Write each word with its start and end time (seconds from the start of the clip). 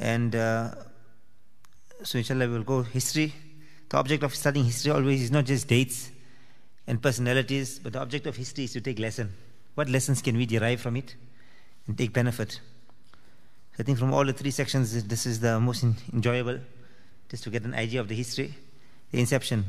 And 0.00 0.34
uh, 0.34 0.70
so, 2.02 2.16
inshallah, 2.16 2.48
we 2.48 2.54
will 2.54 2.64
go 2.64 2.82
history. 2.82 3.34
The 3.90 3.98
object 3.98 4.22
of 4.22 4.34
studying 4.34 4.64
history 4.64 4.92
always 4.92 5.20
is 5.20 5.30
not 5.30 5.44
just 5.44 5.68
dates 5.68 6.10
and 6.86 7.02
personalities, 7.02 7.78
but 7.78 7.92
the 7.92 8.00
object 8.00 8.26
of 8.26 8.34
history 8.34 8.64
is 8.64 8.72
to 8.72 8.80
take 8.80 8.98
lesson. 8.98 9.34
What 9.74 9.90
lessons 9.90 10.22
can 10.22 10.38
we 10.38 10.46
derive 10.46 10.80
from 10.80 10.96
it 10.96 11.16
and 11.86 11.98
take 11.98 12.14
benefit? 12.14 12.60
I 13.78 13.82
think 13.82 13.98
from 13.98 14.14
all 14.14 14.24
the 14.24 14.32
three 14.32 14.50
sections, 14.50 15.04
this 15.04 15.26
is 15.26 15.40
the 15.40 15.60
most 15.60 15.84
enjoyable, 16.14 16.60
just 17.28 17.44
to 17.44 17.50
get 17.50 17.64
an 17.64 17.74
idea 17.74 18.00
of 18.00 18.08
the 18.08 18.14
history, 18.14 18.54
the 19.12 19.20
inception. 19.20 19.66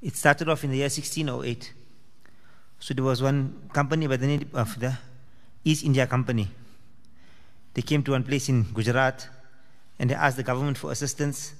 It 0.00 0.16
started 0.16 0.48
off 0.48 0.64
in 0.64 0.70
the 0.70 0.78
year 0.78 0.84
1608. 0.84 1.72
So 2.80 2.94
there 2.94 3.04
was 3.04 3.20
one 3.20 3.68
company 3.74 4.06
by 4.06 4.16
the 4.16 4.26
name 4.26 4.48
of 4.54 4.80
the 4.80 4.96
East 5.64 5.84
India 5.84 6.06
Company. 6.06 6.48
They 7.74 7.82
came 7.82 8.02
to 8.04 8.12
one 8.12 8.24
place 8.24 8.48
in 8.48 8.64
Gujarat 8.72 9.28
and 9.98 10.10
they 10.10 10.14
asked 10.14 10.36
the 10.36 10.42
government 10.42 10.78
for 10.78 10.90
assistance. 10.92 11.54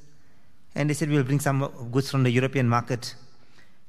And 0.75 0.89
they 0.89 0.95
said, 0.95 1.11
We'll 1.11 1.25
bring 1.25 1.41
some 1.41 1.89
goods 1.91 2.11
from 2.11 2.23
the 2.23 2.31
European 2.31 2.69
market 2.69 3.15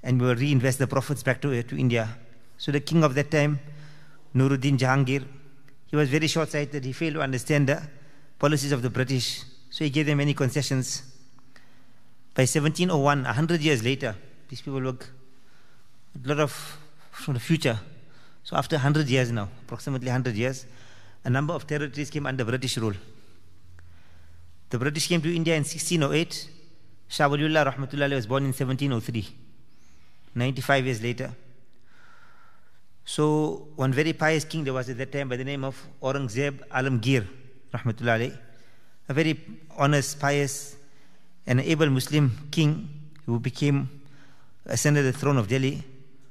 and 0.04 0.20
we 0.20 0.28
will 0.28 0.36
reinvest 0.36 0.80
the 0.80 0.88
profits 0.88 1.24
back 1.24 1.42
to, 1.42 1.62
to 1.64 1.78
India. 1.78 2.10
So 2.58 2.72
the 2.72 2.80
king 2.80 3.04
of 3.04 3.16
that 3.16 3.32
time, 3.32 3.60
Nuruddin 4.36 4.78
Jahangir, 4.78 5.26
he 5.88 5.96
was 5.96 6.10
very 6.10 6.28
short 6.28 6.50
sighted. 6.50 6.86
He 6.86 6.94
failed 6.94 7.16
to 7.16 7.22
understand 7.22 7.68
the 7.68 7.82
policies 8.38 8.72
of 8.72 8.82
the 8.82 8.90
British. 8.90 9.44
So 9.70 9.84
he 9.84 9.90
gave 9.90 10.06
them 10.06 10.18
many 10.18 10.34
concessions. 10.34 11.04
By 12.36 12.44
1701, 12.44 13.24
100 13.24 13.62
years 13.62 13.84
later, 13.84 14.16
these 14.48 14.62
people 14.62 14.82
look 14.82 15.10
a 16.24 16.28
lot 16.28 16.40
of 16.40 16.78
from 17.12 17.34
the 17.34 17.40
future. 17.40 17.80
So 18.44 18.56
after 18.56 18.76
100 18.78 19.08
years 19.08 19.32
now, 19.32 19.50
approximately 19.64 20.08
100 20.08 20.36
years, 20.36 20.66
a 21.24 21.30
number 21.30 21.54
of 21.54 21.68
territories 21.68 22.10
came 22.10 22.26
under 22.26 22.46
British 22.46 22.78
rule. 22.78 22.94
The 24.70 24.78
British 24.78 25.08
came 25.08 25.22
to 25.22 25.36
India 25.36 25.56
in 25.56 25.64
1608. 25.64 26.50
Shah 27.08 27.28
Waliullah 27.28 27.74
Rahmatullah 27.74 28.14
was 28.14 28.28
born 28.28 28.44
in 28.44 28.54
1703, 28.54 29.28
95 30.36 30.86
years 30.86 31.02
later. 31.02 31.32
So 33.04 33.70
one 33.76 33.92
very 33.92 34.14
pious 34.14 34.46
king 34.46 34.64
there 34.64 34.74
was 34.74 34.88
at 34.90 34.98
that 35.00 35.12
time 35.12 35.30
by 35.30 35.38
the 35.38 35.44
name 35.44 35.64
of 35.64 35.76
Aurangzeb 36.02 36.60
Alamgir 36.70 37.26
Rahmatullah 37.74 38.38
a 39.10 39.14
very 39.14 39.40
honest, 39.76 40.20
pious, 40.20 40.76
and 41.48 41.60
able 41.60 41.90
Muslim 41.90 42.48
king 42.52 42.88
who 43.26 43.40
became 43.40 43.90
uh, 44.68 44.74
ascended 44.74 45.04
the 45.04 45.12
throne 45.12 45.38
of 45.38 45.48
Delhi. 45.48 45.84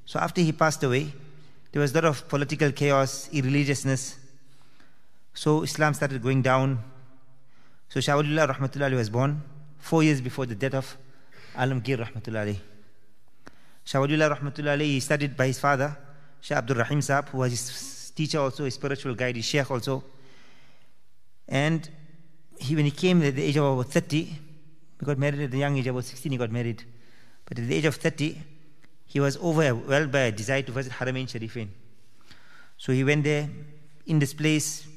So 0.06 0.20
after 0.20 0.40
he 0.40 0.52
passed 0.52 0.84
away, 0.84 1.12
there 1.72 1.82
was 1.82 1.90
a 1.90 1.96
lot 1.96 2.04
of 2.04 2.28
political 2.28 2.70
chaos, 2.70 3.28
irreligiousness. 3.32 4.16
So 5.38 5.62
Islam 5.62 5.94
started 5.94 6.20
going 6.20 6.42
down. 6.42 6.82
So 7.88 8.00
Shah 8.00 8.16
Waliullah 8.16 8.52
Rahmatullah 8.52 8.92
was 8.96 9.08
born 9.08 9.40
four 9.78 10.02
years 10.02 10.20
before 10.20 10.46
the 10.46 10.56
death 10.56 10.74
of 10.74 10.96
Alamgir 11.54 12.04
Rahmatullah 12.04 12.56
Shah 13.84 14.00
Waliullah 14.00 14.36
Rahmatullah 14.36 14.80
he 14.80 14.98
studied 14.98 15.36
by 15.36 15.46
his 15.46 15.60
father, 15.60 15.96
Shah 16.40 16.56
Abdul 16.56 16.78
Rahim 16.78 16.98
Saab, 16.98 17.28
who 17.28 17.38
was 17.38 17.52
his 17.52 18.10
teacher 18.16 18.40
also, 18.40 18.64
his 18.64 18.74
spiritual 18.74 19.14
guide, 19.14 19.36
his 19.36 19.44
sheikh 19.44 19.70
also. 19.70 20.02
And 21.46 21.88
he, 22.58 22.74
when 22.74 22.86
he 22.86 22.90
came 22.90 23.22
at 23.22 23.36
the 23.36 23.44
age 23.44 23.58
of 23.58 23.78
about 23.78 23.92
30, 23.92 24.24
he 24.24 24.36
got 25.04 25.18
married 25.18 25.40
at 25.42 25.52
the 25.52 25.58
young 25.58 25.78
age, 25.78 25.86
about 25.86 26.04
16 26.04 26.32
he 26.32 26.36
got 26.36 26.50
married. 26.50 26.82
But 27.44 27.60
at 27.60 27.68
the 27.68 27.76
age 27.76 27.84
of 27.84 27.94
30, 27.94 28.42
he 29.06 29.20
was 29.20 29.36
overwhelmed 29.36 30.10
by 30.10 30.18
a 30.18 30.32
desire 30.32 30.62
to 30.62 30.72
visit 30.72 30.94
Haramain 30.94 31.28
Sharifin. 31.28 31.68
So 32.76 32.92
he 32.92 33.04
went 33.04 33.22
there. 33.22 33.48
In 34.06 34.18
this 34.18 34.34
place, 34.34 34.88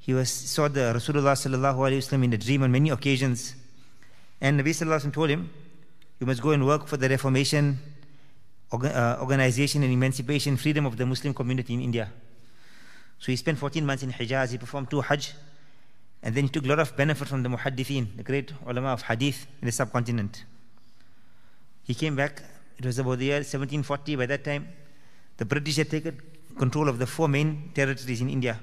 he 0.00 0.12
was 0.12 0.30
saw 0.30 0.68
the 0.68 0.92
Rasulullah 0.96 1.36
sallallahu 1.36 1.76
alaihi 1.76 2.00
wasallam 2.02 2.24
in 2.24 2.32
a 2.32 2.38
dream 2.38 2.62
on 2.62 2.72
many 2.72 2.90
occasions. 2.90 3.54
And 4.40 4.58
Nabi 4.60 4.70
sallallahu 4.70 5.06
alaihi 5.06 5.12
told 5.12 5.30
him, 5.30 5.50
"You 6.18 6.26
must 6.26 6.42
go 6.42 6.50
and 6.50 6.66
work 6.66 6.88
for 6.88 6.96
the 6.96 7.08
Reformation, 7.08 7.78
uh, 8.72 9.18
organization, 9.20 9.82
and 9.82 9.92
emancipation, 9.92 10.56
freedom 10.56 10.86
of 10.86 10.96
the 10.96 11.06
Muslim 11.06 11.32
community 11.32 11.74
in 11.74 11.80
India." 11.80 12.10
So 13.18 13.30
he 13.32 13.36
spent 13.36 13.58
14 13.58 13.84
months 13.84 14.02
in 14.02 14.12
Hijaz. 14.12 14.50
He 14.50 14.58
performed 14.58 14.90
two 14.90 15.02
Hajj, 15.02 15.34
and 16.22 16.34
then 16.34 16.44
he 16.44 16.50
took 16.50 16.64
a 16.64 16.68
lot 16.68 16.80
of 16.80 16.96
benefit 16.96 17.28
from 17.28 17.42
the 17.42 17.50
Muhaddithin, 17.50 18.16
the 18.16 18.22
great 18.22 18.52
ulama 18.66 18.88
of 18.88 19.02
Hadith 19.02 19.46
in 19.60 19.66
the 19.66 19.72
subcontinent. 19.72 20.44
He 21.84 21.94
came 21.94 22.16
back 22.16 22.42
it 22.80 22.86
was 22.86 22.98
about 22.98 23.18
the 23.18 23.26
year 23.26 23.44
1740. 23.44 24.16
By 24.16 24.24
that 24.24 24.42
time, 24.42 24.66
the 25.36 25.44
British 25.44 25.76
had 25.76 25.90
taken 25.90 26.18
control 26.56 26.88
of 26.88 26.98
the 26.98 27.06
four 27.06 27.28
main 27.28 27.72
territories 27.74 28.22
in 28.22 28.30
India. 28.30 28.58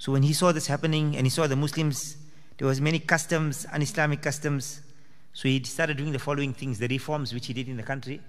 So 0.00 0.12
when 0.12 0.22
he 0.22 0.32
saw 0.32 0.50
this 0.50 0.66
happening 0.66 1.14
and 1.14 1.26
he 1.26 1.30
saw 1.30 1.46
the 1.46 1.56
Muslims, 1.56 2.16
there 2.56 2.66
was 2.66 2.80
many 2.80 3.00
customs, 3.00 3.66
un-Islamic 3.70 4.22
customs. 4.22 4.80
So 5.34 5.46
he 5.46 5.62
started 5.64 5.98
doing 5.98 6.12
the 6.12 6.18
following 6.18 6.54
things, 6.54 6.78
the 6.78 6.88
reforms 6.88 7.34
which 7.34 7.48
he 7.48 7.52
did 7.52 7.68
in 7.68 7.76
the 7.76 7.82
country. 7.82 8.22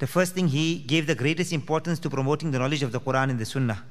The 0.00 0.08
first 0.08 0.34
thing, 0.34 0.48
he 0.48 0.80
gave 0.80 1.06
the 1.06 1.14
greatest 1.14 1.52
importance 1.52 2.00
to 2.00 2.10
promoting 2.10 2.50
the 2.50 2.58
knowledge 2.58 2.82
of 2.82 2.90
the 2.90 2.98
Quran 2.98 3.30
and 3.30 3.38
the 3.38 3.44
Sunnah. 3.44 3.84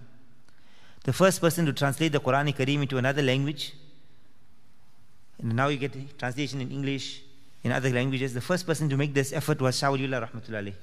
The 1.05 1.13
first 1.13 1.39
person 1.39 1.65
to 1.65 1.71
translate 1.71 2.11
the 2.11 2.19
Quran 2.19 2.53
Kareem 2.53 2.81
into 2.81 2.97
another 2.97 3.21
language, 3.21 3.73
and 5.39 5.55
now 5.55 5.69
you 5.69 5.77
get 5.77 6.19
translation 6.19 6.59
in 6.59 6.71
English, 6.71 7.21
in 7.63 7.71
other 7.71 7.89
languages. 7.89 8.33
The 8.33 8.41
first 8.41 8.65
person 8.65 8.89
to 8.89 8.97
make 8.97 9.13
this 9.13 9.31
effort 9.31 9.61
was 9.61 9.77
Shah 9.77 9.91
Waliullah 9.91 10.29
Rahmatullah. 10.29 10.73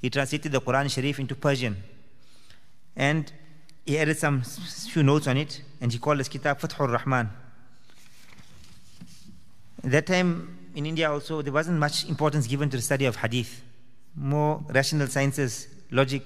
He 0.00 0.08
translated 0.08 0.52
the 0.52 0.60
Quran 0.60 0.88
Sharif 0.88 1.18
into 1.18 1.34
Persian. 1.34 1.82
And 2.94 3.32
he 3.84 3.98
added 3.98 4.16
some 4.18 4.42
few 4.42 5.02
notes 5.02 5.26
on 5.26 5.36
it, 5.36 5.60
and 5.80 5.92
he 5.92 5.98
called 5.98 6.18
this 6.18 6.28
kitab 6.28 6.60
Fathur 6.60 6.86
Rahman. 6.86 7.30
At 9.84 9.90
that 9.90 10.06
time 10.06 10.70
in 10.74 10.86
India 10.86 11.10
also, 11.10 11.42
there 11.42 11.52
wasn't 11.52 11.78
much 11.78 12.08
importance 12.08 12.46
given 12.46 12.70
to 12.70 12.76
the 12.76 12.82
study 12.82 13.06
of 13.06 13.16
hadith. 13.16 13.62
More 14.14 14.62
rational 14.68 15.08
sciences, 15.08 15.66
logic. 15.90 16.22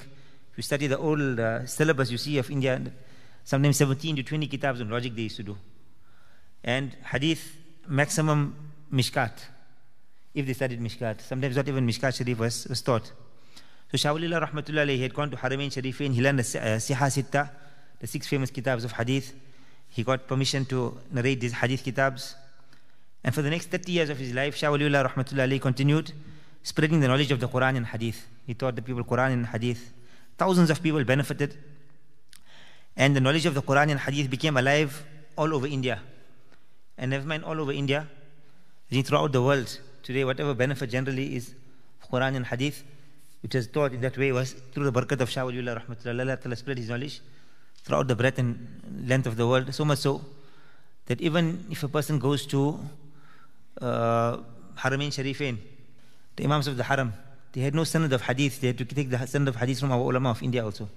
If 0.53 0.59
you 0.59 0.63
study 0.63 0.87
the 0.87 0.99
old 0.99 1.41
uh, 1.41 1.67
syllabus 1.67 2.11
you 2.11 2.19
see 2.19 2.39
of 2.39 2.51
India, 2.51 2.81
sometimes 3.45 3.77
17 3.77 4.17
to 4.17 4.23
20 4.23 4.47
kitabs 4.47 4.81
on 4.81 4.91
logic 4.91 5.15
they 5.15 5.23
used 5.23 5.37
to 5.37 5.43
do. 5.43 5.57
And 6.63 6.95
hadith, 7.11 7.57
maximum 7.89 8.55
mishkat 8.93 9.33
if 10.37 10.47
they 10.47 10.53
studied 10.53 10.81
Mishkat. 10.81 11.23
Sometimes 11.23 11.57
not 11.57 11.67
even 11.67 11.87
Mishkat 11.87 12.15
Sharif 12.15 12.39
was, 12.39 12.67
was 12.69 12.83
taught. 12.83 13.11
So 13.91 13.97
Shah 13.97 14.15
Waliullah 14.15 14.49
Rahmatullah 14.49 14.89
he 14.89 15.03
had 15.03 15.15
gone 15.15 15.31
to 15.31 15.37
Haramain 15.37 15.69
Sharifain, 15.69 16.13
he 16.13 16.21
learned 16.21 16.41
the 16.41 16.61
uh, 16.61 16.77
Siha 16.77 17.07
Sitta, 17.07 17.51
the 18.01 18.07
six 18.07 18.27
famous 18.27 18.51
kitabs 18.51 18.85
of 18.85 18.93
Hadith. 18.93 19.33
He 19.89 20.03
got 20.03 20.27
permission 20.27 20.65
to 20.67 20.99
narrate 21.13 21.41
these 21.41 21.53
Hadith 21.53 21.85
kitabs. 21.85 22.35
And 23.23 23.35
for 23.35 23.43
the 23.43 23.51
next 23.51 23.71
30 23.71 23.93
years 23.93 24.11
of 24.11 24.19
his 24.19 24.35
life, 24.35 24.57
Shah 24.57 24.69
Waliullah 24.69 25.11
Rahmatullah 25.11 25.61
continued 25.61 26.13
spreading 26.63 27.01
the 27.01 27.07
knowledge 27.07 27.31
of 27.31 27.39
the 27.39 27.49
Quran 27.49 27.77
and 27.77 27.87
Hadith. 27.87 28.27
He 28.47 28.55
taught 28.55 28.75
the 28.75 28.83
people 28.83 29.05
Quran 29.05 29.33
and 29.33 29.47
Hadith. 29.47 29.93
Thousands 30.37 30.69
of 30.69 30.83
people 30.83 31.03
benefited. 31.05 31.57
And 32.97 33.15
the 33.15 33.21
knowledge 33.21 33.47
of 33.47 33.55
the 33.55 33.63
Quran 33.63 33.91
and 33.91 34.01
Hadith 34.01 34.29
became 34.29 34.57
alive 34.57 35.05
all 35.37 35.55
over 35.55 35.67
India. 35.67 36.01
And 36.99 37.11
never 37.11 37.27
mind 37.27 37.45
all 37.45 37.61
over 37.61 37.73
India, 37.73 38.09
throughout 38.91 39.33
the 39.33 39.43
world. 39.43 39.79
Today, 40.03 40.25
whatever 40.25 40.55
benefit 40.55 40.91
generally 40.91 41.37
is 41.37 41.55
Quran 42.11 42.37
and 42.37 42.47
Hadith, 42.47 42.83
which 43.47 43.55
was 43.55 43.69
taught 43.69 43.93
in 43.93 44.01
that 44.01 44.19
way, 44.19 44.33
was 44.33 44.55
through 44.73 44.91
the 44.91 44.93
barakat 44.93 45.21
of 45.21 45.31
Shah 45.31 45.43
Waliullah 45.43 45.81
Rahmatullah. 45.81 46.21
Allah 46.21 46.37
Ta'ala 46.37 46.57
spread 46.57 46.79
his 46.79 46.89
knowledge 46.89 47.21
throughout 47.85 48.09
the 48.09 48.17
breadth 48.17 48.41
and 48.41 49.07
length 49.07 49.29
of 49.29 49.37
the 49.37 49.47
world, 49.47 49.73
so 49.73 49.85
much 49.85 50.01
so 50.01 50.21
that 51.07 51.21
even 51.21 51.65
if 51.71 51.85
a 51.85 51.87
person 51.87 52.19
goes 52.19 52.45
to 52.47 52.77
uh, 53.81 54.39
Haramain 54.77 55.13
Sharifain, 55.15 55.59
the 56.35 56.43
Imams 56.43 56.67
of 56.67 56.77
the 56.77 56.83
Haram, 56.83 57.13
they 57.53 57.61
had 57.61 57.73
no 57.73 57.83
sanad 57.83 58.11
of 58.11 58.23
hadith, 58.23 58.61
they 58.61 58.67
had 58.67 58.79
to 58.79 58.85
take 58.85 59.11
the 59.11 59.17
sanad 59.17 59.47
of 59.47 59.55
hadith 59.55 59.79
from 59.79 59.93
our 59.93 60.01
ulama 60.01 60.31
of 60.31 60.43
India 60.43 60.65
also. 60.65 60.89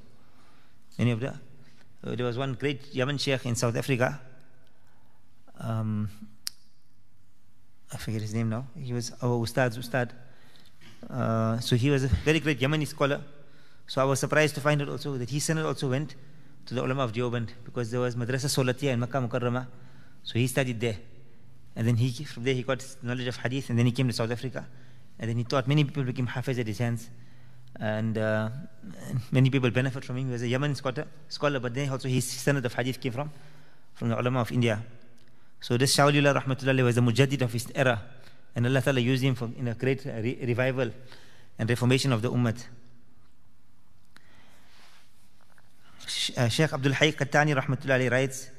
Many 0.98 1.12
of 1.12 1.20
the, 1.20 1.30
uh, 1.30 2.16
there 2.16 2.26
was 2.26 2.40
one 2.40 2.54
great 2.56 2.92
Yemen 2.92 3.20
sheikh 3.20 3.46
in 3.46 3.56
South 3.56 3.76
Africa. 3.76 4.20
Um, 5.60 6.10
I 7.94 7.98
forget 7.98 8.22
his 8.22 8.34
name 8.34 8.50
now. 8.50 8.66
He 8.76 8.92
was 8.92 9.12
our 9.22 9.38
Ustad's 9.38 9.78
Ustad. 9.78 10.14
Uh, 11.08 11.60
so 11.60 11.76
he 11.76 11.90
was 11.90 12.04
a 12.04 12.08
very 12.08 12.40
great 12.40 12.60
Yemeni 12.60 12.88
scholar. 12.88 13.22
So 13.88 14.02
I 14.02 14.04
was 14.06 14.20
surprised 14.20 14.56
to 14.56 14.62
find 14.62 14.82
out 14.82 14.90
also 14.90 15.18
that 15.18 15.30
his 15.30 15.44
son 15.44 15.58
also 15.60 15.90
went 15.90 16.16
to 16.66 16.74
the 16.76 16.84
ulama 16.84 17.04
of 17.04 17.12
Deoband 17.12 17.50
because 17.64 17.90
there 17.92 18.00
was 18.00 18.16
Madrasa 18.16 18.48
Saulatia 18.48 18.92
in 18.94 19.00
Makkah 19.00 19.18
Mukarramah. 19.18 19.68
So 20.24 20.38
he 20.38 20.48
studied 20.48 20.80
there. 20.80 20.98
And 21.76 21.88
then 21.88 21.96
he, 21.96 22.12
from 22.24 22.44
there 22.44 22.54
he 22.54 22.64
got 22.64 22.86
knowledge 23.02 23.28
of 23.28 23.38
hadith 23.38 23.70
and 23.70 23.80
then 23.80 23.86
he 23.86 23.92
came 23.92 24.08
to 24.08 24.14
South 24.14 24.32
Africa. 24.32 24.68
And 25.18 25.30
then 25.30 25.38
he 25.38 25.44
taught 25.44 25.68
many 25.68 25.84
people 25.84 26.04
became 26.04 26.28
hafiz 26.28 26.60
at 26.60 26.68
his 26.68 26.78
hands. 26.78 27.10
And, 27.80 28.18
uh, 28.18 28.50
many 29.32 29.50
people 29.50 29.70
benefit 29.72 30.04
from 30.04 30.18
him. 30.18 30.28
He 30.28 30.32
was 30.34 30.42
a 30.42 30.48
Yemen 30.48 30.76
scholar, 30.76 31.08
scholar 31.28 31.60
but 31.60 31.74
then 31.74 31.90
also 31.90 32.08
his 32.08 32.26
son 32.26 32.58
of 32.58 32.74
hadith 32.74 33.00
came 33.00 33.12
from, 33.12 33.32
from 33.96 34.10
the 34.10 34.20
ulama 34.20 34.42
of 34.42 34.52
India. 34.52 34.84
So 35.62 35.78
this 35.78 35.94
Shah 35.94 36.08
Waliullah 36.08 36.42
Rahmatullah 36.42 36.84
was 36.84 36.96
the 36.96 37.02
mujaddid 37.02 37.42
of 37.42 37.52
his 37.52 37.68
era. 37.76 38.02
And 38.56 38.66
Allah 38.66 38.82
Ta'ala 38.82 39.00
used 39.00 39.24
him 39.24 39.36
for, 39.36 39.50
in 39.58 39.68
a 39.68 39.74
great 39.74 40.06
re- 40.06 40.40
revival 40.42 40.92
and 41.58 41.70
reformation 41.70 42.12
of 42.12 42.22
the 42.22 42.32
ummah. 42.32 42.58
Uh, 46.38 46.48
Sheikh 46.48 46.74
Abdul 46.74 46.94
Hayy 46.94 47.16
Qattani 47.16 47.56
Rahmatullah 47.56 48.10
writes 48.12 48.50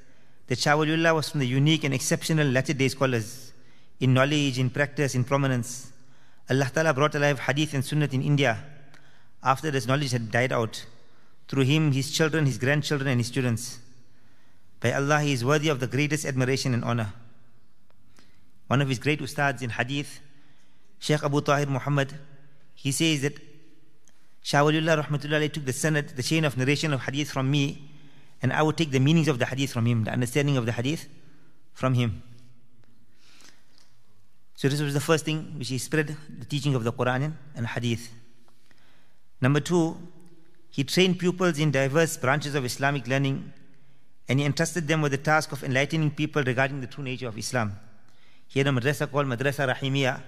that 0.47 0.59
Shah 0.59 0.77
Waliullah 0.77 1.15
was 1.15 1.29
from 1.29 1.41
the 1.41 1.47
unique 1.47 1.85
and 1.85 1.95
exceptional 1.95 2.47
latter 2.47 2.73
day 2.73 2.89
scholars 2.89 3.53
in 4.01 4.15
knowledge, 4.15 4.59
in 4.59 4.71
practice, 4.71 5.15
in 5.15 5.25
prominence. 5.25 5.93
Allah 6.49 6.71
Ta'ala 6.73 6.95
brought 6.95 7.15
alive 7.15 7.39
hadith 7.41 7.75
and 7.75 7.85
sunnah 7.85 8.09
in 8.13 8.23
India 8.23 8.59
after 9.43 9.71
this 9.71 9.87
knowledge 9.87 10.13
had 10.13 10.31
died 10.31 10.53
out. 10.53 10.85
Through 11.49 11.65
him, 11.65 11.93
his 11.93 12.11
children, 12.11 12.47
his 12.47 12.59
grandchildren, 12.59 13.09
and 13.09 13.21
his 13.21 13.27
students. 13.27 13.79
By 14.81 14.93
Allah, 14.93 15.21
he 15.21 15.33
is 15.33 15.45
worthy 15.45 15.69
of 15.69 15.81
the 15.81 15.87
greatest 15.87 16.25
admiration 16.25 16.75
and 16.75 16.85
honor. 16.85 17.13
One 18.71 18.81
of 18.81 18.89
his 18.89 19.01
great 19.01 19.21
ustads 19.21 19.63
in 19.63 19.71
hadith, 19.71 20.21
Sheikh 21.01 21.25
Abu 21.25 21.41
Tahir 21.41 21.67
Muhammad, 21.67 22.15
he 22.77 22.93
says 22.93 23.23
that 23.23 23.37
Shah 24.43 24.63
Waliullah 24.63 25.03
rahmatullahi 25.03 25.53
took 25.53 25.65
the 25.65 25.73
sanad, 25.73 26.15
the 26.15 26.23
chain 26.23 26.45
of 26.45 26.57
narration 26.57 26.93
of 26.93 27.01
hadith 27.01 27.33
from 27.33 27.51
me, 27.51 27.91
and 28.41 28.53
I 28.53 28.63
would 28.63 28.77
take 28.77 28.93
the 28.93 29.01
meanings 29.01 29.27
of 29.27 29.41
the 29.41 29.47
hadith 29.47 29.73
from 29.73 29.87
him, 29.87 30.05
the 30.05 30.13
understanding 30.13 30.57
of 30.57 30.67
the 30.67 30.71
hadith 30.71 31.09
from 31.73 31.95
him. 31.95 32.23
So 34.55 34.69
this 34.69 34.81
was 34.81 34.95
the 34.95 35.01
first 35.01 35.25
thing 35.25 35.55
which 35.59 35.67
he 35.67 35.79
spread 35.79 36.17
the 36.39 36.45
teaching 36.45 36.77
of 36.77 36.85
the 36.85 36.93
Quran 36.93 37.33
and 37.57 37.67
hadith. 37.67 38.09
Number 39.41 39.59
two, 39.59 39.97
he 40.71 40.85
trained 40.85 41.19
pupils 41.19 41.59
in 41.59 41.73
diverse 41.73 42.17
branches 42.17 42.55
of 42.55 42.65
Islamic 42.65 43.09
learning 43.09 43.53
and 44.29 44.39
he 44.39 44.47
entrusted 44.47 44.87
them 44.87 45.03
with 45.03 45.11
the 45.11 45.19
task 45.19 45.51
of 45.51 45.65
enlightening 45.65 46.13
people 46.13 46.45
regarding 46.45 46.81
the 46.81 46.87
true 46.87 47.03
nature 47.03 47.27
of 47.27 47.37
Islam. 47.37 47.77
He 48.51 48.59
had 48.59 48.67
a 48.67 48.71
madrasa 48.73 49.09
called 49.09 49.27
Madrasa 49.27 49.73
Rahimiyah, 49.73 50.21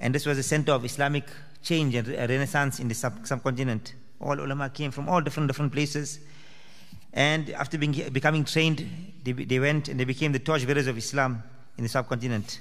and 0.00 0.12
this 0.12 0.26
was 0.26 0.38
a 0.38 0.42
center 0.42 0.72
of 0.72 0.84
Islamic 0.84 1.24
change 1.62 1.94
and 1.94 2.08
uh, 2.08 2.26
renaissance 2.28 2.80
in 2.80 2.88
the 2.88 2.94
sub- 2.94 3.24
subcontinent. 3.24 3.94
All 4.20 4.40
ulama 4.40 4.68
came 4.70 4.90
from 4.90 5.08
all 5.08 5.20
different 5.20 5.46
different 5.46 5.72
places, 5.72 6.18
and 7.12 7.50
after 7.50 7.78
being, 7.78 7.92
becoming 8.12 8.44
trained, 8.44 8.84
they, 9.22 9.30
they 9.30 9.60
went 9.60 9.86
and 9.86 10.00
they 10.00 10.04
became 10.04 10.32
the 10.32 10.40
torchbearers 10.40 10.88
of 10.88 10.98
Islam 10.98 11.44
in 11.76 11.84
the 11.84 11.88
subcontinent. 11.88 12.58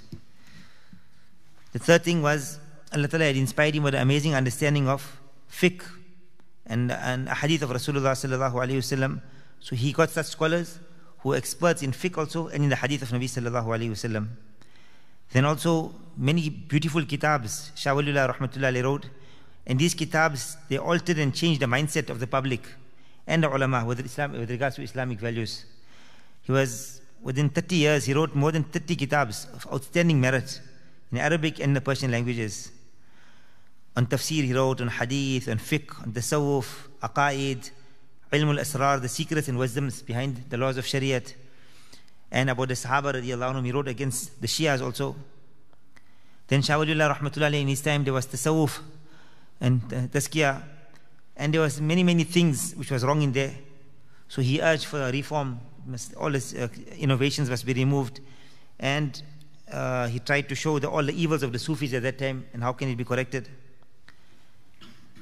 The 1.71 1.79
third 1.79 2.03
thing 2.03 2.21
was 2.21 2.59
Allah 2.93 3.07
Ta'ala 3.07 3.25
had 3.25 3.35
inspired 3.35 3.73
him 3.73 3.81
with 3.81 3.95
an 3.95 4.01
amazing 4.01 4.35
understanding 4.35 4.87
of 4.87 5.19
fiqh 5.51 5.81
and, 6.67 6.91
and 6.91 7.27
a 7.29 7.33
hadith 7.33 7.63
of 7.63 7.71
Rasulullah 7.71 8.13
Sallallahu 8.13 8.53
Wasallam. 8.53 9.21
So 9.59 9.75
he 9.75 9.91
got 9.91 10.11
such 10.11 10.27
scholars 10.27 10.77
who 11.19 11.33
are 11.33 11.35
experts 11.35 11.81
in 11.81 11.93
fiqh 11.93 12.15
also 12.15 12.49
and 12.49 12.63
in 12.63 12.69
the 12.69 12.75
hadith 12.75 13.01
of 13.01 13.09
Nabi 13.09 13.25
Sallallahu 13.25 13.65
Alaihi 13.65 13.89
Wasallam. 13.89 14.27
Then 15.31 15.45
also 15.45 15.93
many 16.17 16.49
beautiful 16.49 17.05
kitabs 17.05 17.71
Shah 17.75 17.93
Waliullah 17.93 18.35
Rahmatullah 18.35 18.83
wrote. 18.83 19.05
And 19.65 19.77
these 19.77 19.93
kitabs, 19.93 20.57
they 20.69 20.77
altered 20.77 21.19
and 21.19 21.35
changed 21.35 21.61
the 21.61 21.65
mindset 21.65 22.09
of 22.09 22.19
the 22.19 22.27
public 22.27 22.61
and 23.27 23.43
the 23.43 23.53
ulama 23.53 23.85
with, 23.85 23.99
Islam, 23.99 24.31
with 24.31 24.49
regards 24.49 24.77
to 24.77 24.81
Islamic 24.81 25.19
values. 25.19 25.65
He 26.43 26.51
was, 26.53 27.01
within 27.21 27.49
30 27.49 27.75
years, 27.75 28.05
he 28.05 28.13
wrote 28.13 28.33
more 28.33 28.53
than 28.53 28.63
30 28.63 28.95
kitabs 28.95 29.47
of 29.53 29.67
outstanding 29.71 30.21
merit 30.21 30.61
in 31.11 31.17
Arabic 31.17 31.59
and 31.59 31.75
the 31.75 31.81
Persian 31.81 32.11
languages. 32.11 32.71
On 33.97 34.05
tafsir 34.05 34.43
he 34.43 34.53
wrote, 34.53 34.79
on 34.79 34.87
hadith, 34.87 35.49
on 35.49 35.57
fiqh, 35.57 36.01
on 36.01 36.13
tasawwuf, 36.13 36.87
aqaid, 37.01 37.71
ilm 38.31 38.49
al-asrar, 38.49 39.01
the 39.01 39.09
secrets 39.09 39.49
and 39.49 39.57
wisdoms 39.57 40.01
behind 40.01 40.45
the 40.49 40.57
laws 40.57 40.77
of 40.77 40.85
shariat. 40.85 41.33
And 42.31 42.49
about 42.49 42.67
the 42.67 42.73
Sahaba 42.73 43.13
radiallahu 43.13 43.53
anhum, 43.53 43.65
he 43.65 43.71
wrote 43.71 43.87
against 43.87 44.41
the 44.41 44.47
Shias 44.47 44.81
also. 44.81 45.15
Then 46.47 46.61
Shah 46.61 46.77
Waliullah 46.77 47.17
rahmatullah 47.17 47.53
in 47.59 47.67
his 47.67 47.81
time 47.81 48.03
there 48.03 48.13
was 48.13 48.27
tasawwuf 48.27 48.79
and 49.61 49.81
uh, 49.93 49.95
tazkiyah. 50.07 50.61
And 51.35 51.53
there 51.53 51.61
was 51.61 51.79
many, 51.79 52.03
many 52.03 52.23
things 52.23 52.73
which 52.73 52.91
was 52.91 53.03
wrong 53.03 53.21
in 53.21 53.31
there. 53.31 53.53
So 54.27 54.41
he 54.41 54.61
urged 54.61 54.85
for 54.85 55.01
a 55.01 55.11
reform. 55.11 55.59
All 56.17 56.31
his 56.31 56.53
uh, 56.53 56.67
innovations 56.97 57.49
must 57.49 57.65
be 57.65 57.73
removed. 57.73 58.19
And 58.79 59.21
uh, 59.71 60.07
he 60.07 60.19
tried 60.19 60.49
to 60.49 60.55
show 60.55 60.79
the, 60.79 60.89
all 60.89 61.03
the 61.03 61.13
evils 61.13 61.43
of 61.43 61.53
the 61.53 61.59
Sufis 61.59 61.93
at 61.93 62.03
that 62.03 62.17
time 62.17 62.45
and 62.53 62.63
how 62.63 62.73
can 62.73 62.89
it 62.89 62.95
be 62.95 63.03
corrected. 63.03 63.47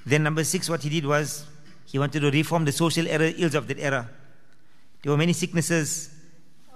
Then 0.05 0.23
number 0.23 0.43
six, 0.43 0.69
what 0.69 0.83
he 0.83 0.89
did 0.89 1.05
was 1.05 1.45
he 1.85 1.99
wanted 1.99 2.19
to 2.21 2.31
reform 2.31 2.65
the 2.65 2.71
social 2.71 3.07
error, 3.07 3.31
ills 3.37 3.55
of 3.55 3.67
that 3.67 3.79
era. 3.79 4.09
There 5.01 5.11
were 5.11 5.17
many 5.17 5.33
sicknesses 5.33 6.14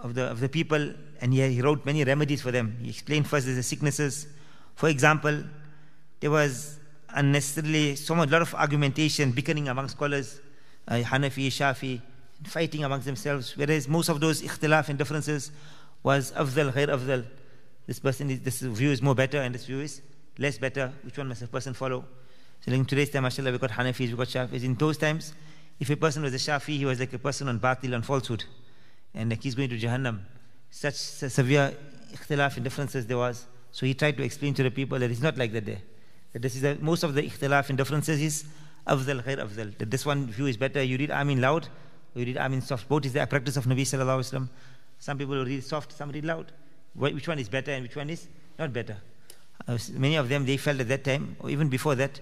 of 0.02 0.16
the, 0.16 0.24
of 0.24 0.40
the 0.40 0.50
people 0.50 0.94
and 1.22 1.34
he, 1.34 1.48
he 1.54 1.62
wrote 1.62 1.86
many 1.86 2.04
remedies 2.04 2.42
for 2.42 2.52
them. 2.52 2.78
He 2.82 2.90
explained 2.90 3.28
first 3.28 3.46
the 3.46 3.64
sicknesses. 3.64 4.28
For 4.76 4.90
example, 4.90 5.44
there 6.20 6.32
was 6.32 6.80
unnecessarily 7.10 7.96
so 7.96 8.16
much 8.16 8.30
lot 8.30 8.42
of 8.42 8.54
argumentation, 8.56 9.32
bickering 9.32 9.68
among 9.68 9.90
scholars, 9.90 10.40
uh, 10.88 10.96
Hanafi, 10.96 11.48
Shafi, 11.48 12.02
fighting 12.44 12.84
amongst 12.84 13.06
themselves, 13.06 13.58
whereas 13.58 13.88
most 13.88 14.10
of 14.10 14.20
those 14.20 14.42
ikhtilaf 14.42 14.90
and 14.90 14.98
differences 14.98 15.52
was 16.04 16.32
afdal, 16.32 16.72
ghair 16.72 16.88
afdal. 16.88 17.26
This 17.86 18.00
person 18.00 18.30
is, 18.30 18.42
this 18.42 18.62
view 18.62 18.92
is 18.92 19.02
more 19.02 19.16
better 19.16 19.40
and 19.42 19.54
this 19.54 19.66
view 19.66 19.82
is 19.82 20.02
less 20.38 20.58
better. 20.58 20.94
Which 21.04 21.18
one 21.18 21.28
must 21.28 21.42
a 21.42 21.48
person 21.48 21.74
follow? 21.74 22.06
So 22.62 22.72
in 22.72 22.86
today's 22.86 23.10
time, 23.10 23.24
mashallah, 23.24 23.52
we've 23.52 23.60
got 23.60 23.72
Hanafis, 23.72 24.08
we've 24.08 24.18
got 24.18 24.28
Shafis. 24.28 24.64
In 24.64 24.76
those 24.76 24.98
times, 24.98 25.34
if 25.80 25.90
a 25.90 25.96
person 25.96 26.24
was 26.24 26.34
a 26.34 26.38
Shafi, 26.38 26.78
he 26.78 26.86
was 26.86 27.00
like 27.00 27.12
a 27.14 27.20
person 27.20 27.48
on 27.48 27.60
batil 27.60 27.94
and 27.96 28.06
falsehood. 28.06 28.46
And 29.14 29.30
like 29.30 29.44
he's 29.44 29.56
going 29.56 29.70
to 29.70 29.78
Jahannam. 29.78 30.20
Such 30.70 30.96
severe 30.96 31.74
ikhtilaf 32.14 32.56
and 32.56 32.64
differences 32.64 33.08
there 33.08 33.18
was. 33.18 33.46
So 33.72 33.86
he 33.86 33.94
tried 33.94 34.18
to 34.18 34.24
explain 34.24 34.54
to 34.56 34.64
the 34.64 34.72
people 34.72 35.00
that 35.00 35.10
it's 35.12 35.22
not 35.22 35.38
like 35.38 35.52
that 35.54 35.66
there. 35.66 35.82
That 36.34 36.42
this 36.42 36.56
is 36.56 36.62
the, 36.62 36.78
most 36.82 37.04
of 37.04 37.14
the 37.16 37.24
ikhtilaf 37.24 37.70
and 37.70 37.78
differences 37.78 38.22
is 38.22 38.46
afdal, 38.88 39.24
khair 39.24 39.38
afdal. 39.38 39.78
That 39.78 39.90
this 39.90 40.06
one 40.06 40.28
view 40.28 40.48
is 40.48 40.58
better. 40.58 40.84
You 40.84 40.98
read 40.98 41.12
Amin 41.12 41.42
loud, 41.42 41.68
you 42.16 42.26
read 42.26 42.38
Amin 42.38 42.62
soft. 42.62 42.88
Both 42.88 43.06
is 43.06 43.14
the 43.14 43.26
practice 43.26 43.58
of 43.58 43.66
Nabi 43.66 43.82
sallallahu 43.82 44.20
alaihi 44.20 44.34
wasallam. 44.34 44.50
Some 45.00 45.18
people 45.18 45.44
read 45.44 45.64
soft, 45.64 45.92
some 45.94 46.12
read 46.12 46.26
loud. 46.26 46.52
Which 46.94 47.28
one 47.28 47.40
is 47.40 47.50
better 47.50 47.72
and 47.72 47.84
which 47.84 47.96
one 47.96 48.10
is 48.10 48.28
not 48.58 48.74
better? 48.74 48.98
Uh, 49.68 49.78
many 49.94 50.16
of 50.16 50.30
them, 50.30 50.46
they 50.46 50.58
felt 50.58 50.80
at 50.80 50.88
that 50.88 51.04
time, 51.04 51.36
or 51.40 51.50
even 51.50 51.70
before 51.70 51.96
that, 51.96 52.20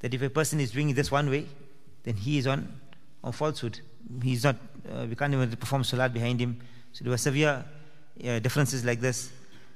that 0.00 0.12
if 0.12 0.22
a 0.22 0.30
person 0.30 0.60
is 0.60 0.70
doing 0.70 0.92
this 0.94 1.10
one 1.10 1.30
way, 1.30 1.46
then 2.02 2.16
he 2.16 2.38
is 2.38 2.46
on, 2.46 2.80
on 3.22 3.32
falsehood. 3.32 3.80
He's 4.22 4.44
not, 4.44 4.56
uh, 4.90 5.06
we 5.08 5.14
can't 5.14 5.32
even 5.32 5.50
perform 5.56 5.84
salat 5.84 6.12
behind 6.12 6.40
him. 6.40 6.60
So 6.92 7.04
there 7.04 7.10
were 7.10 7.18
severe 7.18 7.64
uh, 8.24 8.38
differences 8.40 8.84
like 8.84 9.00
this. 9.00 9.30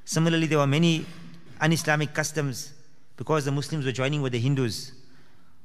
Similarly, 0.04 0.46
there 0.46 0.58
were 0.58 0.66
many 0.66 1.06
un-Islamic 1.60 2.12
customs 2.12 2.72
because 3.16 3.44
the 3.44 3.52
Muslims 3.52 3.86
were 3.86 3.92
joining 3.92 4.22
with 4.22 4.32
the 4.32 4.40
Hindus. 4.40 4.92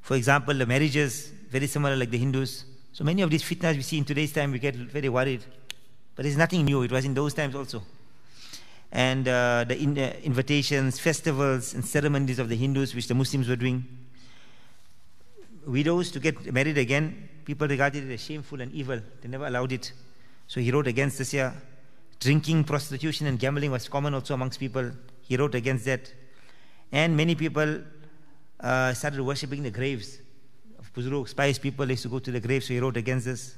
For 0.02 0.16
example, 0.16 0.54
the 0.54 0.66
marriages, 0.66 1.32
very 1.50 1.66
similar 1.66 1.96
like 1.96 2.10
the 2.10 2.18
Hindus. 2.18 2.64
So 2.92 3.04
many 3.04 3.22
of 3.22 3.30
these 3.30 3.42
fitnas 3.42 3.76
we 3.76 3.82
see 3.82 3.98
in 3.98 4.04
today's 4.04 4.32
time, 4.32 4.52
we 4.52 4.58
get 4.58 4.74
very 4.74 5.08
worried. 5.08 5.44
But 6.14 6.26
it's 6.26 6.36
nothing 6.36 6.64
new. 6.64 6.82
It 6.82 6.92
was 6.92 7.04
in 7.04 7.14
those 7.14 7.34
times 7.34 7.54
also. 7.54 7.82
And 8.92 9.26
uh, 9.28 9.64
the 9.68 9.78
in, 9.78 9.98
uh, 9.98 10.12
invitations, 10.22 10.98
festivals, 10.98 11.74
and 11.74 11.84
ceremonies 11.84 12.38
of 12.38 12.48
the 12.48 12.56
Hindus, 12.56 12.94
which 12.94 13.08
the 13.08 13.14
Muslims 13.14 13.48
were 13.48 13.56
doing. 13.56 13.86
Widows 15.66 16.10
to 16.12 16.20
get 16.20 16.52
married 16.52 16.78
again, 16.78 17.28
people 17.44 17.68
regarded 17.68 18.08
it 18.08 18.14
as 18.14 18.20
shameful 18.22 18.60
and 18.60 18.72
evil. 18.72 19.00
They 19.20 19.28
never 19.28 19.46
allowed 19.46 19.72
it. 19.72 19.92
So 20.46 20.60
he 20.60 20.70
wrote 20.70 20.86
against 20.86 21.18
this 21.18 21.30
here. 21.30 21.52
Drinking, 22.18 22.64
prostitution, 22.64 23.26
and 23.26 23.38
gambling 23.38 23.70
was 23.70 23.88
common 23.88 24.14
also 24.14 24.34
amongst 24.34 24.58
people. 24.58 24.90
He 25.22 25.36
wrote 25.36 25.54
against 25.54 25.84
that. 25.84 26.12
And 26.92 27.16
many 27.16 27.34
people 27.34 27.82
uh, 28.58 28.92
started 28.94 29.22
worshipping 29.22 29.62
the 29.62 29.70
graves 29.70 30.18
of 30.78 30.92
Buzurg, 30.92 31.34
pious 31.36 31.58
people. 31.58 31.88
Used 31.88 32.02
to 32.02 32.08
go 32.08 32.18
to 32.18 32.30
the 32.30 32.40
graves, 32.40 32.66
so 32.66 32.74
he 32.74 32.80
wrote 32.80 32.96
against 32.96 33.26
this. 33.26 33.56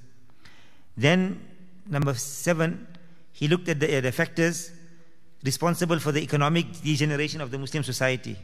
Then, 0.97 1.40
number 1.88 2.14
seven, 2.14 2.87
he 3.32 3.49
looked 3.49 3.68
at 3.68 3.80
the, 3.80 3.99
uh, 3.99 4.00
the 4.00 4.12
factors 4.12 4.71
responsible 5.42 5.99
for 5.99 6.12
the 6.12 6.23
economic 6.23 6.80
degeneration 6.82 7.40
of 7.40 7.50
the 7.50 7.59
Muslim 7.59 7.82
society. 7.82 8.37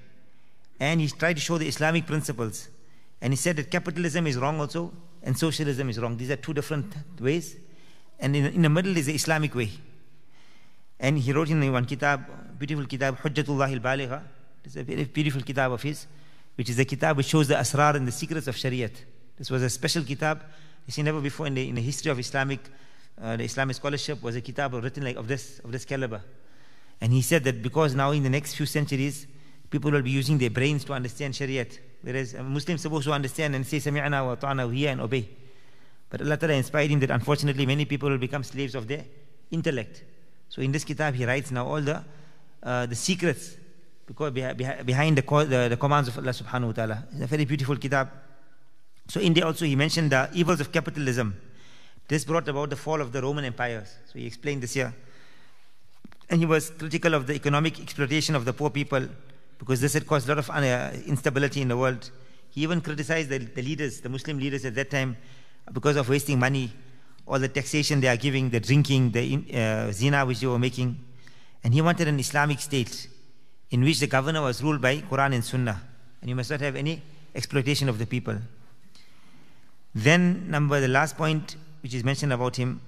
And 0.80 1.00
he 1.00 1.08
tried 1.08 1.34
to 1.34 1.40
show 1.40 1.58
the 1.58 1.68
Islamic 1.68 2.06
principles. 2.06 2.68
And 3.20 3.32
he 3.32 3.36
said 3.36 3.56
that 3.56 3.70
capitalism 3.70 4.26
is 4.26 4.36
wrong 4.36 4.60
also, 4.60 4.92
and 5.22 5.36
socialism 5.36 5.90
is 5.90 5.98
wrong. 5.98 6.16
These 6.16 6.30
are 6.30 6.36
two 6.36 6.54
different 6.54 6.94
ways. 7.20 7.56
And 8.20 8.34
in, 8.34 8.46
in 8.46 8.62
the 8.62 8.68
middle 8.68 8.96
is 8.96 9.06
the 9.06 9.14
Islamic 9.14 9.54
way. 9.54 9.70
And 11.00 11.18
he 11.18 11.32
wrote 11.32 11.50
in 11.50 11.72
one 11.72 11.84
kitab, 11.84 12.58
beautiful 12.58 12.86
kitab, 12.86 13.18
Hujjatullah 13.18 13.72
al-Baligha. 13.72 14.22
It's 14.64 14.76
a 14.76 14.82
very 14.82 15.04
beautiful 15.04 15.42
kitab 15.42 15.72
of 15.72 15.82
his, 15.82 16.06
which 16.56 16.68
is 16.68 16.78
a 16.78 16.84
kitab 16.84 17.16
which 17.16 17.26
shows 17.26 17.48
the 17.48 17.54
asrar 17.54 17.94
and 17.94 18.06
the 18.06 18.12
secrets 18.12 18.46
of 18.48 18.56
Shariat. 18.56 18.92
This 19.36 19.50
was 19.50 19.62
a 19.62 19.70
special 19.70 20.02
kitab. 20.02 20.42
You 20.86 20.92
see, 20.92 21.02
never 21.02 21.20
before 21.20 21.46
in 21.46 21.54
the, 21.54 21.68
in 21.68 21.74
the 21.76 21.82
history 21.82 22.10
of 22.10 22.18
Islamic, 22.18 22.60
uh, 23.20 23.36
the 23.36 23.44
Islamic 23.44 23.76
scholarship 23.76 24.22
was 24.22 24.36
a 24.36 24.40
kitab 24.40 24.74
written 24.74 25.04
like 25.04 25.16
of 25.16 25.28
this, 25.28 25.60
of 25.60 25.70
this 25.70 25.84
caliber. 25.84 26.22
And 27.00 27.12
he 27.12 27.22
said 27.22 27.44
that 27.44 27.62
because 27.62 27.94
now 27.94 28.10
in 28.10 28.22
the 28.22 28.30
next 28.30 28.54
few 28.54 28.66
centuries, 28.66 29.26
people 29.70 29.90
will 29.90 30.02
be 30.02 30.10
using 30.10 30.38
their 30.38 30.50
brains 30.50 30.84
to 30.84 30.92
understand 30.92 31.34
Shariat. 31.34 31.78
Whereas 32.02 32.34
a 32.34 32.42
Muslim 32.42 32.76
is 32.76 32.82
supposed 32.82 33.04
to 33.04 33.12
understand 33.12 33.54
and 33.54 33.66
say, 33.66 33.78
Sami'ana 33.78 34.24
wa 34.24 34.34
ta'ana, 34.36 34.68
hear 34.72 34.90
and 34.90 35.00
obey. 35.00 35.28
But 36.10 36.22
Allah 36.22 36.36
Ta'ala 36.36 36.54
inspired 36.54 36.90
him 36.90 37.00
that 37.00 37.10
unfortunately 37.10 37.66
many 37.66 37.84
people 37.84 38.08
will 38.08 38.18
become 38.18 38.42
slaves 38.42 38.74
of 38.74 38.88
their 38.88 39.04
intellect. 39.50 40.04
So 40.48 40.62
in 40.62 40.72
this 40.72 40.84
kitab 40.84 41.14
he 41.14 41.24
writes 41.24 41.50
now 41.50 41.66
all 41.66 41.80
the, 41.80 42.02
uh, 42.62 42.86
the 42.86 42.94
secrets 42.94 43.56
behind 44.06 45.18
the, 45.18 45.22
the, 45.22 45.66
the, 45.70 45.76
commands 45.76 46.08
of 46.08 46.16
Allah 46.16 46.30
subhanahu 46.30 46.68
wa 46.68 46.72
ta'ala. 46.72 47.04
It's 47.12 47.20
a 47.20 47.26
very 47.26 47.44
beautiful 47.44 47.76
kitab. 47.76 48.10
So 49.08 49.20
in 49.20 49.34
there 49.34 49.44
also 49.44 49.66
he 49.66 49.76
mentioned 49.76 50.12
the 50.12 50.30
evils 50.32 50.60
of 50.60 50.72
capitalism. 50.72 51.38
This 52.08 52.24
brought 52.24 52.48
about 52.48 52.70
the 52.70 52.76
fall 52.76 53.02
of 53.02 53.12
the 53.12 53.20
Roman 53.20 53.44
empires. 53.44 53.94
So 54.10 54.18
he 54.18 54.26
explained 54.26 54.62
this 54.62 54.72
here. 54.72 54.94
And 56.30 56.40
he 56.40 56.46
was 56.46 56.70
critical 56.70 57.12
of 57.14 57.26
the 57.26 57.34
economic 57.34 57.80
exploitation 57.80 58.34
of 58.34 58.46
the 58.46 58.54
poor 58.54 58.70
people 58.70 59.08
because 59.58 59.80
this 59.80 59.92
had 59.92 60.06
caused 60.06 60.28
a 60.28 60.34
lot 60.34 60.38
of 60.38 60.50
uh, 60.50 60.90
instability 61.06 61.60
in 61.60 61.68
the 61.68 61.76
world. 61.76 62.10
He 62.50 62.62
even 62.62 62.80
criticized 62.80 63.28
the, 63.28 63.38
the 63.38 63.62
leaders, 63.62 64.00
the 64.00 64.08
Muslim 64.08 64.38
leaders 64.38 64.64
at 64.64 64.74
that 64.76 64.90
time, 64.90 65.16
because 65.72 65.96
of 65.96 66.08
wasting 66.08 66.38
money, 66.38 66.72
all 67.26 67.38
the 67.38 67.48
taxation 67.48 68.00
they 68.00 68.08
are 68.08 68.16
giving, 68.16 68.50
the 68.50 68.60
drinking, 68.60 69.10
the 69.10 69.44
uh, 69.54 69.92
zina 69.92 70.24
which 70.24 70.40
they 70.40 70.46
were 70.46 70.58
making. 70.58 70.98
And 71.62 71.74
he 71.74 71.82
wanted 71.82 72.08
an 72.08 72.18
Islamic 72.18 72.60
state 72.60 73.08
in 73.70 73.82
which 73.82 74.00
the 74.00 74.06
governor 74.06 74.42
was 74.42 74.62
ruled 74.62 74.80
by 74.80 74.98
Quran 74.98 75.34
and 75.34 75.44
Sunnah. 75.44 75.80
And 76.20 76.30
you 76.30 76.36
must 76.36 76.50
not 76.50 76.60
have 76.60 76.76
any 76.76 77.02
exploitation 77.34 77.88
of 77.88 77.98
the 77.98 78.06
people. 78.06 78.36
Then, 79.94 80.50
number 80.50 80.80
the 80.80 80.88
last 80.88 81.16
point 81.16 81.56
which 81.82 81.94
is 81.94 82.04
mentioned 82.04 82.32
about 82.32 82.56
him, 82.56 82.80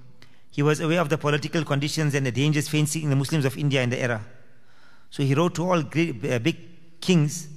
he 0.49 0.63
was 0.63 0.79
aware 0.79 0.99
of 0.99 1.09
the 1.09 1.17
political 1.17 1.63
conditions 1.63 2.13
and 2.13 2.25
the 2.25 2.31
dangers 2.31 2.67
facing 2.67 3.09
the 3.09 3.15
Muslims 3.15 3.45
of 3.45 3.57
India 3.57 3.81
in 3.81 3.89
the 3.89 3.99
era. 3.99 4.21
So 5.11 5.23
he 5.23 5.35
wrote 5.35 5.55
to 5.55 5.69
all 5.69 5.83
great, 5.83 6.25
uh, 6.25 6.39
big 6.39 6.57
kings, 7.01 7.47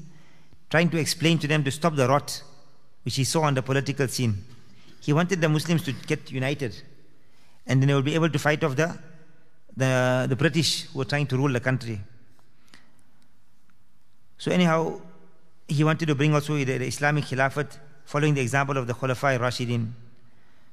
trying 0.68 0.90
to 0.90 0.99
explain 0.99 1.38
to 1.38 1.46
them 1.46 1.64
to 1.64 1.70
stop 1.70 1.94
the 1.94 2.06
rot 2.06 2.42
which 3.04 3.16
he 3.16 3.25
saw 3.25 3.42
on 3.42 3.54
the 3.54 3.62
political 3.62 4.08
scene. 4.08 4.44
He 5.00 5.12
wanted 5.12 5.40
the 5.40 5.49
Muslims 5.49 5.84
to 5.84 5.92
get 5.92 6.30
united, 6.32 6.75
and 7.66 7.80
then 7.80 7.88
they 7.88 7.94
would 7.94 8.04
be 8.04 8.14
able 8.14 8.30
to 8.30 8.38
fight 8.38 8.64
off 8.64 8.75
the, 8.75 8.99
the, 9.76 10.26
the 10.28 10.37
British 10.37 10.84
who 10.84 10.99
were 10.99 11.04
trying 11.04 11.26
to 11.28 11.37
rule 11.37 11.52
the 11.52 11.61
country. 11.61 12.00
So 14.38 14.50
anyhow, 14.50 15.00
he 15.68 15.84
wanted 15.84 16.06
to 16.06 16.14
bring 16.14 16.34
also 16.34 16.54
the, 16.56 16.64
the 16.64 16.87
Islamic 16.87 17.25
Khilafat 17.25 17.78
following 18.04 18.34
the 18.34 18.40
example 18.40 18.76
of 18.76 18.87
the 18.87 18.94
Khulafa 18.94 19.38
Rashidin. 19.38 19.92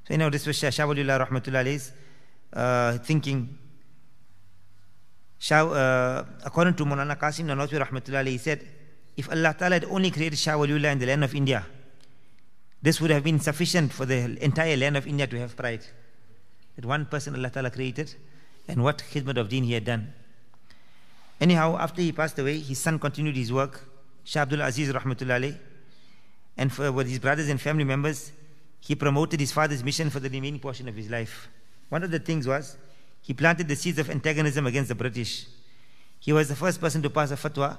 So 0.08 0.16
know, 0.16 0.30
this 0.30 0.46
was 0.46 0.58
Shah 0.58 0.68
Waliullah 0.70 1.28
Rahmatullah's 1.28 1.92
uh, 2.52 2.98
thinking. 2.98 3.58
Shah, 5.42 5.66
uh, 5.66 6.24
according 6.44 6.74
to 6.74 6.84
Mulana 6.84 7.18
Qasim 7.18 7.46
Nanotwi 7.46 7.84
Rahmatullah 7.84 8.24
he 8.28 8.38
said, 8.38 8.64
if 9.16 9.28
Allah 9.28 9.56
Ta'ala 9.58 9.74
had 9.74 9.84
only 9.86 10.12
created 10.12 10.38
Shah 10.38 10.52
Waliullah 10.52 10.92
in 10.92 11.00
the 11.00 11.06
land 11.06 11.24
of 11.24 11.34
India, 11.34 11.66
this 12.80 13.00
would 13.00 13.10
have 13.10 13.24
been 13.24 13.40
sufficient 13.40 13.92
for 13.92 14.06
the 14.06 14.40
entire 14.40 14.76
land 14.76 14.96
of 14.96 15.04
India 15.04 15.26
to 15.26 15.36
have 15.40 15.56
pride. 15.56 15.84
That 16.76 16.84
one 16.84 17.06
person 17.06 17.34
Allah 17.34 17.50
Ta'ala 17.50 17.72
created 17.72 18.14
and 18.68 18.84
what 18.84 19.02
khidmat 19.12 19.36
of 19.36 19.48
deen 19.48 19.64
he 19.64 19.72
had 19.72 19.84
done. 19.84 20.14
Anyhow, 21.40 21.76
after 21.76 22.02
he 22.02 22.12
passed 22.12 22.38
away, 22.38 22.60
his 22.60 22.78
son 22.78 23.00
continued 23.00 23.34
his 23.34 23.52
work, 23.52 23.88
Shah 24.22 24.42
Abdul 24.42 24.60
Aziz 24.60 24.92
Rahmatullah 24.92 25.58
and 26.56 26.72
for, 26.72 26.92
with 26.92 27.08
his 27.08 27.18
brothers 27.18 27.48
and 27.48 27.60
family 27.60 27.82
members, 27.82 28.30
he 28.78 28.94
promoted 28.94 29.40
his 29.40 29.50
father's 29.50 29.82
mission 29.82 30.08
for 30.08 30.20
the 30.20 30.28
remaining 30.28 30.60
portion 30.60 30.88
of 30.88 30.94
his 30.94 31.10
life. 31.10 31.48
One 31.88 32.04
of 32.04 32.12
the 32.12 32.20
things 32.20 32.46
was 32.46 32.76
he 33.22 33.32
planted 33.32 33.68
the 33.68 33.76
seeds 33.76 33.98
of 33.98 34.10
antagonism 34.10 34.66
against 34.66 34.88
the 34.88 34.94
British. 34.94 35.46
He 36.18 36.32
was 36.32 36.48
the 36.48 36.56
first 36.56 36.80
person 36.80 37.02
to 37.02 37.10
pass 37.10 37.30
a 37.30 37.36
fatwa 37.36 37.78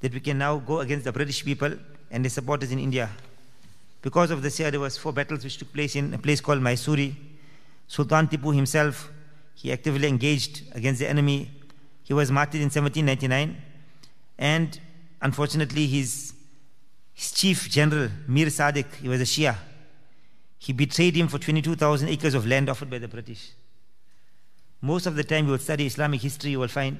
that 0.00 0.14
we 0.14 0.20
can 0.20 0.38
now 0.38 0.58
go 0.58 0.80
against 0.80 1.04
the 1.04 1.12
British 1.12 1.44
people 1.44 1.72
and 2.10 2.24
their 2.24 2.30
supporters 2.30 2.70
in 2.70 2.78
India. 2.78 3.10
Because 4.02 4.30
of 4.30 4.42
this 4.42 4.60
year, 4.60 4.70
there 4.70 4.80
was 4.80 4.96
four 4.96 5.12
battles 5.12 5.42
which 5.42 5.56
took 5.58 5.72
place 5.72 5.96
in 5.96 6.14
a 6.14 6.18
place 6.18 6.40
called 6.40 6.60
Mysuri. 6.60 7.14
Sultan 7.88 8.28
Tipu 8.28 8.54
himself, 8.54 9.10
he 9.54 9.72
actively 9.72 10.06
engaged 10.06 10.62
against 10.72 11.00
the 11.00 11.08
enemy. 11.08 11.50
He 12.04 12.12
was 12.12 12.30
martyred 12.30 12.60
in 12.60 12.70
1799, 12.70 13.56
and 14.38 14.80
unfortunately, 15.20 15.86
his, 15.86 16.34
his 17.14 17.32
chief 17.32 17.68
general, 17.68 18.08
Mir 18.28 18.46
Sadiq, 18.46 18.86
he 19.02 19.08
was 19.08 19.20
a 19.20 19.24
Shia. 19.24 19.56
He 20.58 20.72
betrayed 20.72 21.16
him 21.16 21.26
for 21.26 21.38
22,000 21.38 22.08
acres 22.08 22.34
of 22.34 22.46
land 22.46 22.68
offered 22.68 22.90
by 22.90 22.98
the 22.98 23.08
British. 23.08 23.50
Most 24.80 25.06
of 25.06 25.16
the 25.16 25.24
time, 25.24 25.46
you 25.46 25.52
will 25.52 25.58
study 25.58 25.86
Islamic 25.86 26.20
history, 26.20 26.50
you 26.50 26.60
will 26.60 26.68
find 26.68 26.98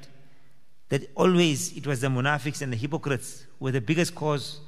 that 0.88 1.11
always 1.14 1.76
it 1.76 1.87
was 1.87 2.00
the 2.00 2.09
munafiqs 2.09 2.62
and 2.62 2.73
the 2.73 2.76
hypocrites 2.76 3.47
who 3.59 3.66
were 3.66 3.73
the 3.73 3.80
biggest 3.80 4.14
cause, 4.14 4.61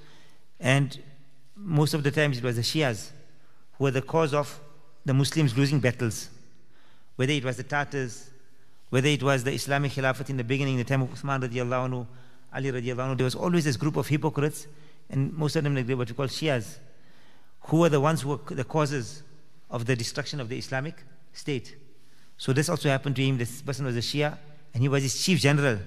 and 0.61 1.01
most 1.55 1.95
of 1.95 2.03
the 2.03 2.11
times 2.11 2.39
it 2.39 2.45
was 2.45 2.57
the 2.57 2.63
Shias 2.63 3.11
who 3.73 3.85
were 3.85 3.91
the 3.91 4.03
cause 4.03 4.35
of 4.35 4.61
the 5.05 5.15
Muslims 5.15 5.57
losing 5.57 5.81
battles. 5.81 6.29
Whether 7.17 7.33
it 7.33 7.45
was 7.45 7.57
the 7.57 7.63
Tatars, 7.63 8.31
whether 8.91 9.09
it 9.09 9.23
was 9.23 9.45
the 9.45 9.53
Islamic 9.53 9.93
Khilafat 9.93 10.31
in 10.31 10.37
the 10.37 10.45
beginning, 10.45 10.75
in 10.75 10.79
the 10.79 10.85
time 10.85 11.03
of 11.03 11.11
Uthman 11.11 11.43
radiallahu 11.43 11.89
anhu, 11.89 12.07
Ali 12.53 12.73
radiallahu 12.73 13.13
anhu, 13.13 13.17
there 13.17 13.25
was 13.25 13.35
always 13.35 13.65
this 13.65 13.77
group 13.77 13.97
of 13.97 14.07
hypocrites, 14.07 14.67
and 15.11 15.33
most 15.35 15.57
of 15.57 15.65
them 15.65 15.75
like 15.75 15.89
what 15.89 16.09
we 16.09 16.15
call 16.15 16.27
Shias, 16.27 16.79
who 17.63 17.79
were 17.79 17.89
the 17.89 18.01
ones 18.01 18.23
who 18.23 18.31
were 18.31 18.55
the 18.55 18.65
causes 18.65 19.23
of 19.71 19.87
the 19.87 19.95
destruction 19.95 20.41
of 20.41 20.49
the 20.49 20.59
Islamic 20.59 21.03
state. 21.33 21.77
So 22.39 22.53
this 22.53 22.69
also 22.69 22.89
happened 22.89 23.17
to 23.17 23.23
him. 23.23 23.37
This 23.37 23.61
person 23.63 23.85
was 23.85 23.97
a 23.97 24.01
Shia, 24.01 24.39
and 24.73 24.83
he 24.83 24.89
was 24.89 25.03
his 25.03 25.23
chief 25.23 25.41
general. 25.41 25.79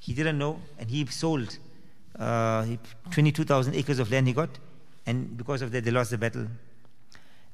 He 0.00 0.12
didn't 0.12 0.36
know, 0.36 0.60
and 0.78 0.90
he 0.90 1.06
sold 1.06 1.56
uh, 2.18 2.66
22,000 3.10 3.74
acres 3.74 3.98
of 3.98 4.10
land 4.10 4.26
he 4.26 4.34
got, 4.34 4.50
and 5.06 5.36
because 5.36 5.62
of 5.62 5.72
that, 5.72 5.84
they 5.84 5.90
lost 5.90 6.10
the 6.10 6.18
battle. 6.18 6.46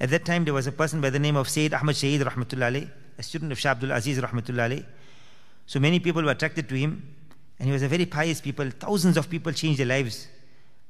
At 0.01 0.11
that 0.11 0.25
time, 0.25 0.45
there 0.45 0.55
was 0.55 0.67
a 0.67 0.73
person 0.73 1.01
by 1.01 1.11
the 1.11 1.19
name 1.19 1.37
of 1.37 1.49
Sayyid 1.49 1.75
Ahmad 1.75 1.95
Shaheed 1.95 2.23
Rahmatullah 2.23 2.91
a 3.21 3.23
student 3.23 3.53
of 3.53 3.59
Shah 3.59 3.73
Abdul 3.73 3.93
Aziz 3.93 4.19
Rahmatullah 4.19 4.85
So 5.67 5.79
many 5.79 6.01
people 6.01 6.23
were 6.23 6.31
attracted 6.31 6.69
to 6.71 6.75
him, 6.75 6.93
and 7.59 7.67
he 7.69 7.73
was 7.73 7.83
a 7.83 7.89
very 7.89 8.07
pious 8.07 8.41
people. 8.41 8.71
Thousands 8.71 9.17
of 9.19 9.29
people 9.29 9.53
changed 9.53 9.79
their 9.79 9.87
lives. 9.87 10.27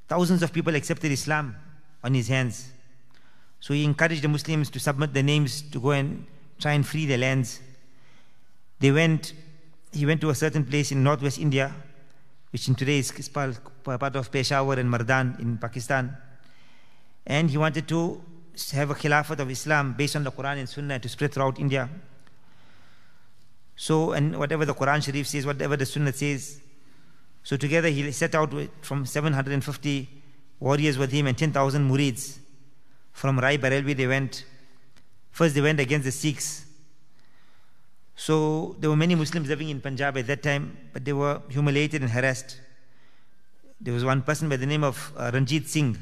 Thousands 0.08 0.42
of 0.44 0.52
people 0.52 0.74
accepted 0.76 1.10
Islam 1.10 1.56
on 2.04 2.14
his 2.14 2.28
hands. 2.28 2.72
So 3.58 3.74
he 3.74 3.84
encouraged 3.84 4.22
the 4.22 4.28
Muslims 4.28 4.70
to 4.70 4.78
submit 4.78 5.12
their 5.12 5.24
names 5.24 5.62
to 5.72 5.80
go 5.80 5.90
and 5.90 6.24
try 6.60 6.72
and 6.72 6.86
free 6.86 7.06
their 7.06 7.18
lands. 7.18 7.60
They 8.78 8.92
went, 8.92 9.34
he 9.92 10.06
went 10.06 10.20
to 10.20 10.30
a 10.30 10.34
certain 10.34 10.64
place 10.64 10.92
in 10.92 11.02
northwest 11.02 11.38
India, 11.38 11.74
which 12.50 12.68
in 12.68 12.74
today 12.74 12.98
is 12.98 13.28
part 13.28 13.56
of 14.16 14.32
Peshawar 14.32 14.78
and 14.78 14.90
Mardan 14.92 15.38
in 15.40 15.58
Pakistan 15.58 16.16
and 17.26 17.50
he 17.50 17.56
wanted 17.56 17.86
to 17.88 18.20
have 18.72 18.90
a 18.90 18.94
Khilafat 18.94 19.38
of 19.38 19.50
Islam 19.50 19.94
based 19.96 20.16
on 20.16 20.24
the 20.24 20.32
Quran 20.32 20.58
and 20.58 20.68
Sunnah 20.68 20.98
to 20.98 21.08
spread 21.08 21.32
throughout 21.32 21.58
India. 21.58 21.88
So, 23.76 24.12
and 24.12 24.36
whatever 24.36 24.64
the 24.64 24.74
Quran 24.74 25.02
Sharif 25.02 25.26
says, 25.26 25.46
whatever 25.46 25.76
the 25.76 25.86
Sunnah 25.86 26.12
says, 26.12 26.60
so 27.42 27.56
together 27.56 27.88
he 27.88 28.10
set 28.12 28.34
out 28.34 28.52
with, 28.52 28.70
from 28.82 29.06
750 29.06 30.08
warriors 30.58 30.98
with 30.98 31.10
him 31.10 31.26
and 31.26 31.38
10,000 31.38 31.90
murids. 31.90 32.38
From 33.12 33.38
Rai 33.38 33.56
Barelvi 33.58 33.96
they 33.96 34.06
went. 34.06 34.44
First 35.30 35.54
they 35.54 35.60
went 35.60 35.80
against 35.80 36.04
the 36.04 36.12
Sikhs. 36.12 36.66
So 38.16 38.76
there 38.78 38.90
were 38.90 38.96
many 38.96 39.14
Muslims 39.14 39.48
living 39.48 39.70
in 39.70 39.80
Punjab 39.80 40.18
at 40.18 40.26
that 40.26 40.42
time, 40.42 40.76
but 40.92 41.04
they 41.04 41.12
were 41.12 41.40
humiliated 41.48 42.02
and 42.02 42.10
harassed. 42.10 42.60
There 43.80 43.94
was 43.94 44.04
one 44.04 44.22
person 44.22 44.48
by 44.48 44.56
the 44.56 44.66
name 44.66 44.84
of 44.84 45.12
uh, 45.16 45.30
Ranjit 45.32 45.66
Singh 45.66 45.96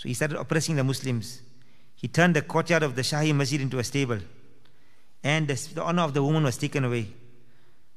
so 0.00 0.08
he 0.08 0.14
started 0.14 0.38
oppressing 0.38 0.76
the 0.76 0.82
Muslims. 0.82 1.42
He 1.94 2.08
turned 2.08 2.34
the 2.34 2.40
courtyard 2.40 2.82
of 2.82 2.96
the 2.96 3.02
Shahi 3.02 3.34
Masjid 3.34 3.60
into 3.60 3.78
a 3.78 3.84
stable. 3.84 4.18
And 5.22 5.46
the, 5.46 5.68
the 5.74 5.82
honor 5.82 6.04
of 6.04 6.14
the 6.14 6.22
woman 6.22 6.42
was 6.42 6.56
taken 6.56 6.86
away. 6.86 7.08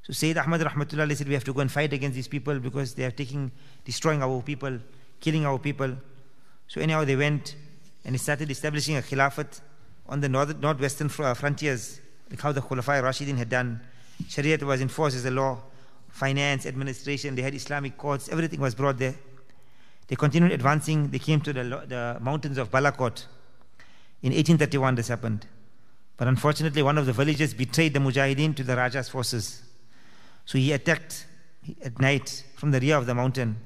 So 0.01 0.11
Sayyid 0.11 0.37
Ahmad 0.37 0.59
Rahmatullah 0.59 1.15
said, 1.15 1.29
We 1.29 1.33
have 1.33 1.45
to 1.45 1.53
go 1.53 1.61
and 1.61 1.71
fight 1.71 1.93
against 1.93 2.15
these 2.15 2.27
people 2.27 2.59
because 2.59 2.93
they 2.93 3.05
are 3.05 3.11
taking, 3.11 3.53
destroying 3.85 4.21
our 4.21 4.41
people, 4.41 4.79
killing 5.21 5.45
our 5.45 5.57
people. 5.57 5.95
So 6.67 6.81
anyhow, 6.81 7.05
they 7.05 7.15
went 7.15 7.55
and 8.03 8.19
started 8.19 8.51
establishing 8.51 8.97
a 8.97 9.01
khilafat 9.01 9.61
on 10.07 10.19
the 10.19 10.29
north, 10.29 10.57
northwestern 10.59 11.09
uh, 11.19 11.33
frontiers, 11.33 11.99
like 12.29 12.41
how 12.41 12.51
the 12.51 12.61
Khulafa 12.61 13.01
Rashidin 13.01 13.37
had 13.37 13.49
done. 13.49 13.81
Shariat 14.25 14.63
was 14.63 14.81
enforced 14.81 15.15
as 15.15 15.25
a 15.25 15.31
law, 15.31 15.59
finance, 16.09 16.65
administration, 16.65 17.35
they 17.35 17.41
had 17.41 17.55
Islamic 17.55 17.97
courts, 17.97 18.29
everything 18.29 18.59
was 18.59 18.75
brought 18.75 18.97
there. 18.97 19.15
They 20.07 20.15
continued 20.15 20.51
advancing. 20.51 21.09
They 21.09 21.19
came 21.19 21.41
to 21.41 21.53
the, 21.53 21.63
the 21.63 22.17
mountains 22.21 22.57
of 22.57 22.69
Balakot. 22.69 23.25
In 24.21 24.31
1831, 24.31 24.95
this 24.95 25.07
happened. 25.07 25.47
But 26.17 26.27
unfortunately, 26.27 26.83
one 26.83 26.97
of 26.97 27.05
the 27.05 27.13
villagers 27.13 27.53
betrayed 27.53 27.93
the 27.93 27.99
Mujahideen 27.99 28.55
to 28.57 28.63
the 28.63 28.75
Raja's 28.75 29.09
forces. 29.09 29.63
So 30.45 30.57
he 30.57 30.71
attacked 30.71 31.25
at 31.83 31.99
night 31.99 32.43
from 32.55 32.71
the 32.71 32.79
rear 32.79 32.97
of 32.97 33.05
the 33.05 33.15
mountain. 33.15 33.57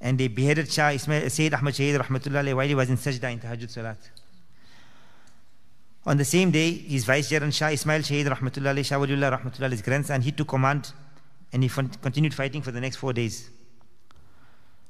And 0.00 0.18
they 0.18 0.28
beheaded 0.28 0.70
Shah 0.70 0.90
Ismail, 0.90 1.28
Sayyid 1.28 1.54
Ahmad 1.54 1.74
Shaheed 1.74 2.00
Rahmatullah 2.00 2.54
while 2.54 2.68
he 2.68 2.74
was 2.74 2.88
in 2.88 2.96
Sajda 2.96 3.32
in 3.32 3.40
Tahajjud 3.40 3.70
Salat. 3.70 3.98
On 6.06 6.16
the 6.16 6.24
same 6.24 6.50
day, 6.50 6.72
his 6.72 7.04
vicegerent 7.04 7.52
Shah 7.52 7.68
Ismail 7.68 8.00
Shahid 8.00 8.26
Rahmatullah 8.26 8.84
Shah 8.84 8.96
Waliullah 8.96 9.38
Rahmatullah, 9.38 9.70
his 9.70 9.82
grandson, 9.82 10.22
he 10.22 10.32
took 10.32 10.48
command 10.48 10.92
and 11.52 11.62
he 11.62 11.68
continued 11.68 12.32
fighting 12.34 12.62
for 12.62 12.70
the 12.70 12.80
next 12.80 12.96
four 12.96 13.12
days. 13.12 13.50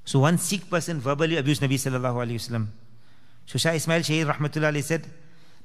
So 0.05 0.21
one 0.21 0.39
Sikh 0.39 0.71
person 0.71 1.01
verbally 1.01 1.37
abused 1.37 1.63
Nabi 1.63 1.75
sallallahu 1.75 2.27
Alaihi 2.27 2.35
wasallam. 2.35 2.69
So 3.47 3.59
Shah 3.59 3.71
Ismail 3.73 4.01
Shahid 4.03 4.33
rahmatullah 4.33 4.83
said, 4.83 5.07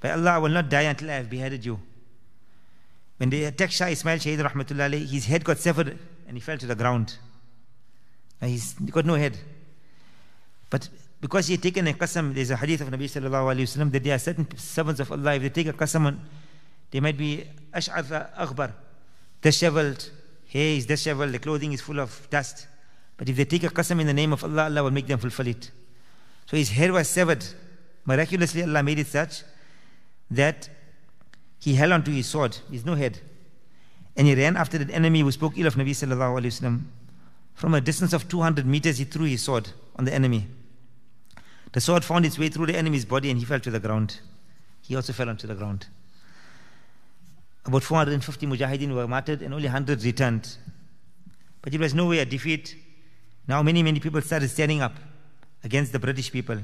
By 0.02 0.12
Allah, 0.12 0.32
I 0.32 0.38
will 0.40 0.50
not 0.50 0.70
die 0.70 0.84
until 0.84 1.12
I 1.12 1.14
have 1.14 1.30
beheaded 1.30 1.64
you. 1.64 1.80
When 3.18 3.30
they 3.30 3.44
attacked 3.44 3.74
Shah 3.74 3.86
Ismail 3.86 4.18
Shahid 4.18 4.50
rahmatullah 4.50 5.08
his 5.08 5.26
head 5.26 5.44
got 5.44 5.60
severed 5.60 5.98
and 6.28 6.36
he 6.36 6.42
fell 6.42 6.58
to 6.58 6.66
the 6.66 6.76
ground. 6.76 7.18
Now 8.42 8.48
he's 8.48 8.74
got 8.74 9.06
no 9.06 9.14
head. 9.14 9.38
But 10.70 10.90
because 11.22 11.48
he 11.48 11.54
had 11.54 11.64
taken 11.64 11.88
a 11.88 11.94
qasam, 11.94 12.34
there's 12.34 12.52
a 12.52 12.58
hadith 12.58 12.82
of 12.82 12.90
Nabi 12.90 13.06
sallallahu 13.06 13.56
alayhi 13.56 13.62
wasallam 13.62 13.92
that 13.92 14.04
there 14.04 14.16
are 14.16 14.20
certain 14.20 14.48
servants 14.58 15.00
of 15.00 15.12
Allah, 15.12 15.36
if 15.36 15.42
they 15.42 15.50
take 15.50 15.68
a 15.68 15.74
qasam 15.74 16.18
they 16.92 17.00
might 17.00 17.18
be 17.18 17.44
ash'atha 17.74 18.36
akhbar, 18.38 18.72
disheveled, 19.42 20.10
hair 20.48 20.78
is 20.78 20.86
disheveled, 20.86 21.32
the 21.32 21.40
clothing 21.40 21.74
is 21.74 21.82
full 21.82 22.00
of 22.00 22.28
dust. 22.30 22.68
But 23.18 23.30
if 23.30 23.36
they 23.36 23.46
take 23.46 23.64
a 23.64 23.70
qasam 23.70 24.00
in 24.00 24.08
the 24.08 24.14
name 24.14 24.34
of 24.34 24.44
Allah, 24.44 24.66
Allah 24.66 24.84
will 24.84 24.92
make 24.92 25.08
them 25.08 25.20
fulfill 25.20 25.48
it. 25.48 25.72
So 26.46 26.58
his 26.58 26.70
hair 26.70 26.94
was 26.94 27.10
severed. 27.10 27.46
Miraculously, 28.06 28.64
Allah 28.64 28.84
made 28.84 29.00
it 29.00 29.08
such 29.08 29.44
that 30.32 30.70
he 31.60 31.76
held 31.76 31.92
onto 31.92 32.12
his 32.12 32.28
sword, 32.28 32.58
his 32.72 32.86
no 32.86 32.96
head. 32.96 33.20
And 34.16 34.28
he 34.28 34.36
ran 34.36 34.56
after 34.56 34.78
the 34.78 34.94
enemy 34.94 35.22
who 35.22 35.32
spoke 35.32 35.58
ill 35.58 35.68
of 35.68 35.76
Nabi 35.76 35.92
sallallahu 35.92 36.40
alayhi 36.40 36.62
wasallam. 36.62 36.84
From 37.56 37.74
a 37.74 37.82
distance 37.82 38.14
of 38.14 38.28
200 38.28 38.66
meters, 38.66 38.98
he 38.98 39.06
threw 39.06 39.26
his 39.26 39.42
sword 39.44 39.70
on 39.96 40.06
the 40.06 40.14
enemy. 40.14 40.48
The 41.76 41.82
sword 41.82 42.06
found 42.06 42.26
its 42.26 42.40
way 42.40 42.48
through 42.48 42.68
the 42.68 42.78
enemy's 42.78 43.04
body 43.04 43.30
and 43.30 43.38
he 43.38 43.44
fell 43.44 43.60
to 43.60 43.70
the 43.70 43.82
ground. 43.82 44.22
He 44.82 44.96
also 44.96 45.12
fell 45.12 45.28
onto 45.28 45.46
the 45.46 45.56
ground. 45.56 45.88
About 47.66 47.84
450 47.84 48.48
mujahideen 48.48 48.96
were 48.96 49.06
martyred 49.10 49.42
and 49.42 49.54
only 49.54 49.66
100 49.66 50.02
returned. 50.06 50.56
But 51.62 51.74
it 51.74 51.82
was 51.82 51.94
no 51.94 52.06
way 52.06 52.20
a 52.20 52.26
defeat. 52.26 52.78
Now 53.46 53.62
many, 53.62 53.84
many 53.84 54.00
people 54.00 54.22
started 54.22 54.48
standing 54.52 54.82
up 54.82 54.96
against 55.66 55.92
the 55.92 56.00
British 56.00 56.32
people. 56.32 56.60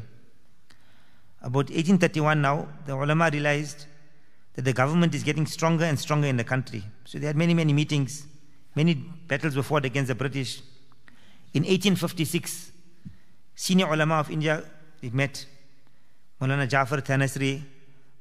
About 1.41 1.65
1831 1.65 2.41
now, 2.41 2.69
the 2.85 2.95
ulama 2.95 3.29
realized 3.33 3.87
that 4.53 4.61
the 4.61 4.71
government 4.71 5.13
is 5.13 5.23
getting 5.23 5.45
stronger 5.45 5.83
and 5.83 5.99
stronger 5.99 6.27
in 6.27 6.37
the 6.37 6.45
country. 6.45 6.85
So 7.03 7.19
they 7.19 7.27
had 7.27 7.35
many, 7.35 7.53
many 7.53 7.73
meetings. 7.73 8.27
Many 8.77 8.93
battles 8.93 9.57
were 9.57 9.63
fought 9.63 9.83
against 9.83 10.07
the 10.07 10.15
British. 10.15 10.61
In 11.53 11.63
1856, 11.63 12.71
senior 13.55 13.91
ulama 13.91 14.15
of 14.15 14.31
India 14.31 14.63
met 15.09 15.45
Maulana 16.39 16.67
Jafar 16.69 17.01
Thanasri, 17.01 17.61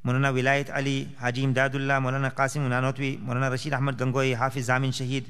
Maulana 0.05 0.33
Wilayat 0.33 0.75
Ali, 0.75 1.09
Haji 1.21 1.47
Imdadullah, 1.47 2.01
Maulana 2.01 2.35
Qasim 2.35 2.67
Nanotwi, 2.69 3.23
Maulana 3.23 3.51
Rashid 3.51 3.75
Ahmad 3.75 3.99
Gangohi, 3.99 4.35
Hafiz 4.35 4.69
Zamin 4.69 4.91
Shahid. 4.91 5.25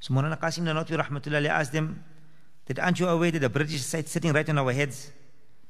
So 0.00 0.12
Maulana 0.12 0.38
Qasim 0.38 0.64
Nanotwi 0.64 1.00
Rahmatullah 1.00 1.46
asked 1.46 1.72
them 1.72 2.02
that 2.66 2.78
aren't 2.78 2.98
you 2.98 3.06
aware 3.06 3.30
that 3.30 3.38
the 3.38 3.48
British 3.48 3.94
are 3.94 4.02
sitting 4.02 4.32
right 4.32 4.48
on 4.48 4.58
our 4.58 4.72
heads? 4.72 5.12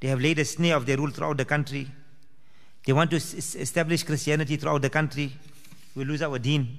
They 0.00 0.09
have 0.09 0.21
laid 0.21 0.38
a 0.38 0.45
snare 0.45 0.76
of 0.76 0.87
their 0.87 0.97
rule 0.97 1.11
throughout 1.11 1.37
the 1.37 1.45
country. 1.45 1.90
They 2.87 2.93
want 2.93 3.11
to 3.11 3.16
establish 3.16 4.02
Christianity 4.02 4.57
throughout 4.57 4.83
the 4.83 4.90
country. 4.90 5.33
We 5.95 6.04
lose 6.04 6.23
our 6.23 6.38
deen. 6.38 6.78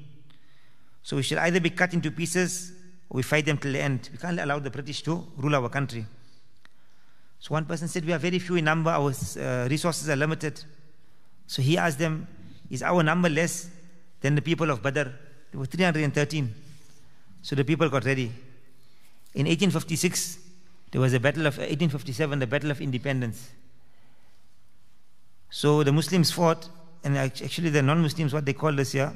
So 1.01 1.15
we 1.15 1.23
should 1.23 1.37
either 1.39 1.59
be 1.59 1.69
cut 1.69 1.93
into 1.93 2.11
pieces 2.11 2.71
or 3.09 3.17
we 3.17 3.23
fight 3.23 3.45
them 3.45 3.57
till 3.57 3.71
the 3.71 3.81
end. 3.81 4.09
We 4.11 4.17
can't 4.17 4.39
allow 4.39 4.59
the 4.59 4.69
British 4.69 5.01
to 5.03 5.25
rule 5.37 5.55
our 5.55 5.69
country. 5.69 6.05
So 7.39 7.53
one 7.53 7.65
person 7.65 7.87
said, 7.87 8.05
We 8.05 8.13
are 8.13 8.17
very 8.17 8.39
few 8.39 8.55
in 8.55 8.65
number, 8.65 8.89
our 8.89 9.11
uh, 9.11 9.67
resources 9.69 10.09
are 10.09 10.15
limited. 10.15 10.63
So 11.47 11.61
he 11.61 11.77
asked 11.77 11.99
them, 11.99 12.27
Is 12.69 12.81
our 12.81 13.03
number 13.03 13.29
less 13.29 13.69
than 14.21 14.35
the 14.35 14.41
people 14.41 14.71
of 14.71 14.81
Badr? 14.81 15.09
There 15.51 15.59
were 15.59 15.65
313. 15.65 16.53
So 17.41 17.55
the 17.55 17.63
people 17.63 17.89
got 17.89 18.05
ready. 18.05 18.31
In 19.35 19.45
1856, 19.47 20.39
there 20.91 21.01
was 21.01 21.13
a 21.13 21.19
battle 21.19 21.45
of 21.45 21.57
1857, 21.57 22.39
the 22.39 22.47
Battle 22.47 22.71
of 22.71 22.81
Independence. 22.81 23.51
So 25.49 25.83
the 25.83 25.91
Muslims 25.91 26.31
fought, 26.31 26.69
and 27.03 27.17
actually 27.17 27.69
the 27.69 27.81
non-Muslims, 27.81 28.33
what 28.33 28.45
they 28.45 28.53
call 28.53 28.79
us 28.79 28.93
here, 28.93 29.13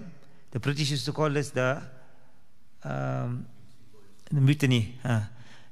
the 0.51 0.59
British 0.59 0.91
used 0.91 1.05
to 1.05 1.11
call 1.11 1.29
this 1.29 1.51
the, 1.51 1.81
um, 2.83 3.45
the 4.31 4.41
mutiny. 4.41 4.95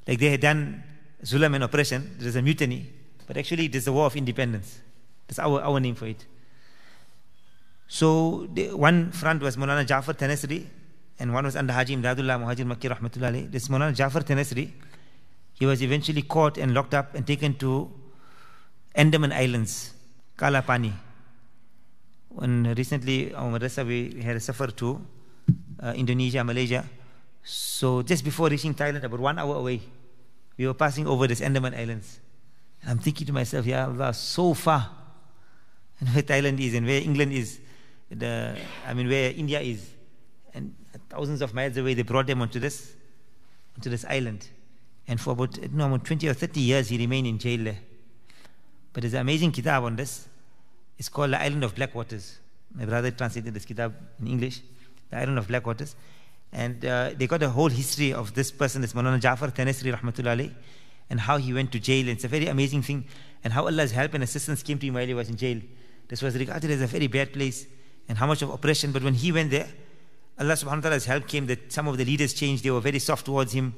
Like 0.07 0.19
they 0.19 0.31
had 0.31 0.41
done 0.41 0.83
Zulam 1.23 1.55
and 1.55 1.63
oppression, 1.63 2.15
there 2.19 2.27
is 2.27 2.35
a 2.35 2.41
mutiny, 2.41 2.91
but 3.25 3.37
actually 3.37 3.65
it 3.65 3.75
is 3.75 3.87
a 3.87 3.93
war 3.93 4.05
of 4.05 4.15
independence. 4.15 4.79
That's 5.27 5.39
our, 5.39 5.61
our 5.61 5.79
name 5.79 5.95
for 5.95 6.07
it. 6.07 6.25
So 7.87 8.47
the, 8.53 8.75
one 8.75 9.11
front 9.11 9.41
was 9.41 9.57
Maulana 9.57 9.85
Jafar 9.85 10.13
Thanasri, 10.13 10.65
and 11.19 11.33
one 11.33 11.45
was 11.45 11.55
under 11.55 11.73
Haji 11.73 11.95
Imdadullah 11.95 12.37
Muhajir 12.39 12.65
Makki 12.65 12.93
Rahmatullah 12.93 13.51
This 13.51 13.67
Maulana 13.69 13.95
Jafar 13.95 14.21
Thanasri, 14.21 14.71
he 15.53 15.65
was 15.65 15.81
eventually 15.81 16.21
caught 16.21 16.57
and 16.57 16.73
locked 16.73 16.93
up 16.93 17.15
and 17.15 17.25
taken 17.25 17.55
to 17.55 17.89
Andaman 18.93 19.31
Islands, 19.31 19.93
Kalapani. 20.37 20.93
When 22.29 22.75
recently 22.75 23.33
our 23.33 23.49
madrasa 23.49 23.85
we 23.85 24.21
had 24.21 24.35
a 24.35 24.71
to 24.73 25.01
uh, 25.81 25.93
Indonesia, 25.95 26.43
Malaysia. 26.43 26.85
So 27.43 28.03
just 28.03 28.23
before 28.23 28.49
reaching 28.49 28.75
Thailand, 28.75 29.03
about 29.03 29.19
one 29.19 29.39
hour 29.39 29.55
away, 29.55 29.81
we 30.57 30.65
were 30.65 30.73
passing 30.73 31.07
over 31.07 31.27
this 31.27 31.41
Andaman 31.41 31.73
Islands. 31.73 32.19
And 32.81 32.91
I'm 32.91 32.99
thinking 32.99 33.27
to 33.27 33.33
myself, 33.33 33.65
Ya 33.65 33.85
Allah, 33.85 34.13
so 34.13 34.53
far. 34.53 34.89
And 35.99 36.09
where 36.13 36.23
Thailand 36.23 36.59
is 36.59 36.73
and 36.73 36.85
where 36.85 37.01
England 37.01 37.33
is, 37.33 37.59
the, 38.09 38.57
I 38.85 38.93
mean, 38.93 39.07
where 39.07 39.31
India 39.31 39.59
is. 39.59 39.89
And 40.53 40.73
thousands 41.09 41.41
of 41.41 41.53
miles 41.53 41.77
away, 41.77 41.93
they 41.93 42.01
brought 42.01 42.27
them 42.27 42.41
onto 42.41 42.59
this, 42.59 42.93
onto 43.75 43.89
this 43.89 44.05
island. 44.05 44.47
And 45.07 45.21
for 45.21 45.31
about, 45.31 45.57
know, 45.71 45.87
about 45.87 46.05
20 46.05 46.27
or 46.27 46.33
30 46.33 46.59
years, 46.59 46.89
he 46.89 46.97
remained 46.97 47.27
in 47.27 47.37
jail 47.37 47.63
there. 47.63 47.79
But 48.93 49.01
there's 49.01 49.13
an 49.13 49.21
amazing 49.21 49.51
kitab 49.51 49.83
on 49.83 49.95
this. 49.95 50.27
It's 50.97 51.09
called 51.09 51.31
The 51.31 51.41
Island 51.41 51.63
of 51.63 51.75
Black 51.75 51.93
Waters. 51.93 52.39
My 52.73 52.85
brother 52.85 53.11
translated 53.11 53.53
this 53.53 53.65
kitab 53.65 53.95
in 54.19 54.27
English, 54.27 54.61
The 55.09 55.17
Island 55.17 55.37
of 55.37 55.47
Black 55.47 55.65
Waters. 55.65 55.95
And 56.51 56.83
uh, 56.85 57.11
they 57.17 57.27
got 57.27 57.43
a 57.43 57.49
whole 57.49 57.69
history 57.69 58.13
of 58.13 58.33
this 58.33 58.51
person, 58.51 58.81
this 58.81 58.93
Maulana 58.93 59.19
Jafar 59.19 59.49
Thanasri 59.51 59.93
rahmatullah 59.93 60.53
and 61.09 61.19
how 61.19 61.37
he 61.37 61.53
went 61.53 61.71
to 61.71 61.79
jail. 61.79 62.07
It's 62.07 62.23
a 62.23 62.27
very 62.27 62.47
amazing 62.47 62.81
thing. 62.81 63.05
And 63.43 63.53
how 63.53 63.65
Allah's 63.65 63.91
help 63.91 64.13
and 64.13 64.23
assistance 64.23 64.63
came 64.63 64.79
to 64.79 64.87
him 64.87 64.95
while 64.95 65.05
he 65.05 65.13
was 65.13 65.29
in 65.29 65.37
jail. 65.37 65.61
This 66.07 66.21
was 66.21 66.37
regarded 66.37 66.71
as 66.71 66.81
a 66.81 66.87
very 66.87 67.07
bad 67.07 67.33
place 67.33 67.67
and 68.07 68.17
how 68.17 68.27
much 68.27 68.41
of 68.41 68.49
oppression. 68.49 68.91
But 68.91 69.03
when 69.03 69.13
he 69.13 69.31
went 69.31 69.51
there, 69.51 69.67
Allah 70.39 70.53
subhanahu 70.53 70.75
wa 70.75 70.81
ta'ala's 70.81 71.05
help 71.05 71.27
came 71.27 71.47
that 71.47 71.71
some 71.71 71.87
of 71.87 71.97
the 71.97 72.05
leaders 72.05 72.33
changed. 72.33 72.63
They 72.63 72.71
were 72.71 72.79
very 72.81 72.99
soft 72.99 73.25
towards 73.25 73.53
him. 73.53 73.75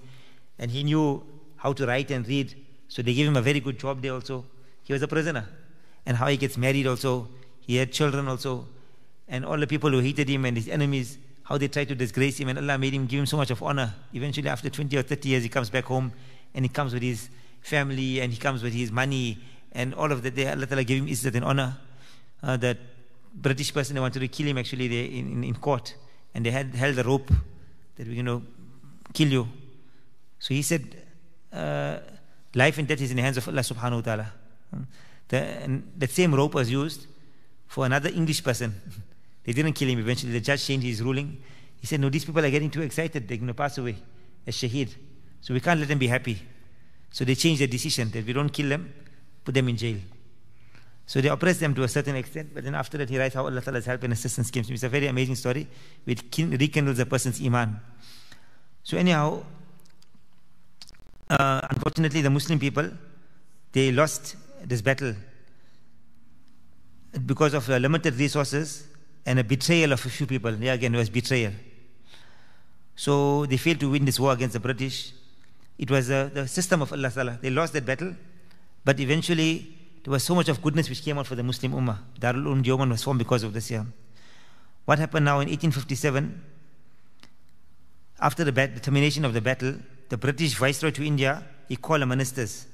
And 0.57 0.71
he 0.71 0.83
knew 0.83 1.23
how 1.57 1.73
to 1.73 1.85
write 1.85 2.11
and 2.11 2.27
read. 2.27 2.55
So 2.87 3.01
they 3.01 3.13
gave 3.13 3.27
him 3.27 3.37
a 3.37 3.41
very 3.41 3.59
good 3.59 3.79
job 3.79 4.01
there 4.01 4.13
also. 4.13 4.45
He 4.83 4.93
was 4.93 5.01
a 5.01 5.07
prisoner. 5.07 5.47
And 6.05 6.17
how 6.17 6.27
he 6.27 6.37
gets 6.37 6.57
married 6.57 6.87
also. 6.87 7.29
He 7.61 7.75
had 7.75 7.91
children 7.91 8.27
also. 8.27 8.67
And 9.27 9.45
all 9.45 9.57
the 9.57 9.67
people 9.67 9.91
who 9.91 9.99
hated 9.99 10.27
him 10.27 10.45
and 10.45 10.57
his 10.57 10.67
enemies, 10.67 11.17
how 11.49 11.57
they 11.57 11.67
tried 11.67 11.87
to 11.87 11.95
disgrace 11.95 12.37
him, 12.37 12.47
and 12.49 12.59
Allah 12.59 12.77
made 12.77 12.93
him 12.93 13.07
give 13.07 13.19
him 13.21 13.25
so 13.25 13.35
much 13.35 13.49
of 13.49 13.63
honor. 13.63 13.91
Eventually, 14.13 14.47
after 14.47 14.69
20 14.69 14.95
or 14.95 15.01
30 15.01 15.29
years, 15.29 15.43
he 15.43 15.49
comes 15.49 15.71
back 15.71 15.85
home 15.85 16.13
and 16.53 16.63
he 16.63 16.69
comes 16.69 16.93
with 16.93 17.01
his 17.01 17.27
family 17.61 18.21
and 18.21 18.31
he 18.31 18.37
comes 18.37 18.61
with 18.61 18.71
his 18.71 18.91
money 18.91 19.39
and 19.71 19.95
all 19.95 20.11
of 20.11 20.21
that. 20.21 20.35
They, 20.35 20.47
Allah 20.47 20.67
Ta'ala 20.67 20.83
gave 20.83 21.01
him 21.01 21.07
izzat 21.07 21.33
and 21.33 21.43
honor. 21.43 21.75
Uh, 22.43 22.55
that 22.57 22.77
British 23.33 23.73
person, 23.73 23.95
they 23.95 23.99
wanted 23.99 24.19
to 24.19 24.27
kill 24.27 24.45
him 24.45 24.59
actually 24.59 24.87
they, 24.87 25.05
in, 25.05 25.43
in, 25.43 25.55
court 25.55 25.95
and 26.35 26.45
they 26.45 26.51
had 26.51 26.73
held 26.75 26.97
a 26.99 27.03
rope 27.03 27.29
that 27.97 28.07
we're 28.07 28.23
going 28.23 28.25
to 28.27 28.43
kill 29.11 29.27
you. 29.27 29.47
So 30.37 30.53
he 30.53 30.61
said, 30.61 30.95
uh, 31.51 31.97
life 32.53 32.77
and 32.77 32.87
death 32.87 33.01
is 33.01 33.09
in 33.09 33.17
the 33.17 33.23
hands 33.23 33.37
of 33.37 33.47
Allah 33.47 33.61
subhanahu 33.61 33.95
wa 33.95 34.01
ta'ala. 34.01 34.31
The, 35.27 35.37
and 35.37 35.91
that 35.97 36.11
same 36.11 36.33
rope 36.33 36.53
was 36.53 36.71
used 36.71 37.07
for 37.67 37.87
another 37.87 38.09
English 38.09 38.43
person. 38.43 38.79
They 39.43 39.53
didn't 39.53 39.73
kill 39.73 39.89
him 39.89 39.99
eventually. 39.99 40.33
The 40.33 40.41
judge 40.41 40.65
changed 40.65 40.85
his 40.85 41.01
ruling. 41.01 41.41
He 41.79 41.87
said, 41.87 41.99
No, 41.99 42.09
these 42.09 42.25
people 42.25 42.43
are 42.43 42.49
getting 42.49 42.69
too 42.69 42.81
excited. 42.81 43.27
They're 43.27 43.37
going 43.37 43.47
to 43.47 43.53
pass 43.53 43.77
away 43.77 43.95
as 44.45 44.55
shaheed. 44.55 44.95
So 45.41 45.53
we 45.53 45.59
can't 45.59 45.79
let 45.79 45.87
them 45.87 45.97
be 45.97 46.07
happy. 46.07 46.41
So 47.11 47.25
they 47.25 47.35
changed 47.35 47.61
their 47.61 47.67
decision 47.67 48.11
that 48.11 48.25
we 48.25 48.33
don't 48.33 48.49
kill 48.49 48.69
them, 48.69 48.93
put 49.43 49.53
them 49.53 49.69
in 49.69 49.77
jail. 49.77 49.97
So 51.05 51.21
they 51.21 51.29
oppressed 51.29 51.59
them 51.59 51.73
to 51.73 51.83
a 51.83 51.87
certain 51.87 52.15
extent, 52.15 52.51
but 52.53 52.63
then 52.63 52.75
after 52.75 52.95
that, 52.99 53.09
he 53.09 53.17
writes 53.17 53.33
how 53.33 53.45
Allah 53.45 53.61
Ta'ala's 53.61 53.85
help 53.85 54.03
and 54.03 54.13
assistance 54.13 54.51
came 54.51 54.61
to 54.61 54.69
him. 54.69 54.75
It's 54.75 54.83
a 54.83 54.89
very 54.89 55.07
amazing 55.07 55.35
story 55.35 55.67
which 56.03 56.21
rekindles 56.37 56.99
a 56.99 57.05
person's 57.07 57.41
iman. 57.43 57.79
So, 58.83 58.95
anyhow, 58.95 59.43
uh, 61.29 61.61
unfortunately, 61.69 62.21
the 62.21 62.29
Muslim 62.29 62.59
people 62.59 62.91
they 63.71 63.91
lost 63.91 64.35
this 64.63 64.81
battle 64.81 65.15
because 67.25 67.53
of 67.53 67.69
uh, 67.69 67.77
limited 67.77 68.15
resources 68.15 68.87
and 69.25 69.39
a 69.39 69.43
betrayal 69.43 69.91
of 69.93 70.05
a 70.05 70.09
few 70.09 70.25
people. 70.25 70.53
Yeah, 70.55 70.73
again, 70.73 70.95
it 70.95 70.97
was 70.97 71.09
betrayal. 71.09 71.53
So 72.95 73.45
they 73.45 73.57
failed 73.57 73.79
to 73.79 73.89
win 73.91 74.05
this 74.05 74.19
war 74.19 74.33
against 74.33 74.53
the 74.53 74.59
British. 74.59 75.13
It 75.77 75.89
was 75.89 76.11
uh, 76.11 76.29
the 76.33 76.47
system 76.47 76.81
of 76.81 76.91
Allah 76.91 77.09
Ta'ala. 77.09 77.39
They 77.41 77.49
lost 77.49 77.73
that 77.73 77.85
battle, 77.85 78.15
but 78.83 78.99
eventually 78.99 79.73
there 80.03 80.11
was 80.11 80.23
so 80.23 80.35
much 80.35 80.49
of 80.49 80.61
goodness 80.61 80.89
which 80.89 81.03
came 81.03 81.17
out 81.17 81.27
for 81.27 81.35
the 81.35 81.43
Muslim 81.43 81.73
Ummah. 81.73 81.97
Darul 82.19 82.47
Umm 82.47 82.89
was 82.89 83.03
formed 83.03 83.19
because 83.19 83.43
of 83.43 83.53
this 83.53 83.71
year. 83.71 83.85
What 84.85 84.99
happened 84.99 85.25
now 85.25 85.35
in 85.35 85.47
1857? 85.47 86.41
After 88.19 88.43
the, 88.43 88.51
bat- 88.51 88.73
the 88.75 88.81
termination 88.81 89.23
of 89.23 89.33
the 89.33 89.41
battle, 89.41 89.75
the 90.09 90.17
British 90.17 90.55
viceroy 90.55 90.91
to 90.91 91.05
India, 91.05 91.43
he 91.67 91.75
called 91.75 92.01
the 92.01 92.05
ministers 92.05 92.65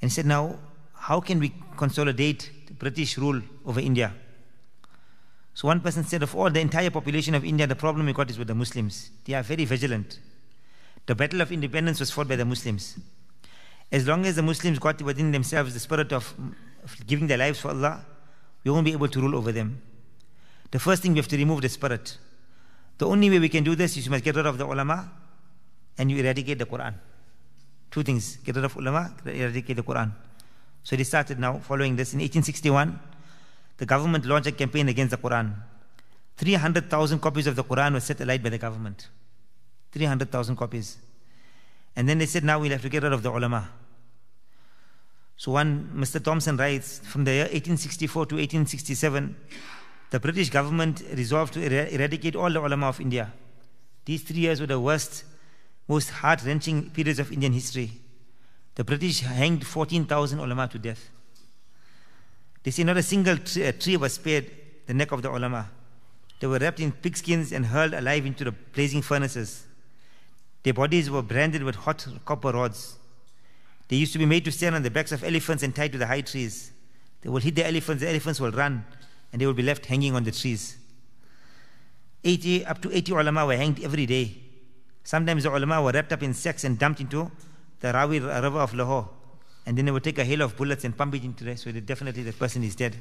and 0.00 0.10
he 0.10 0.14
said, 0.14 0.24
Now, 0.24 0.58
how 0.94 1.20
can 1.20 1.40
we 1.40 1.52
consolidate 1.76 2.50
the 2.68 2.74
British 2.74 3.18
rule 3.18 3.42
over 3.66 3.80
India? 3.80 4.14
So 5.54 5.68
one 5.68 5.80
person 5.80 6.04
said, 6.04 6.22
of 6.22 6.34
all 6.34 6.50
the 6.50 6.60
entire 6.60 6.90
population 6.90 7.34
of 7.34 7.44
India, 7.44 7.66
the 7.66 7.76
problem 7.76 8.06
we 8.06 8.12
got 8.12 8.30
is 8.30 8.38
with 8.38 8.48
the 8.48 8.54
Muslims. 8.54 9.10
They 9.24 9.34
are 9.34 9.42
very 9.42 9.64
vigilant. 9.64 10.18
The 11.06 11.14
battle 11.14 11.40
of 11.40 11.52
independence 11.52 12.00
was 12.00 12.10
fought 12.10 12.28
by 12.28 12.36
the 12.36 12.44
Muslims. 12.44 12.98
As 13.90 14.06
long 14.06 14.24
as 14.24 14.36
the 14.36 14.42
Muslims 14.42 14.78
got 14.78 15.02
within 15.02 15.32
themselves 15.32 15.74
the 15.74 15.80
spirit 15.80 16.12
of 16.12 16.34
giving 17.06 17.26
their 17.26 17.38
lives 17.38 17.60
for 17.60 17.68
Allah, 17.68 18.04
we 18.64 18.70
won't 18.70 18.84
be 18.84 18.92
able 18.92 19.08
to 19.08 19.20
rule 19.20 19.36
over 19.36 19.52
them. 19.52 19.82
The 20.70 20.78
first 20.78 21.02
thing 21.02 21.12
we 21.12 21.18
have 21.18 21.28
to 21.28 21.36
remove 21.36 21.60
the 21.60 21.68
spirit. 21.68 22.16
The 22.96 23.06
only 23.06 23.28
way 23.28 23.38
we 23.38 23.50
can 23.50 23.64
do 23.64 23.74
this 23.74 23.96
is 23.96 24.06
you 24.06 24.10
must 24.10 24.24
get 24.24 24.36
rid 24.36 24.46
of 24.46 24.56
the 24.56 24.64
ulama 24.64 25.10
and 25.98 26.10
you 26.10 26.18
eradicate 26.18 26.58
the 26.58 26.66
Quran. 26.66 26.94
Two 27.90 28.02
things 28.02 28.36
get 28.36 28.56
rid 28.56 28.64
of 28.64 28.74
ulama, 28.76 29.14
eradicate 29.26 29.76
the 29.76 29.82
Quran. 29.82 30.12
So 30.82 30.96
they 30.96 31.04
started 31.04 31.38
now 31.38 31.58
following 31.58 31.96
this. 31.96 32.14
In 32.14 32.20
1861, 32.20 32.98
the 33.78 33.86
government 33.86 34.24
launched 34.26 34.48
a 34.48 34.52
campaign 34.52 34.88
against 34.88 35.10
the 35.10 35.16
Quran. 35.16 35.54
300,000 36.36 37.20
copies 37.20 37.46
of 37.46 37.56
the 37.56 37.64
Quran 37.64 37.92
were 37.94 38.00
set 38.00 38.20
alight 38.20 38.42
by 38.42 38.48
the 38.48 38.58
government. 38.58 39.08
300,000 39.92 40.56
copies. 40.56 40.98
And 41.94 42.08
then 42.08 42.18
they 42.18 42.26
said, 42.26 42.44
now 42.44 42.58
we'll 42.58 42.70
have 42.70 42.82
to 42.82 42.88
get 42.88 43.02
rid 43.02 43.12
of 43.12 43.22
the 43.22 43.30
ulama. 43.30 43.68
So 45.36 45.52
one, 45.52 45.90
Mr. 45.94 46.22
Thompson 46.22 46.56
writes, 46.56 47.00
from 47.00 47.24
the 47.24 47.32
year 47.32 47.44
1864 47.44 48.26
to 48.26 48.34
1867, 48.36 49.36
the 50.10 50.20
British 50.20 50.50
government 50.50 51.02
resolved 51.14 51.54
to 51.54 51.94
eradicate 51.94 52.36
all 52.36 52.50
the 52.50 52.60
ulama 52.60 52.88
of 52.88 53.00
India. 53.00 53.32
These 54.04 54.22
three 54.22 54.40
years 54.40 54.60
were 54.60 54.66
the 54.66 54.80
worst, 54.80 55.24
most 55.88 56.10
heart-wrenching 56.10 56.90
periods 56.90 57.18
of 57.18 57.32
Indian 57.32 57.52
history. 57.52 57.92
The 58.74 58.84
British 58.84 59.20
hanged 59.20 59.66
14,000 59.66 60.38
ulama 60.38 60.68
to 60.68 60.78
death. 60.78 61.10
They 62.62 62.70
say 62.70 62.84
not 62.84 62.96
a 62.96 63.02
single 63.02 63.38
tree, 63.38 63.64
a 63.64 63.72
tree 63.72 63.96
was 63.96 64.14
spared 64.14 64.50
the 64.86 64.94
neck 64.94 65.12
of 65.12 65.22
the 65.22 65.30
ulama. 65.30 65.68
They 66.40 66.46
were 66.46 66.58
wrapped 66.58 66.80
in 66.80 66.92
pigskins 66.92 67.52
and 67.52 67.66
hurled 67.66 67.94
alive 67.94 68.26
into 68.26 68.44
the 68.44 68.52
blazing 68.52 69.02
furnaces. 69.02 69.66
Their 70.62 70.74
bodies 70.74 71.10
were 71.10 71.22
branded 71.22 71.62
with 71.62 71.76
hot 71.76 72.06
copper 72.24 72.50
rods. 72.50 72.96
They 73.88 73.96
used 73.96 74.12
to 74.12 74.18
be 74.18 74.26
made 74.26 74.44
to 74.44 74.52
stand 74.52 74.74
on 74.74 74.82
the 74.82 74.90
backs 74.90 75.12
of 75.12 75.24
elephants 75.24 75.62
and 75.62 75.74
tied 75.74 75.92
to 75.92 75.98
the 75.98 76.06
high 76.06 76.20
trees. 76.20 76.72
They 77.20 77.28
will 77.28 77.40
hit 77.40 77.54
the 77.54 77.66
elephants, 77.66 78.02
the 78.02 78.08
elephants 78.08 78.40
will 78.40 78.50
run, 78.52 78.84
and 79.32 79.40
they 79.40 79.46
will 79.46 79.54
be 79.54 79.62
left 79.62 79.86
hanging 79.86 80.14
on 80.14 80.24
the 80.24 80.32
trees. 80.32 80.76
80, 82.24 82.66
up 82.66 82.80
to 82.82 82.96
80 82.96 83.12
ulama 83.12 83.46
were 83.46 83.56
hanged 83.56 83.82
every 83.82 84.06
day. 84.06 84.36
Sometimes 85.04 85.42
the 85.42 85.54
ulama 85.54 85.82
were 85.82 85.90
wrapped 85.92 86.12
up 86.12 86.22
in 86.22 86.32
sacks 86.34 86.64
and 86.64 86.78
dumped 86.78 87.00
into 87.00 87.30
the 87.80 87.92
Ravi 87.92 88.20
river 88.20 88.60
of 88.60 88.74
Lahore. 88.74 89.08
And 89.66 89.78
then 89.78 89.84
they 89.84 89.92
would 89.92 90.04
take 90.04 90.18
a 90.18 90.24
hail 90.24 90.42
of 90.42 90.56
bullets 90.56 90.84
and 90.84 90.96
pump 90.96 91.14
it 91.14 91.24
into 91.24 91.44
there, 91.44 91.56
so 91.56 91.70
that 91.70 91.86
definitely 91.86 92.22
that 92.24 92.38
person 92.38 92.64
is 92.64 92.74
dead. 92.74 92.96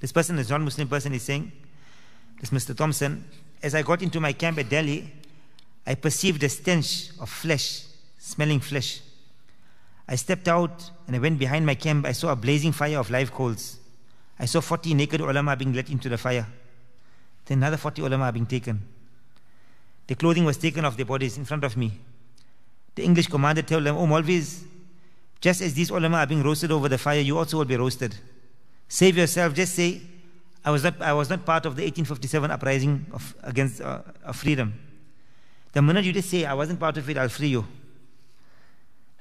This 0.00 0.12
person, 0.12 0.36
this 0.36 0.50
non-Muslim 0.50 0.88
person, 0.88 1.12
is 1.12 1.22
saying, 1.22 1.52
this 2.40 2.50
Mr. 2.50 2.76
Thompson, 2.76 3.24
as 3.62 3.74
I 3.74 3.82
got 3.82 4.02
into 4.02 4.20
my 4.20 4.32
camp 4.32 4.58
at 4.58 4.68
Delhi, 4.68 5.12
I 5.86 5.94
perceived 5.94 6.42
a 6.42 6.48
stench 6.48 7.10
of 7.20 7.28
flesh, 7.28 7.84
smelling 8.18 8.60
flesh. 8.60 9.00
I 10.08 10.16
stepped 10.16 10.48
out 10.48 10.90
and 11.06 11.16
I 11.16 11.18
went 11.18 11.38
behind 11.38 11.66
my 11.66 11.74
camp. 11.74 12.06
I 12.06 12.12
saw 12.12 12.32
a 12.32 12.36
blazing 12.36 12.72
fire 12.72 12.98
of 12.98 13.10
live 13.10 13.32
coals. 13.32 13.78
I 14.38 14.46
saw 14.46 14.60
40 14.60 14.94
naked 14.94 15.20
ulama 15.20 15.56
being 15.56 15.72
let 15.72 15.90
into 15.90 16.08
the 16.08 16.16
fire. 16.16 16.46
Then 17.44 17.58
another 17.58 17.76
40 17.76 18.02
ulama 18.02 18.30
being 18.32 18.46
taken. 18.46 18.82
The 20.06 20.14
clothing 20.14 20.44
was 20.44 20.56
taken 20.56 20.84
off 20.84 20.96
their 20.96 21.06
bodies 21.06 21.36
in 21.36 21.44
front 21.44 21.64
of 21.64 21.76
me. 21.76 21.92
The 22.94 23.04
English 23.04 23.26
commander 23.26 23.62
told 23.62 23.84
them, 23.84 23.96
Oh, 23.96 24.06
Malvis, 24.06 24.64
just 25.40 25.60
as 25.60 25.74
these 25.74 25.90
ulama 25.90 26.18
are 26.18 26.26
being 26.26 26.42
roasted 26.42 26.72
over 26.72 26.88
the 26.88 26.98
fire, 26.98 27.20
you 27.20 27.38
also 27.38 27.58
will 27.58 27.64
be 27.64 27.76
roasted. 27.76 28.16
Save 28.88 29.16
yourself. 29.16 29.54
Just 29.54 29.74
say, 29.74 30.00
I 30.64 30.70
was 30.70 30.82
not, 30.82 31.00
I 31.00 31.12
was 31.12 31.30
not 31.30 31.44
part 31.44 31.66
of 31.66 31.76
the 31.76 31.82
1857 31.82 32.50
uprising 32.50 33.06
of, 33.12 33.34
against 33.42 33.80
uh, 33.80 34.00
of 34.24 34.36
freedom. 34.36 34.74
The 35.72 35.82
minute 35.82 36.04
you 36.04 36.12
just 36.12 36.30
say, 36.30 36.44
I 36.44 36.54
wasn't 36.54 36.80
part 36.80 36.96
of 36.96 37.08
it, 37.08 37.18
I'll 37.18 37.28
free 37.28 37.48
you. 37.48 37.66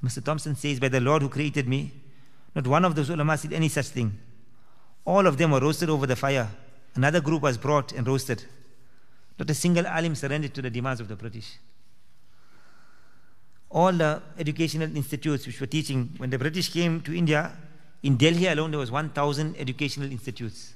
Mr. 0.04 0.24
Thompson 0.24 0.56
says, 0.56 0.80
By 0.80 0.90
the 0.90 1.02
Lord 1.02 1.22
who 1.22 1.30
created 1.30 1.68
me, 1.68 1.92
not 2.56 2.66
one 2.66 2.86
of 2.86 2.96
those 2.96 3.10
ulama 3.10 3.38
said 3.38 3.54
any 3.54 3.70
such 3.70 3.88
thing. 3.88 4.18
All 5.06 5.28
of 5.28 5.38
them 5.38 5.52
were 5.52 5.60
roasted 5.60 5.90
over 5.90 6.08
the 6.08 6.16
fire. 6.16 6.50
Another 6.96 7.22
group 7.22 7.44
was 7.44 7.58
brought 7.58 7.92
and 7.92 8.08
roasted. 8.08 8.44
Not 9.38 9.50
a 9.50 9.54
single 9.54 9.86
alim 9.86 10.16
surrendered 10.16 10.54
to 10.56 10.62
the 10.62 10.70
demands 10.70 11.00
of 11.00 11.08
the 11.08 11.16
British. 11.16 11.58
All 13.70 13.92
the 13.92 14.22
educational 14.38 14.96
institutes 14.96 15.46
which 15.46 15.60
were 15.60 15.68
teaching, 15.68 16.14
when 16.18 16.30
the 16.30 16.40
British 16.40 16.72
came 16.72 17.02
to 17.02 17.16
India, 17.16 17.52
in 18.04 18.16
Delhi 18.16 18.48
alone 18.48 18.72
there 18.72 18.80
was 18.80 18.92
1,000 18.92 19.56
educational 19.58 20.12
institutes. 20.12 20.74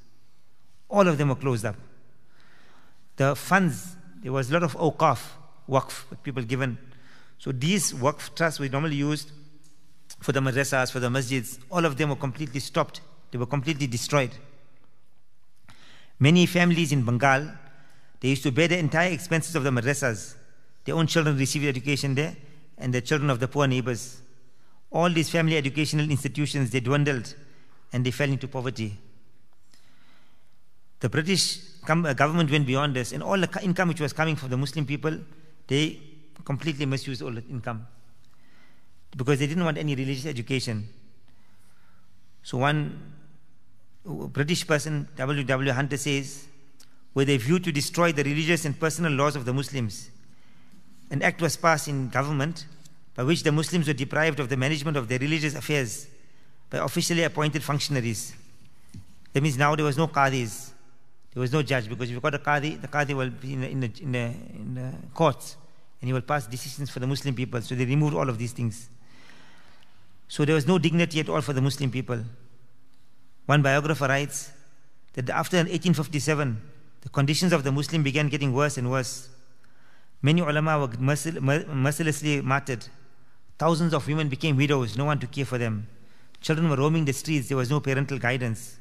All 0.90 1.08
of 1.08 1.18
them 1.18 1.30
were 1.30 1.36
closed 1.36 1.66
up. 1.66 1.76
The 3.16 3.36
funds, 3.36 3.96
there 4.22 4.32
was 4.32 4.50
a 4.50 4.54
lot 4.54 4.64
of 4.64 4.76
awqaf, 4.76 5.22
waqf, 5.70 6.04
people 6.24 6.44
given 6.44 6.78
so 7.42 7.52
these 7.52 7.92
waqf 7.94 8.36
trusts 8.36 8.60
were 8.60 8.70
normally 8.70 8.98
used 8.98 9.32
for 10.20 10.32
the 10.32 10.40
madrasas, 10.40 10.92
for 10.92 11.00
the 11.00 11.10
masjids. 11.10 11.58
All 11.72 11.86
of 11.86 11.98
them 11.98 12.10
were 12.10 12.16
completely 12.16 12.60
stopped. 12.60 13.02
They 13.32 13.40
were 13.40 13.48
completely 13.48 13.88
destroyed. 13.88 14.30
Many 16.20 16.46
families 16.46 16.92
in 16.92 17.04
Bengal, 17.04 17.50
they 18.20 18.30
used 18.30 18.44
to 18.44 18.52
bear 18.52 18.68
the 18.68 18.78
entire 18.78 19.12
expenses 19.12 19.56
of 19.56 19.64
the 19.64 19.72
madrasas. 19.72 20.36
Their 20.86 20.94
own 20.94 21.08
children 21.08 21.36
received 21.36 21.66
education 21.66 22.14
there, 22.14 22.36
and 22.82 22.94
the 22.94 23.02
children 23.02 23.30
of 23.30 23.40
the 23.40 23.48
poor 23.48 23.68
neighbors. 23.68 24.22
All 24.92 25.10
these 25.10 25.30
family 25.30 25.56
educational 25.56 26.10
institutions, 26.10 26.72
they 26.72 26.80
dwindled 26.80 27.34
and 27.94 28.06
they 28.06 28.12
fell 28.12 28.30
into 28.30 28.48
poverty. 28.48 28.98
The 31.00 31.10
British 31.10 31.60
uh, 31.88 32.14
government 32.14 32.52
went 32.52 32.68
beyond 32.68 32.96
this, 32.96 33.12
and 33.12 33.24
all 33.24 33.40
the 33.40 33.60
income 33.64 33.88
which 33.88 34.02
was 34.02 34.14
coming 34.14 34.36
from 34.36 34.50
the 34.50 34.58
Muslim 34.58 34.86
people, 34.86 35.18
they 35.68 36.00
completely 36.46 36.86
misused 36.86 37.22
all 37.22 37.32
the 37.32 37.44
income 37.50 37.88
because 39.16 39.40
they 39.40 39.48
didn't 39.48 39.64
want 39.64 39.78
any 39.78 39.96
religious 39.96 40.26
education. 40.26 40.88
So 42.44 42.58
one 42.58 43.14
British 44.06 44.66
person, 44.66 45.08
W. 45.16 45.44
W. 45.44 45.72
Hunter 45.72 45.98
says, 45.98 46.48
with 47.14 47.30
a 47.30 47.38
view 47.38 47.60
to 47.60 47.72
destroy 47.72 48.12
the 48.12 48.24
religious 48.24 48.66
and 48.66 48.80
personal 48.80 49.12
laws 49.12 49.36
of 49.36 49.46
the 49.46 49.54
Muslims, 49.54 50.10
an 51.12 51.22
act 51.22 51.42
was 51.42 51.56
passed 51.56 51.88
in 51.88 52.10
government 52.10 52.66
by 53.14 53.24
which 53.24 53.44
the 53.44 53.52
Muslims 53.52 53.88
were 53.88 53.94
deprived 53.94 54.40
of 54.40 54.50
the 54.50 54.58
management 54.58 54.98
of 54.98 55.08
their 55.08 55.20
religious 55.20 55.54
affairs 55.54 56.08
by 56.70 56.80
officially 56.80 57.24
appointed 57.24 57.62
functionaries. 57.62 58.34
That 59.34 59.44
means 59.44 59.58
now 59.58 59.76
there 59.76 59.86
was 59.86 59.98
no 59.98 60.08
qadis, 60.08 60.72
there 61.34 61.42
was 61.42 61.52
no 61.52 61.62
judge, 61.62 61.88
because 61.88 62.10
if 62.10 62.16
you 62.16 62.20
got 62.20 62.34
a 62.36 62.40
qadi, 62.40 62.82
the 62.82 62.88
qadi 62.88 63.14
will 63.14 63.30
be 63.30 63.54
in 63.54 63.62
the, 63.62 63.92
in 64.02 64.16
in 64.16 64.16
in 64.16 65.10
courts 65.14 65.58
and 66.02 66.08
he 66.08 66.14
will 66.14 66.22
pass 66.22 66.48
decisions 66.48 66.90
for 66.90 67.00
the 67.00 67.08
Muslim 67.08 67.36
people. 67.36 67.62
So 67.62 67.76
they 67.76 67.86
removed 67.86 68.16
all 68.16 68.28
of 68.28 68.38
these 68.38 68.54
things. 68.54 68.90
So 70.28 70.46
there 70.46 70.56
was 70.56 70.66
no 70.66 70.80
dignity 70.80 71.20
at 71.20 71.30
all 71.30 71.42
for 71.42 71.54
the 71.54 71.62
Muslim 71.62 71.92
people. 71.92 72.24
One 73.46 73.62
biographer 73.62 74.08
writes 74.08 74.52
that 75.14 75.30
after 75.30 75.58
1857, 75.58 76.62
the 77.02 77.10
conditions 77.10 77.54
of 77.54 77.64
the 77.64 77.72
Muslim 77.72 78.02
began 78.02 78.30
getting 78.30 78.54
worse 78.54 78.78
and 78.78 78.90
worse. 78.90 79.30
Many 80.22 80.42
ulama 80.42 80.80
were 80.80 81.66
mercilessly 81.74 82.42
martyred. 82.42 82.86
Thousands 83.58 83.94
of 83.94 84.08
women 84.08 84.30
became 84.30 84.56
widows, 84.56 84.98
no 84.98 85.06
one 85.06 85.20
to 85.20 85.28
care 85.28 85.46
for 85.46 85.58
them. 85.58 85.88
Children 86.42 86.70
were 86.70 86.78
roaming 86.78 87.06
the 87.06 87.14
streets, 87.14 87.48
there 87.48 87.58
was 87.58 87.70
no 87.70 87.80
parental 87.80 88.18
guidance. 88.18 88.78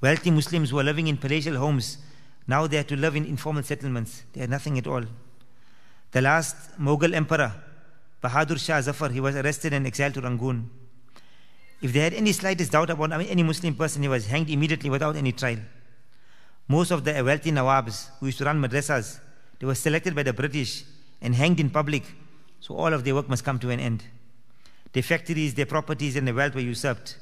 Wealthy 0.00 0.30
Muslims 0.30 0.72
were 0.72 0.82
living 0.82 1.06
in 1.06 1.16
palatial 1.16 1.56
homes. 1.56 1.98
Now 2.46 2.66
they 2.66 2.76
had 2.76 2.88
to 2.88 2.96
live 2.96 3.16
in 3.16 3.24
informal 3.24 3.62
settlements. 3.62 4.22
They 4.32 4.40
had 4.40 4.50
nothing 4.50 4.78
at 4.78 4.86
all. 4.86 5.02
The 6.12 6.20
last 6.22 6.78
Mughal 6.78 7.14
emperor, 7.14 7.52
Bahadur 8.22 8.58
Shah 8.58 8.80
Zafar, 8.80 9.10
he 9.10 9.20
was 9.20 9.34
arrested 9.36 9.72
and 9.72 9.86
exiled 9.86 10.14
to 10.14 10.20
Rangoon. 10.20 10.70
If 11.82 11.92
they 11.92 12.00
had 12.00 12.14
any 12.14 12.32
slightest 12.32 12.72
doubt 12.72 12.90
about 12.90 13.12
I 13.12 13.18
mean, 13.18 13.28
any 13.28 13.42
Muslim 13.42 13.74
person, 13.74 14.02
he 14.02 14.08
was 14.08 14.26
hanged 14.26 14.48
immediately 14.50 14.90
without 14.90 15.16
any 15.16 15.32
trial. 15.32 15.58
Most 16.68 16.90
of 16.90 17.04
the 17.04 17.22
wealthy 17.22 17.50
Nawabs 17.50 18.08
who 18.18 18.26
used 18.26 18.38
to 18.38 18.44
run 18.44 18.60
madrasas, 18.60 19.20
they 19.58 19.66
were 19.66 19.74
selected 19.74 20.14
by 20.14 20.22
the 20.22 20.32
British 20.32 20.84
and 21.20 21.34
hanged 21.34 21.60
in 21.60 21.70
public, 21.70 22.04
so 22.60 22.76
all 22.76 22.92
of 22.92 23.04
their 23.04 23.14
work 23.14 23.28
must 23.28 23.44
come 23.44 23.58
to 23.60 23.70
an 23.70 23.80
end. 23.80 24.04
Their 24.92 25.02
factories, 25.02 25.54
their 25.54 25.66
properties, 25.66 26.16
and 26.16 26.26
their 26.26 26.34
wealth 26.34 26.54
were 26.54 26.60
usurped. 26.60 27.18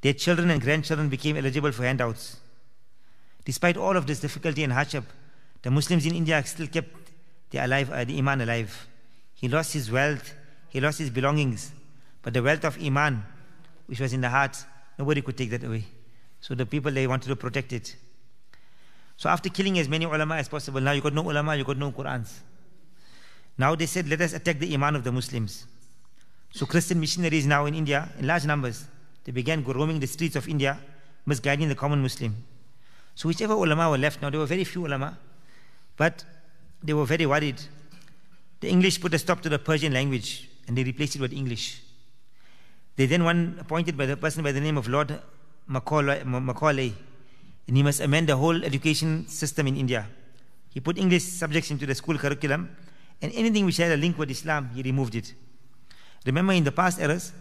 Their 0.00 0.14
children 0.14 0.50
and 0.50 0.60
grandchildren 0.60 1.08
became 1.08 1.36
eligible 1.36 1.72
for 1.72 1.82
handouts. 1.82 2.38
Despite 3.44 3.76
all 3.76 3.96
of 3.96 4.06
this 4.06 4.20
difficulty 4.20 4.64
and 4.64 4.72
hardship, 4.72 5.04
the 5.62 5.70
Muslims 5.70 6.06
in 6.06 6.14
India 6.14 6.42
still 6.44 6.66
kept 6.66 7.10
the 7.50 7.58
alive, 7.58 7.90
uh, 7.90 8.04
the 8.04 8.16
iman 8.18 8.40
alive. 8.40 8.86
He 9.34 9.48
lost 9.48 9.72
his 9.72 9.90
wealth, 9.90 10.34
he 10.68 10.80
lost 10.80 10.98
his 10.98 11.10
belongings, 11.10 11.72
but 12.22 12.32
the 12.32 12.42
wealth 12.42 12.64
of 12.64 12.80
iman, 12.80 13.24
which 13.86 14.00
was 14.00 14.12
in 14.12 14.20
the 14.20 14.28
heart, 14.28 14.56
nobody 14.98 15.20
could 15.20 15.36
take 15.36 15.50
that 15.50 15.64
away. 15.64 15.84
So 16.40 16.54
the 16.54 16.66
people 16.66 16.90
they 16.92 17.06
wanted 17.06 17.28
to 17.28 17.36
protect 17.36 17.72
it. 17.72 17.96
So 19.20 19.28
after 19.28 19.50
killing 19.50 19.78
as 19.78 19.86
many 19.86 20.06
ulama 20.06 20.36
as 20.36 20.48
possible, 20.48 20.80
now 20.80 20.92
you 20.92 21.02
got 21.02 21.12
no 21.12 21.20
ulama, 21.20 21.54
you 21.54 21.62
got 21.62 21.76
no 21.76 21.92
Qurans. 21.92 22.38
Now 23.58 23.74
they 23.74 23.84
said, 23.84 24.08
let 24.08 24.22
us 24.22 24.32
attack 24.32 24.58
the 24.58 24.72
iman 24.72 24.96
of 24.96 25.04
the 25.04 25.12
Muslims. 25.12 25.66
So 26.52 26.64
Christian 26.64 26.98
missionaries 26.98 27.46
now 27.46 27.66
in 27.66 27.74
India, 27.74 28.08
in 28.18 28.26
large 28.26 28.46
numbers, 28.46 28.86
they 29.24 29.32
began 29.32 29.62
roaming 29.62 30.00
the 30.00 30.06
streets 30.06 30.36
of 30.36 30.48
India, 30.48 30.78
misguiding 31.26 31.68
the 31.68 31.74
common 31.74 32.00
Muslim. 32.00 32.34
So 33.14 33.28
whichever 33.28 33.52
ulama 33.52 33.90
were 33.90 33.98
left, 33.98 34.22
now 34.22 34.30
there 34.30 34.40
were 34.40 34.46
very 34.46 34.64
few 34.64 34.86
ulama, 34.86 35.18
but 35.98 36.24
they 36.82 36.94
were 36.94 37.04
very 37.04 37.26
worried. 37.26 37.60
The 38.60 38.70
English 38.70 39.02
put 39.02 39.12
a 39.12 39.18
stop 39.18 39.42
to 39.42 39.50
the 39.50 39.58
Persian 39.58 39.92
language 39.92 40.48
and 40.66 40.78
they 40.78 40.82
replaced 40.82 41.16
it 41.16 41.20
with 41.20 41.34
English. 41.34 41.82
They 42.96 43.04
then 43.04 43.24
one 43.24 43.58
appointed 43.60 43.98
by 43.98 44.06
the 44.06 44.16
person 44.16 44.42
by 44.42 44.52
the 44.52 44.62
name 44.62 44.78
of 44.78 44.88
Lord 44.88 45.20
Macaulay, 45.66 46.24
Macaulay, 46.24 46.94
and 47.66 47.76
he 47.76 47.82
must 47.82 48.00
amend 48.00 48.28
the 48.28 48.36
whole 48.36 48.64
education 48.64 49.26
system 49.28 49.66
in 49.66 49.76
India. 49.76 50.06
He 50.70 50.80
put 50.80 50.98
English 50.98 51.24
subjects 51.24 51.70
into 51.70 51.86
the 51.86 51.94
school 51.94 52.18
curriculum, 52.18 52.70
and 53.22 53.32
anything 53.34 53.64
which 53.66 53.76
had 53.76 53.92
a 53.92 53.96
link 53.96 54.18
with 54.18 54.30
Islam, 54.30 54.70
he 54.74 54.82
removed 54.82 55.14
it. 55.14 55.34
Remember, 56.26 56.52
in 56.52 56.64
the 56.64 56.72
past 56.72 57.00
eras, 57.00 57.32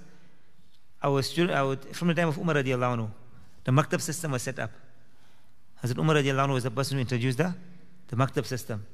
our, 1.01 1.21
student, 1.21 1.57
our 1.57 1.75
from 1.93 2.09
the 2.09 2.13
time 2.13 2.27
of 2.27 2.37
Umar 2.37 2.55
radiallahu 2.55 2.97
anhu, 2.97 3.09
the 3.63 3.71
maktab 3.71 4.01
system 4.01 4.31
was 4.31 4.41
set 4.41 4.59
up. 4.59 4.71
Hazrat 5.83 5.97
Umar 5.97 6.15
radiallahu 6.15 6.47
anhu 6.47 6.53
was 6.53 6.63
the 6.63 6.71
person 6.71 6.97
who 6.97 7.01
introduced 7.01 7.37
the, 7.37 7.53
the 8.07 8.15
maktab 8.15 8.45
system. 8.45 8.85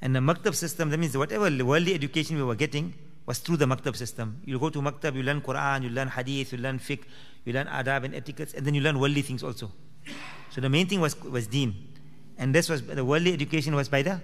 And 0.00 0.14
the 0.16 0.20
maktab 0.20 0.54
system, 0.54 0.88
that 0.90 0.98
means 0.98 1.16
whatever 1.16 1.50
worldly 1.64 1.94
education 1.94 2.36
we 2.36 2.42
were 2.42 2.54
getting 2.54 2.94
was 3.26 3.38
through 3.38 3.58
the 3.58 3.66
maktab 3.66 3.96
system. 3.96 4.40
You 4.44 4.58
go 4.58 4.70
to 4.70 4.80
maktab, 4.80 5.14
you 5.14 5.22
learn 5.22 5.42
Quran, 5.42 5.82
you 5.82 5.90
learn 5.90 6.08
hadith, 6.08 6.52
you 6.52 6.58
learn 6.58 6.78
fiqh, 6.78 7.02
you 7.44 7.52
learn 7.52 7.66
adab 7.66 8.04
and 8.04 8.14
etiquettes, 8.14 8.54
and 8.54 8.66
then 8.66 8.74
you 8.74 8.80
learn 8.80 8.98
worldly 8.98 9.22
things 9.22 9.42
also. 9.42 9.70
So 10.50 10.60
the 10.60 10.68
main 10.68 10.86
thing 10.86 11.00
was, 11.00 11.20
was 11.22 11.46
deen. 11.46 11.88
And 12.36 12.54
this 12.54 12.68
was, 12.68 12.82
the 12.82 13.04
worldly 13.04 13.32
education 13.32 13.74
was 13.74 13.88
by 13.88 14.02
the 14.02 14.20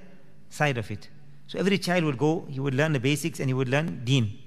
side 0.51 0.79
of 0.79 0.91
it. 0.91 1.09
So 1.47 1.59
every 1.59 1.79
child 1.79 2.05
would 2.05 2.19
go, 2.19 2.47
he 2.49 2.61
would 2.61 2.75
learn 2.75 2.93
the 2.93 3.01
basics 3.01 3.41
and 3.41 3.49
he 3.49 3.55
would 3.55 3.69
learn 3.69 4.05
deen. 4.05 4.39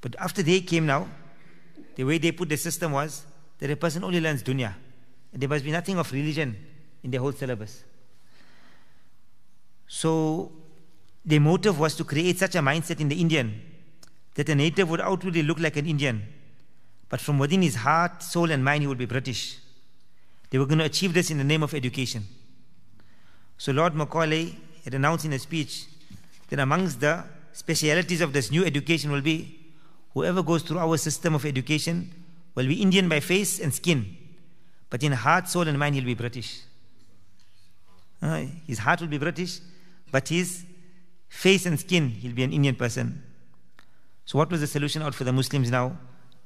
But 0.00 0.16
after 0.18 0.42
they 0.42 0.60
came 0.60 0.86
now, 0.86 1.08
the 1.96 2.04
way 2.04 2.18
they 2.18 2.32
put 2.32 2.48
the 2.48 2.56
system 2.56 2.92
was 2.92 3.24
that 3.58 3.70
a 3.70 3.76
person 3.76 4.04
only 4.04 4.20
learns 4.20 4.42
dunya. 4.42 4.74
And 5.32 5.42
there 5.42 5.48
must 5.48 5.64
be 5.64 5.70
nothing 5.70 5.98
of 5.98 6.10
religion 6.12 6.56
in 7.02 7.10
their 7.10 7.20
whole 7.20 7.32
syllabus. 7.32 7.84
So 9.86 10.52
the 11.24 11.38
motive 11.38 11.78
was 11.78 11.94
to 11.96 12.04
create 12.04 12.38
such 12.38 12.54
a 12.54 12.60
mindset 12.60 13.00
in 13.00 13.08
the 13.08 13.20
Indian 13.20 13.60
that 14.34 14.48
a 14.48 14.54
native 14.54 14.88
would 14.88 15.00
outwardly 15.00 15.42
look 15.42 15.58
like 15.58 15.76
an 15.76 15.86
Indian, 15.86 16.22
but 17.08 17.20
from 17.20 17.38
within 17.38 17.62
his 17.62 17.74
heart, 17.74 18.22
soul, 18.22 18.50
and 18.50 18.64
mind, 18.64 18.82
he 18.82 18.86
would 18.86 18.98
be 18.98 19.04
British. 19.04 19.58
They 20.50 20.58
were 20.58 20.66
going 20.66 20.78
to 20.78 20.84
achieve 20.84 21.14
this 21.14 21.30
in 21.30 21.38
the 21.38 21.44
name 21.44 21.62
of 21.62 21.74
education. 21.74 22.26
So 23.56 23.72
Lord 23.72 23.94
Macaulay 23.94 24.56
had 24.84 24.94
announced 24.94 25.24
in 25.24 25.32
a 25.32 25.38
speech 25.38 25.86
that 26.48 26.58
amongst 26.58 27.00
the 27.00 27.24
specialities 27.52 28.20
of 28.20 28.32
this 28.32 28.50
new 28.50 28.64
education 28.64 29.12
will 29.12 29.20
be 29.20 29.60
whoever 30.14 30.42
goes 30.42 30.62
through 30.62 30.78
our 30.78 30.96
system 30.96 31.34
of 31.34 31.44
education 31.44 32.10
will 32.54 32.66
be 32.66 32.82
Indian 32.82 33.08
by 33.08 33.20
face 33.20 33.60
and 33.60 33.72
skin, 33.72 34.16
but 34.88 35.02
in 35.02 35.12
heart, 35.12 35.48
soul, 35.48 35.68
and 35.68 35.78
mind, 35.78 35.94
he'll 35.94 36.04
be 36.04 36.14
British. 36.14 36.62
Uh, 38.20 38.44
his 38.66 38.78
heart 38.78 39.00
will 39.00 39.08
be 39.08 39.18
British, 39.18 39.60
but 40.10 40.28
his 40.28 40.64
face 41.28 41.64
and 41.64 41.78
skin, 41.78 42.08
he'll 42.08 42.34
be 42.34 42.42
an 42.42 42.52
Indian 42.52 42.74
person. 42.74 43.22
So, 44.24 44.38
what 44.38 44.50
was 44.50 44.60
the 44.60 44.66
solution 44.66 45.02
out 45.02 45.14
for 45.14 45.24
the 45.24 45.32
Muslims 45.32 45.70
now? 45.70 45.96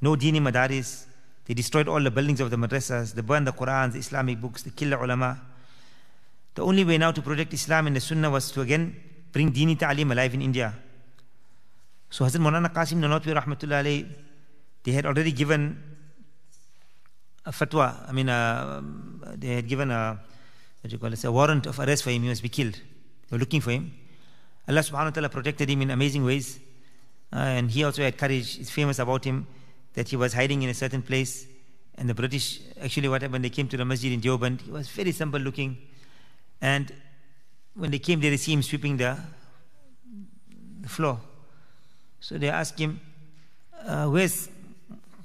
No 0.01 0.15
dini 0.15 0.41
madaris. 0.41 1.07
They 1.47 1.55
destroyed 1.55 1.89
all 1.89 2.01
the 2.01 2.11
buildings 2.11 2.41
of 2.41 2.51
the 2.51 2.57
madrasas. 2.57 3.15
They 3.15 3.23
burned 3.23 3.47
the 3.47 3.53
Qurans, 3.53 3.93
the 3.93 3.99
Islamic 3.99 4.41
books. 4.41 4.63
They 4.63 4.71
killed 4.71 4.93
the 4.93 5.03
ulama. 5.03 5.41
The 6.55 6.65
only 6.65 6.85
way 6.85 6.99
now 6.99 7.11
to 7.13 7.21
protect 7.21 7.53
Islam 7.53 7.87
and 7.87 7.97
the 7.97 8.01
Sunnah 8.01 8.31
was 8.31 8.51
to 8.53 8.61
again 8.61 8.97
bring 9.33 9.53
dini 9.53 9.79
ta'lim 9.79 10.11
alive 10.13 10.33
in 10.35 10.43
India. 10.43 10.75
So 12.09 12.25
Hazrat 12.25 12.41
Maulana 12.41 12.73
Qasim 12.73 12.99
Nanotwi 12.99 13.35
rahmatullah 13.35 14.09
they 14.85 14.93
had 14.93 15.05
already 15.07 15.33
given 15.33 15.83
a 17.45 17.51
fatwa. 17.51 18.09
I 18.09 18.13
mean, 18.13 18.29
uh, 18.29 18.81
they 19.35 19.57
had 19.57 19.67
given 19.67 19.91
a, 19.91 20.21
what 20.81 20.91
do 20.91 20.95
you 20.95 20.99
call 20.99 21.13
it, 21.13 21.25
a 21.25 21.33
warrant 21.33 21.67
of 21.67 21.79
arrest 21.81 22.05
for 22.05 22.11
him. 22.11 22.23
He 22.23 22.29
must 22.29 22.43
be 22.43 22.51
killed. 22.51 22.75
They 22.75 23.37
were 23.37 23.39
looking 23.39 23.61
for 23.61 23.71
him. 23.71 23.93
Allah 24.69 24.81
subhanahu 24.81 25.07
wa 25.07 25.11
ta'ala 25.11 25.29
protected 25.31 25.69
him 25.69 25.83
in 25.83 25.91
amazing 25.91 26.25
ways. 26.25 26.61
Uh, 27.33 27.39
and 27.39 27.71
he 27.71 27.83
also 27.83 28.03
had 28.03 28.17
courage. 28.17 28.59
It's 28.59 28.71
famous 28.71 28.99
about 28.99 29.25
him 29.25 29.47
that 29.95 30.09
he 30.09 30.17
was 30.17 30.33
hiding 30.35 30.63
in 30.63 30.69
a 30.69 30.75
certain 30.75 31.03
place. 31.03 31.47
And 31.97 32.09
the 32.09 32.15
British, 32.15 32.61
actually, 32.83 33.09
what 33.09 33.23
happened, 33.23 33.45
they 33.45 33.51
came 33.51 33.69
to 33.69 33.77
the 33.77 33.85
masjid 33.85 34.13
in 34.13 34.21
Deoband. 34.21 34.63
He 34.63 34.71
was 34.71 34.89
very 34.89 35.13
simple 35.13 35.41
looking. 35.41 35.79
And 36.61 36.93
when 37.75 37.91
they 37.91 37.99
came 37.99 38.21
there, 38.21 38.31
they 38.31 38.37
see 38.37 38.53
him 38.53 38.63
sweeping 38.63 38.97
the, 38.97 39.17
the 40.81 40.89
floor. 40.89 41.21
So 42.21 42.39
they 42.39 42.49
asked 42.49 42.79
him, 42.79 43.01
uh, 43.87 44.07
Where's 44.07 44.49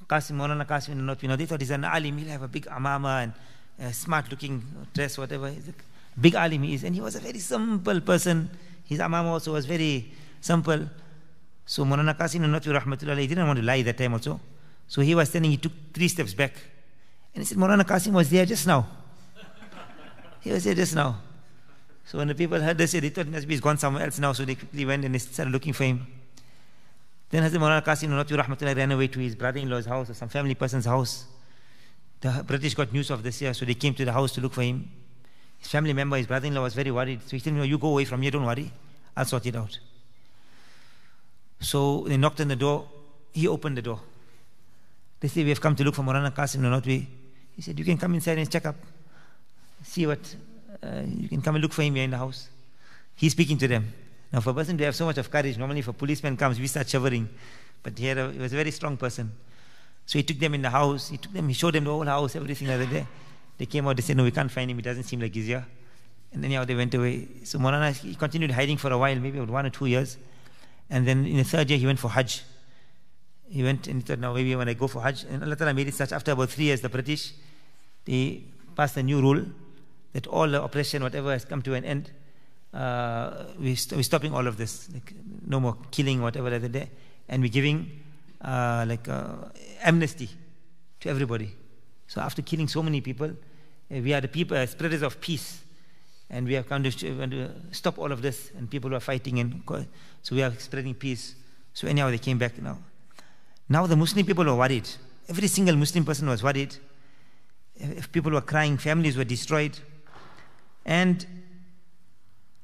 Qasim, 0.07 0.35
Maulana 0.35 0.67
Qasim 0.67 0.95
the? 0.95 1.17
You 1.21 1.29
know, 1.29 1.35
they 1.35 1.45
thought 1.45 1.61
he's 1.61 1.71
an 1.71 1.85
alim, 1.85 2.17
he'll 2.17 2.29
have 2.29 2.43
a 2.43 2.47
big 2.47 2.65
amama 2.65 3.23
and 3.23 3.33
a 3.79 3.93
smart 3.93 4.29
looking 4.29 4.63
dress, 4.93 5.17
whatever. 5.17 5.49
He's 5.49 5.69
a 5.69 5.73
big 6.19 6.35
alim 6.35 6.63
he 6.63 6.75
is. 6.75 6.83
And 6.83 6.93
he 6.93 7.01
was 7.01 7.15
a 7.15 7.19
very 7.19 7.39
simple 7.39 8.01
person. 8.01 8.49
His 8.85 8.99
amama 8.99 9.25
also 9.25 9.53
was 9.53 9.65
very 9.65 10.11
simple. 10.41 10.87
So 11.65 11.85
Maulana 11.85 12.17
Qasim 12.17 12.41
Nanotwi 12.41 12.79
Rahmatullah, 12.79 13.17
he 13.17 13.27
didn't 13.27 13.47
want 13.47 13.57
to 13.59 13.65
lie 13.65 13.81
that 13.83 13.97
time 13.97 14.13
also. 14.13 14.39
So 14.89 15.01
he 15.01 15.15
was 15.15 15.29
standing, 15.29 15.51
he 15.51 15.57
took 15.57 15.71
three 15.93 16.07
steps 16.07 16.33
back. 16.33 16.53
And 17.33 17.43
he 17.43 17.45
said, 17.45 17.57
Maulana 17.59 17.83
Qasim 17.83 18.11
was 18.11 18.29
there 18.29 18.45
just 18.45 18.65
now. 18.65 18.87
he 20.41 20.51
was 20.51 20.63
there 20.63 20.73
just 20.73 20.95
now. 20.95 21.21
So 22.05 22.17
when 22.17 22.27
the 22.27 22.33
people 22.33 22.59
heard 22.59 22.79
this, 22.79 22.93
they 22.93 23.09
thought 23.09 23.27
maybe 23.27 23.53
he's 23.53 23.61
gone 23.61 23.77
somewhere 23.77 24.03
else 24.03 24.17
now. 24.17 24.33
So 24.33 24.43
they 24.43 24.55
quickly 24.55 24.83
went 24.83 25.05
and 25.05 25.13
they 25.13 25.19
started 25.19 25.51
looking 25.51 25.73
for 25.73 25.83
him. 25.83 26.07
Then 27.29 27.43
Hazrat 27.43 27.59
Maulana 27.59 27.85
Qasim 27.85 28.09
Nanotwi 28.09 28.43
Rahmatullah 28.43 28.75
ran 28.75 28.91
away 28.91 29.07
to 29.07 29.19
his 29.19 29.35
brother-in-law's 29.35 29.85
house 29.85 30.09
or 30.09 30.15
some 30.15 30.27
family 30.27 30.55
person's 30.55 30.85
house. 30.85 31.25
The 32.21 32.43
British 32.45 32.73
got 32.73 32.91
news 32.91 33.11
of 33.11 33.21
this 33.21 33.37
here, 33.37 33.53
so 33.53 33.65
they 33.65 33.75
came 33.75 33.93
to 33.93 34.03
the 34.03 34.11
house 34.11 34.31
to 34.33 34.41
look 34.41 34.53
for 34.53 34.63
him. 34.63 34.89
His 35.59 35.69
family 35.69 35.93
member, 35.93 36.17
his 36.17 36.25
brother-in-law 36.25 36.63
was 36.63 36.73
very 36.73 36.89
worried. 36.89 37.21
So 37.25 37.37
he 37.37 37.39
said, 37.39 37.53
you 37.55 37.77
go 37.77 37.89
away 37.89 38.05
from 38.05 38.23
here, 38.23 38.31
don't 38.31 38.45
worry. 38.45 38.71
I'll 39.15 39.25
sort 39.25 39.45
it 39.45 39.55
out. 39.55 39.77
So 41.59 42.05
they 42.07 42.17
knocked 42.17 42.41
on 42.41 42.47
the 42.47 42.55
door. 42.55 42.87
He 43.31 43.47
opened 43.47 43.77
the 43.77 43.83
door. 43.83 43.99
They 45.19 45.27
said, 45.27 45.43
We 45.43 45.49
have 45.49 45.61
come 45.61 45.75
to 45.75 45.83
look 45.83 45.95
for 45.95 46.03
Maulana 46.03 46.31
Qasim 46.31 46.61
Nanotwi. 46.61 47.05
He 47.55 47.61
said, 47.61 47.77
You 47.77 47.85
can 47.85 47.97
come 47.97 48.13
inside 48.15 48.37
and 48.37 48.49
check 48.49 48.65
up. 48.65 48.75
See 49.83 50.05
what, 50.05 50.19
uh, 50.83 51.01
you 51.05 51.27
can 51.29 51.41
come 51.41 51.55
and 51.55 51.61
look 51.61 51.73
for 51.73 51.83
him 51.83 51.95
here 51.95 52.03
in 52.03 52.11
the 52.11 52.17
house. 52.17 52.49
He's 53.15 53.31
speaking 53.31 53.57
to 53.57 53.67
them. 53.67 53.91
Now, 54.31 54.39
for 54.41 54.51
a 54.51 54.53
person 54.53 54.77
to 54.77 54.85
have 54.85 54.95
so 54.95 55.05
much 55.05 55.17
of 55.17 55.29
courage, 55.29 55.57
normally 55.57 55.79
if 55.79 55.87
a 55.87 55.93
policeman 55.93 56.37
comes, 56.37 56.59
we 56.59 56.67
start 56.67 56.87
shivering. 56.87 57.27
But 57.81 57.97
here, 57.97 58.31
he 58.31 58.37
was 58.37 58.53
a 58.53 58.55
very 58.55 58.71
strong 58.71 58.97
person. 58.97 59.31
So 60.05 60.19
he 60.19 60.23
took 60.23 60.39
them 60.39 60.53
in 60.53 60.61
the 60.61 60.69
house. 60.69 61.09
He 61.09 61.17
took 61.17 61.33
them, 61.33 61.47
he 61.47 61.53
showed 61.53 61.73
them 61.73 61.83
the 61.83 61.91
whole 61.91 62.05
house, 62.05 62.35
everything 62.35 62.67
that 62.67 62.79
was 62.79 62.89
there. 62.89 63.07
They 63.57 63.65
came 63.65 63.87
out, 63.87 63.95
they 63.95 64.01
said, 64.01 64.17
No, 64.17 64.23
we 64.23 64.31
can't 64.31 64.51
find 64.51 64.69
him. 64.69 64.79
It 64.79 64.83
doesn't 64.83 65.03
seem 65.03 65.19
like 65.19 65.33
he's 65.33 65.47
here. 65.47 65.65
And 66.31 66.43
then, 66.43 66.51
yeah, 66.51 66.63
they 66.63 66.75
went 66.75 66.93
away. 66.93 67.27
So 67.43 67.57
Maulana, 67.59 67.91
he 67.91 68.15
continued 68.15 68.51
hiding 68.51 68.77
for 68.77 68.91
a 68.91 68.97
while, 68.97 69.15
maybe 69.15 69.39
about 69.39 69.49
one 69.49 69.65
or 69.65 69.69
two 69.69 69.87
years. 69.87 70.17
And 70.89 71.07
then 71.07 71.25
in 71.25 71.37
the 71.37 71.43
third 71.43 71.69
year, 71.69 71.79
he 71.79 71.85
went 71.85 71.99
for 71.99 72.09
Hajj. 72.09 72.43
He 73.49 73.63
went 73.63 73.87
and 73.87 74.01
he 74.01 74.05
thought, 74.05 74.19
now 74.19 74.33
maybe 74.33 74.55
when 74.55 74.69
I 74.69 74.73
go 74.73 74.87
for 74.87 75.01
Hajj, 75.01 75.25
and 75.29 75.43
Allah 75.43 75.55
Ta'ala 75.55 75.73
made 75.73 75.87
it 75.87 75.95
such, 75.95 76.11
after 76.11 76.31
about 76.31 76.49
three 76.49 76.65
years, 76.65 76.81
the 76.81 76.89
British, 76.89 77.33
they 78.05 78.43
passed 78.75 78.95
a 78.97 79.03
new 79.03 79.21
rule 79.21 79.43
that 80.13 80.27
all 80.27 80.47
the 80.47 80.61
oppression, 80.61 81.03
whatever 81.03 81.31
has 81.31 81.45
come 81.45 81.61
to 81.63 81.73
an 81.73 81.83
end, 81.83 82.11
uh, 82.73 83.45
we 83.59 83.75
st- 83.75 83.97
we're 83.97 84.03
stopping 84.03 84.33
all 84.33 84.45
of 84.45 84.57
this. 84.57 84.89
Like, 84.93 85.13
no 85.45 85.59
more 85.59 85.77
killing, 85.91 86.21
whatever 86.21 86.47
other 86.53 86.67
day. 86.67 86.89
And 87.27 87.41
we're 87.41 87.49
giving 87.49 87.89
uh, 88.41 88.85
like 88.87 89.07
uh, 89.09 89.35
amnesty 89.81 90.29
to 90.99 91.09
everybody. 91.09 91.55
So 92.07 92.21
after 92.21 92.41
killing 92.41 92.67
so 92.67 92.83
many 92.83 93.01
people, 93.01 93.29
uh, 93.29 93.33
we 93.89 94.13
are 94.13 94.21
the 94.21 94.27
people, 94.27 94.57
uh, 94.57 94.65
spreaders 94.67 95.01
of 95.01 95.19
peace 95.19 95.63
and 96.29 96.45
we 96.47 96.53
have 96.53 96.67
come 96.69 96.83
to, 96.83 96.91
to 96.91 97.51
stop 97.71 97.97
all 97.97 98.11
of 98.11 98.21
this, 98.21 98.51
and 98.57 98.69
people 98.69 98.91
were 98.91 98.99
fighting, 98.99 99.39
and 99.39 99.63
so 100.21 100.35
we 100.35 100.43
are 100.43 100.53
spreading 100.57 100.93
peace. 100.93 101.35
So 101.73 101.87
anyhow, 101.87 102.11
they 102.11 102.17
came 102.19 102.37
back 102.37 102.61
now. 102.61 102.77
Now 103.69 103.85
the 103.85 103.95
Muslim 103.95 104.25
people 104.25 104.45
were 104.45 104.55
worried. 104.55 104.89
Every 105.29 105.47
single 105.47 105.75
Muslim 105.75 106.03
person 106.03 106.27
was 106.27 106.41
worried. 106.41 106.75
If 107.75 108.11
people 108.11 108.31
were 108.31 108.41
crying, 108.41 108.77
families 108.77 109.15
were 109.15 109.23
destroyed, 109.23 109.77
and 110.85 111.25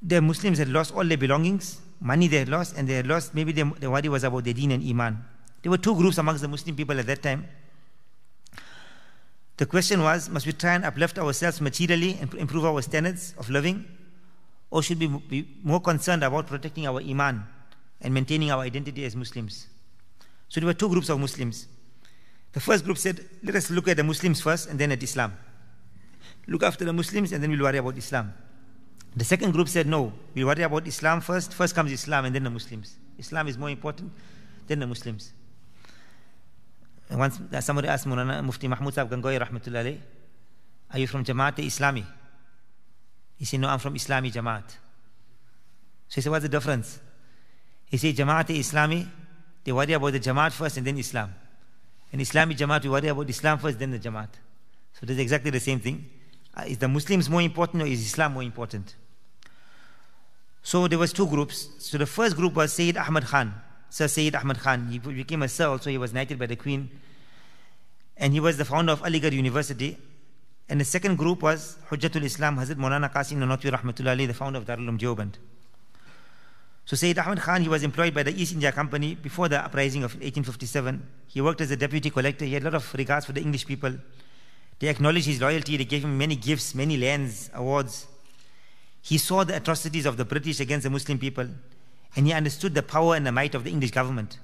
the 0.01 0.19
Muslims 0.19 0.57
had 0.57 0.67
lost 0.67 0.93
all 0.93 1.05
their 1.05 1.17
belongings, 1.17 1.79
money 2.01 2.27
they 2.27 2.39
had 2.39 2.49
lost, 2.49 2.75
and 2.75 2.87
they 2.89 2.95
had 2.95 3.07
lost. 3.07 3.33
Maybe 3.35 3.51
the, 3.51 3.71
the 3.79 3.89
worry 3.89 4.09
was 4.09 4.23
about 4.23 4.43
their 4.43 4.53
deen 4.53 4.71
and 4.71 4.83
iman. 4.83 5.23
There 5.61 5.69
were 5.69 5.77
two 5.77 5.95
groups 5.95 6.17
amongst 6.17 6.41
the 6.41 6.47
Muslim 6.47 6.75
people 6.75 6.99
at 6.99 7.05
that 7.05 7.21
time. 7.21 7.47
The 9.57 9.65
question 9.65 10.01
was 10.01 10.27
must 10.29 10.45
we 10.45 10.51
try 10.51 10.73
and 10.73 10.83
uplift 10.83 11.17
ourselves 11.17 11.61
materially 11.61 12.17
and 12.19 12.33
improve 12.33 12.65
our 12.65 12.81
standards 12.81 13.35
of 13.37 13.49
living? 13.49 13.85
Or 14.69 14.83
should 14.83 14.99
we 14.99 15.07
be 15.07 15.47
more 15.63 15.79
concerned 15.79 16.23
about 16.23 16.47
protecting 16.47 16.87
our 16.87 16.99
Iman 16.99 17.45
and 18.01 18.13
maintaining 18.13 18.51
our 18.51 18.61
identity 18.61 19.05
as 19.05 19.15
Muslims? 19.15 19.67
So 20.49 20.59
there 20.59 20.67
were 20.67 20.73
two 20.73 20.89
groups 20.89 21.09
of 21.09 21.19
Muslims. 21.19 21.67
The 22.53 22.59
first 22.59 22.85
group 22.85 22.97
said, 22.97 23.19
let 23.43 23.55
us 23.55 23.69
look 23.69 23.87
at 23.87 23.97
the 23.97 24.03
Muslims 24.03 24.41
first 24.41 24.69
and 24.69 24.79
then 24.79 24.91
at 24.91 25.03
Islam. 25.03 25.33
Look 26.47 26.63
after 26.63 26.85
the 26.85 26.93
Muslims 26.93 27.31
and 27.31 27.43
then 27.43 27.51
we'll 27.51 27.61
worry 27.63 27.77
about 27.77 27.97
Islam. 27.97 28.33
The 29.15 29.25
second 29.25 29.51
group 29.51 29.67
said, 29.67 29.87
no, 29.87 30.13
we'll 30.33 30.47
worry 30.47 30.63
about 30.63 30.87
Islam 30.87 31.21
first. 31.21 31.53
First 31.53 31.75
comes 31.75 31.91
Islam 31.91 32.25
and 32.25 32.35
then 32.35 32.43
the 32.43 32.49
Muslims. 32.49 32.95
Islam 33.17 33.47
is 33.47 33.57
more 33.57 33.69
important 33.69 34.11
than 34.67 34.79
the 34.79 34.87
Muslims 34.87 35.31
And 37.09 37.19
once 37.19 37.39
uh, 37.53 37.61
somebody 37.61 37.87
asked 37.87 38.07
Mulana 38.07 38.43
Mufti 38.43 38.67
Mahmud 38.67 38.93
Sahib 38.93 39.11
Gangohi 39.11 39.39
Rahmatullah 39.39 39.97
Are 40.91 40.99
you 40.99 41.07
from 41.07 41.23
Jamaat 41.23 41.55
Islami? 41.57 42.03
He 43.37 43.45
said, 43.45 43.59
No, 43.59 43.67
I'm 43.69 43.79
from 43.79 43.95
Islami 43.95 44.31
Jamaat. 44.31 44.69
So 46.07 46.15
he 46.15 46.21
said, 46.21 46.31
What's 46.31 46.43
the 46.43 46.49
difference? 46.49 46.99
He 47.85 47.97
said, 47.97 48.15
Jamaat 48.15 48.47
Islami, 48.47 49.07
they 49.65 49.71
worry 49.71 49.93
about 49.93 50.13
the 50.13 50.19
Jamaat 50.19 50.51
first 50.51 50.77
and 50.77 50.87
then 50.87 50.97
Islam. 50.97 51.33
In 52.13 52.21
Islamic 52.21 52.55
Jamaat, 52.55 52.83
we 52.83 52.89
worry 52.89 53.07
about 53.07 53.29
Islam 53.29 53.57
first, 53.57 53.79
then 53.79 53.91
the 53.91 53.99
Jamaat. 53.99 54.29
So 54.93 55.05
is 55.07 55.17
exactly 55.17 55.51
the 55.51 55.59
same 55.59 55.79
thing. 55.79 56.05
Uh, 56.55 56.63
is 56.67 56.77
the 56.77 56.87
Muslims 56.87 57.29
more 57.29 57.41
important 57.41 57.83
or 57.83 57.87
is 57.87 57.99
Islam 57.99 58.33
more 58.33 58.43
important? 58.43 58.95
So 60.61 60.87
there 60.87 60.99
was 60.99 61.11
two 61.11 61.27
groups. 61.27 61.69
So 61.79 61.97
the 61.97 62.05
first 62.05 62.35
group 62.35 62.53
was 62.55 62.73
Sayyid 62.73 62.95
Ahmad 62.95 63.25
Khan, 63.25 63.53
Sir 63.89 64.07
Sayyid 64.07 64.35
Ahmad 64.35 64.59
Khan. 64.59 64.87
He 64.87 64.99
became 64.99 65.41
a 65.43 65.49
sir 65.49 65.67
also. 65.67 65.89
He 65.89 65.97
was 65.97 66.13
knighted 66.13 66.39
by 66.39 66.45
the 66.45 66.55
Queen. 66.55 66.89
And 68.17 68.33
he 68.33 68.39
was 68.39 68.57
the 68.57 68.65
founder 68.65 68.93
of 68.93 69.01
Aligarh 69.01 69.33
University. 69.33 69.97
And 70.69 70.79
the 70.79 70.85
second 70.85 71.17
group 71.17 71.41
was 71.41 71.77
Hujjatul 71.89 72.23
Islam, 72.23 72.57
Hazrat 72.57 72.75
Maulana 72.75 73.11
Qasim 73.11 73.37
Nanotwi 73.37 73.71
Rahmatullah 73.71 74.27
the 74.27 74.33
founder 74.33 74.59
of 74.59 74.65
Darul 74.65 74.89
Uloom 74.89 74.99
Deoband. 74.99 75.33
So 76.85 76.95
Sayyid 76.95 77.17
Ahmad 77.17 77.39
Khan, 77.39 77.63
he 77.63 77.67
was 77.67 77.81
employed 77.81 78.13
by 78.13 78.21
the 78.21 78.31
East 78.39 78.53
India 78.53 78.71
Company 78.71 79.15
before 79.15 79.49
the 79.49 79.57
uprising 79.57 80.03
of 80.03 80.13
1857. 80.13 81.01
He 81.27 81.41
worked 81.41 81.59
as 81.61 81.71
a 81.71 81.75
deputy 81.75 82.11
collector. 82.11 82.45
He 82.45 82.53
had 82.53 82.61
a 82.61 82.65
lot 82.65 82.75
of 82.75 82.93
regards 82.93 83.25
for 83.25 83.31
the 83.33 83.41
English 83.41 83.65
people. 83.65 83.91
They 84.77 84.89
acknowledged 84.89 85.25
his 85.25 85.41
loyalty. 85.41 85.77
They 85.77 85.85
gave 85.85 86.03
him 86.03 86.15
many 86.15 86.35
gifts, 86.35 86.75
many 86.75 86.95
lands, 86.97 87.49
awards. 87.55 88.05
He 89.01 89.17
saw 89.17 89.43
the 89.43 89.55
atrocities 89.55 90.05
of 90.05 90.17
the 90.17 90.25
British 90.25 90.59
against 90.59 90.83
the 90.83 90.91
Muslim 90.91 91.17
people, 91.17 91.47
and 92.15 92.27
he 92.27 92.33
understood 92.33 92.75
the 92.75 92.83
power 92.83 93.15
and 93.15 93.25
the 93.25 93.31
might 93.31 93.55
of 93.55 93.63
the 93.63 93.71
English 93.71 93.91
government. 93.91 94.37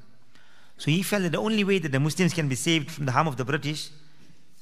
So 0.80 0.90
he 0.90 1.04
felt 1.04 1.22
that 1.22 1.34
the 1.34 1.38
only 1.38 1.64
way 1.64 1.78
that 1.78 1.92
the 1.92 2.00
Muslims 2.00 2.34
can 2.34 2.50
be 2.50 2.56
saved 2.56 2.90
from 2.90 3.06
the 3.06 3.12
harm 3.12 3.28
of 3.28 3.38
the 3.38 3.46
British 3.46 3.90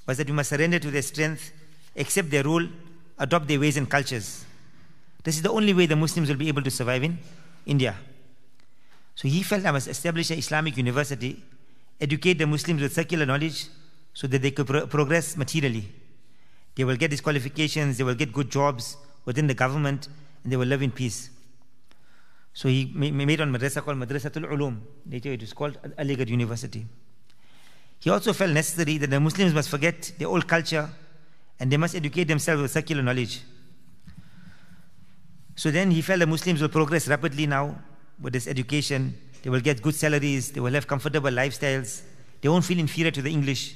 was 0.05 0.17
that 0.17 0.27
we 0.27 0.33
must 0.33 0.49
surrender 0.49 0.79
to 0.79 0.91
their 0.91 1.01
strength, 1.01 1.53
accept 1.95 2.29
their 2.29 2.43
rule, 2.43 2.67
adopt 3.17 3.47
their 3.47 3.59
ways 3.59 3.77
and 3.77 3.89
cultures. 3.89 4.43
This 5.23 5.37
is 5.37 5.43
the 5.43 5.51
only 5.51 5.73
way 5.73 5.85
the 5.85 5.95
Muslims 5.95 6.27
will 6.27 6.35
be 6.35 6.49
able 6.49 6.63
to 6.63 6.71
survive 6.71 7.03
in 7.03 7.19
India. 7.65 7.95
So 9.15 9.27
he 9.27 9.43
felt 9.43 9.65
I 9.65 9.71
must 9.71 9.87
establish 9.87 10.31
an 10.31 10.37
Islamic 10.37 10.77
university, 10.77 11.43
educate 11.99 12.35
the 12.35 12.47
Muslims 12.47 12.81
with 12.81 12.93
secular 12.93 13.25
knowledge 13.25 13.67
so 14.13 14.27
that 14.27 14.41
they 14.41 14.51
could 14.51 14.67
pro- 14.67 14.87
progress 14.87 15.35
materially. 15.35 15.89
They 16.75 16.83
will 16.85 16.95
get 16.95 17.11
these 17.11 17.21
qualifications, 17.21 17.97
they 17.97 18.03
will 18.03 18.15
get 18.15 18.31
good 18.31 18.49
jobs 18.49 18.95
within 19.25 19.47
the 19.47 19.53
government, 19.53 20.07
and 20.43 20.51
they 20.51 20.57
will 20.57 20.67
live 20.67 20.81
in 20.81 20.91
peace. 20.91 21.29
So 22.53 22.67
he 22.67 22.91
made 22.95 23.41
on 23.41 23.51
madrasa 23.51 23.81
called 23.81 23.97
Madrasatul 23.97 24.49
Uloom. 24.49 24.79
Later 25.09 25.33
it 25.33 25.41
was 25.41 25.53
called 25.53 25.77
Aligarh 25.97 26.27
University. 26.27 26.85
He 27.99 28.09
also 28.09 28.33
felt 28.33 28.51
necessary 28.51 28.97
that 28.97 29.09
the 29.09 29.19
Muslims 29.19 29.53
must 29.53 29.69
forget 29.69 30.13
their 30.17 30.27
old 30.27 30.47
culture 30.47 30.89
and 31.59 31.71
they 31.71 31.77
must 31.77 31.95
educate 31.95 32.25
themselves 32.25 32.61
with 32.61 32.71
secular 32.71 33.03
knowledge. 33.03 33.41
So 35.59 35.71
then 35.71 35.91
he 35.91 36.01
felt 36.01 36.19
the 36.21 36.25
Muslims 36.25 36.61
will 36.61 36.69
progress 36.69 37.09
rapidly 37.09 37.45
now 37.45 37.75
with 38.21 38.31
this 38.31 38.47
education. 38.47 39.13
They 39.43 39.49
will 39.49 39.59
get 39.59 39.81
good 39.81 39.93
salaries, 39.93 40.53
they 40.53 40.61
will 40.61 40.71
have 40.71 40.87
comfortable 40.87 41.29
lifestyles, 41.29 42.01
they 42.39 42.47
won't 42.47 42.63
feel 42.63 42.79
inferior 42.79 43.11
to 43.11 43.21
the 43.21 43.29
English. 43.29 43.75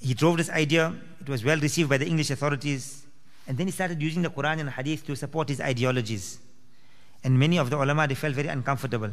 He 0.00 0.12
drove 0.12 0.38
this 0.38 0.50
idea, 0.50 0.92
it 1.20 1.28
was 1.28 1.44
well 1.44 1.60
received 1.60 1.88
by 1.88 1.98
the 1.98 2.06
English 2.08 2.30
authorities, 2.30 3.06
and 3.46 3.56
then 3.56 3.68
he 3.68 3.70
started 3.70 4.02
using 4.02 4.22
the 4.22 4.28
Quran 4.28 4.58
and 4.58 4.70
Hadith 4.70 5.06
to 5.06 5.14
support 5.14 5.50
his 5.50 5.60
ideologies. 5.60 6.40
And 7.22 7.38
many 7.38 7.56
of 7.56 7.70
the 7.70 7.76
ulama, 7.76 8.08
they 8.08 8.16
felt 8.16 8.34
very 8.34 8.48
uncomfortable. 8.48 9.12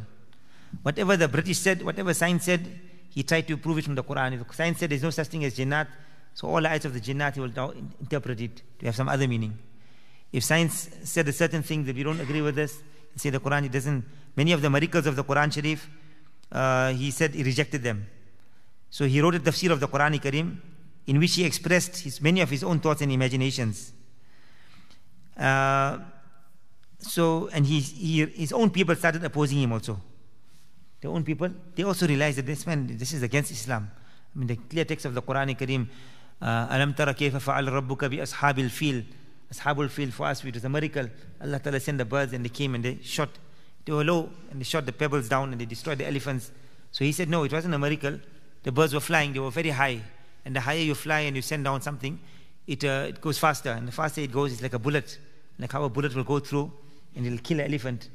Whatever 0.81 1.17
the 1.17 1.27
British 1.27 1.59
said, 1.59 1.83
whatever 1.83 2.15
science 2.15 2.45
said, 2.45 2.67
he 3.11 3.21
tried 3.21 3.47
to 3.47 3.57
prove 3.57 3.77
it 3.77 3.85
from 3.85 3.93
the 3.93 4.03
Quran. 4.03 4.41
If 4.41 4.55
science 4.55 4.79
said 4.79 4.89
there's 4.89 5.03
no 5.03 5.11
such 5.11 5.27
thing 5.27 5.45
as 5.45 5.55
jinnat, 5.55 5.85
so 6.33 6.47
all 6.47 6.61
the 6.61 6.73
of 6.73 6.93
the 6.95 6.99
jinnat, 6.99 7.35
he 7.35 7.41
will 7.41 7.53
now 7.55 7.69
interpret 7.99 8.41
it 8.41 8.63
to 8.79 8.87
have 8.87 8.95
some 8.95 9.07
other 9.07 9.27
meaning. 9.27 9.55
If 10.31 10.43
science 10.43 10.89
said 11.03 11.27
a 11.27 11.33
certain 11.33 11.63
thing 11.63 11.83
that 11.85 11.95
we 11.95 12.03
don't 12.03 12.19
agree 12.19 12.41
with 12.41 12.55
this, 12.55 12.81
say 13.15 13.29
the 13.29 13.39
Quran, 13.39 13.65
it 13.65 13.71
doesn't. 13.71 14.05
Many 14.35 14.53
of 14.53 14.61
the 14.61 14.69
miracles 14.69 15.05
of 15.05 15.15
the 15.15 15.23
Quran 15.23 15.51
Sharif, 15.53 15.89
uh, 16.51 16.93
he 16.93 17.11
said 17.11 17.33
he 17.33 17.43
rejected 17.43 17.83
them. 17.83 18.07
So 18.89 19.05
he 19.05 19.21
wrote 19.21 19.35
a 19.35 19.39
tafsir 19.39 19.71
of 19.71 19.79
the 19.79 19.87
Quran 19.87 20.19
Kareem, 20.21 20.57
in 21.07 21.19
which 21.19 21.35
he 21.35 21.43
expressed 21.43 21.99
his, 21.99 22.21
many 22.21 22.41
of 22.41 22.49
his 22.49 22.63
own 22.63 22.79
thoughts 22.79 23.01
and 23.01 23.11
imaginations. 23.11 23.93
Uh, 25.37 25.99
so, 26.99 27.49
and 27.51 27.65
he, 27.65 27.79
he, 27.79 28.25
his 28.25 28.53
own 28.53 28.69
people 28.69 28.95
started 28.95 29.23
opposing 29.23 29.59
him 29.61 29.73
also. 29.73 29.99
Their 31.01 31.11
own 31.11 31.23
people, 31.23 31.49
they 31.75 31.83
also 31.83 32.07
realized 32.07 32.37
that 32.37 32.45
this 32.45 32.65
man, 32.67 32.95
this 32.95 33.11
is 33.11 33.23
against 33.23 33.51
Islam. 33.51 33.89
I 34.33 34.39
mean, 34.39 34.47
the 34.47 34.55
clear 34.55 34.85
text 34.85 35.05
of 35.05 35.13
the 35.13 35.21
Quran 35.21 35.57
Kareem, 35.57 35.87
uh, 36.41 36.67
Alam 36.69 36.93
tara 36.93 37.13
kayfa 37.13 37.41
fa'al 37.41 37.67
rabbuka 37.67 38.09
bi 38.09 38.17
ashabil 38.17 38.69
fil. 38.69 39.03
Ashabul 39.51 39.89
fil 39.89 40.11
for 40.11 40.27
us, 40.27 40.43
it 40.45 40.53
was 40.53 40.63
a 40.63 40.69
miracle. 40.69 41.09
Allah 41.41 41.59
Ta'ala 41.59 41.79
sent 41.79 41.97
the 41.97 42.05
birds 42.05 42.33
and 42.33 42.45
they 42.45 42.49
came 42.49 42.75
and 42.75 42.83
they 42.83 42.99
shot. 43.03 43.29
They 43.85 43.91
were 43.91 44.03
low 44.03 44.29
and 44.49 44.59
they 44.59 44.63
shot 44.63 44.85
the 44.85 44.93
pebbles 44.93 45.27
down 45.27 45.51
and 45.51 45.59
they 45.59 45.65
destroyed 45.65 45.97
the 45.97 46.07
elephants. 46.07 46.51
So 46.91 47.03
he 47.03 47.11
said, 47.11 47.29
no, 47.29 47.43
it 47.43 47.51
wasn't 47.51 47.73
a 47.73 47.79
miracle. 47.79 48.19
The 48.63 48.71
birds 48.71 48.93
were 48.93 48.99
flying, 48.99 49.33
they 49.33 49.39
were 49.39 49.51
very 49.51 49.71
high. 49.71 50.01
And 50.45 50.55
the 50.55 50.61
higher 50.61 50.79
you 50.79 50.95
fly 50.95 51.21
and 51.21 51.35
you 51.35 51.41
send 51.41 51.65
down 51.65 51.81
something, 51.81 52.19
it, 52.67 52.83
uh, 52.83 53.05
it 53.09 53.21
goes 53.21 53.37
faster. 53.37 53.71
And 53.71 53.87
the 53.87 53.91
faster 53.91 54.21
it 54.21 54.31
goes, 54.31 54.53
it's 54.53 54.61
like 54.61 54.73
a 54.73 54.79
bullet. 54.79 55.17
Like 55.59 55.71
how 55.71 55.83
a 55.83 55.89
bullet 55.89 56.15
will 56.15 56.23
go 56.23 56.39
through 56.39 56.71
and 57.15 57.25
it'll 57.25 57.39
kill 57.39 57.59
an 57.59 57.65
elephant. 57.65 58.09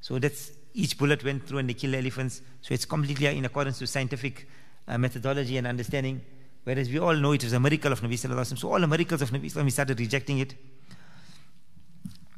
So 0.00 0.18
that's 0.18 0.52
each 0.74 0.98
bullet 0.98 1.24
went 1.24 1.46
through 1.46 1.58
and 1.58 1.68
they 1.68 1.74
kill 1.74 1.94
elephants. 1.94 2.42
So 2.62 2.74
it's 2.74 2.84
completely 2.84 3.26
in 3.26 3.44
accordance 3.44 3.78
to 3.78 3.86
scientific 3.86 4.48
uh, 4.88 4.98
methodology 4.98 5.56
and 5.56 5.66
understanding. 5.66 6.20
Whereas 6.64 6.90
we 6.90 6.98
all 6.98 7.14
know 7.16 7.32
it 7.32 7.42
was 7.42 7.52
a 7.52 7.60
miracle 7.60 7.92
of 7.92 8.00
Nabi 8.00 8.14
Sallallahu 8.14 8.40
Alaihi 8.40 8.52
Wasallam. 8.52 8.58
So 8.58 8.72
all 8.72 8.80
the 8.80 8.86
miracles 8.86 9.22
of 9.22 9.30
Nabi 9.30 9.50
Sallallahu 9.50 9.64
we 9.64 9.70
started 9.70 9.98
rejecting 9.98 10.38
it. 10.38 10.54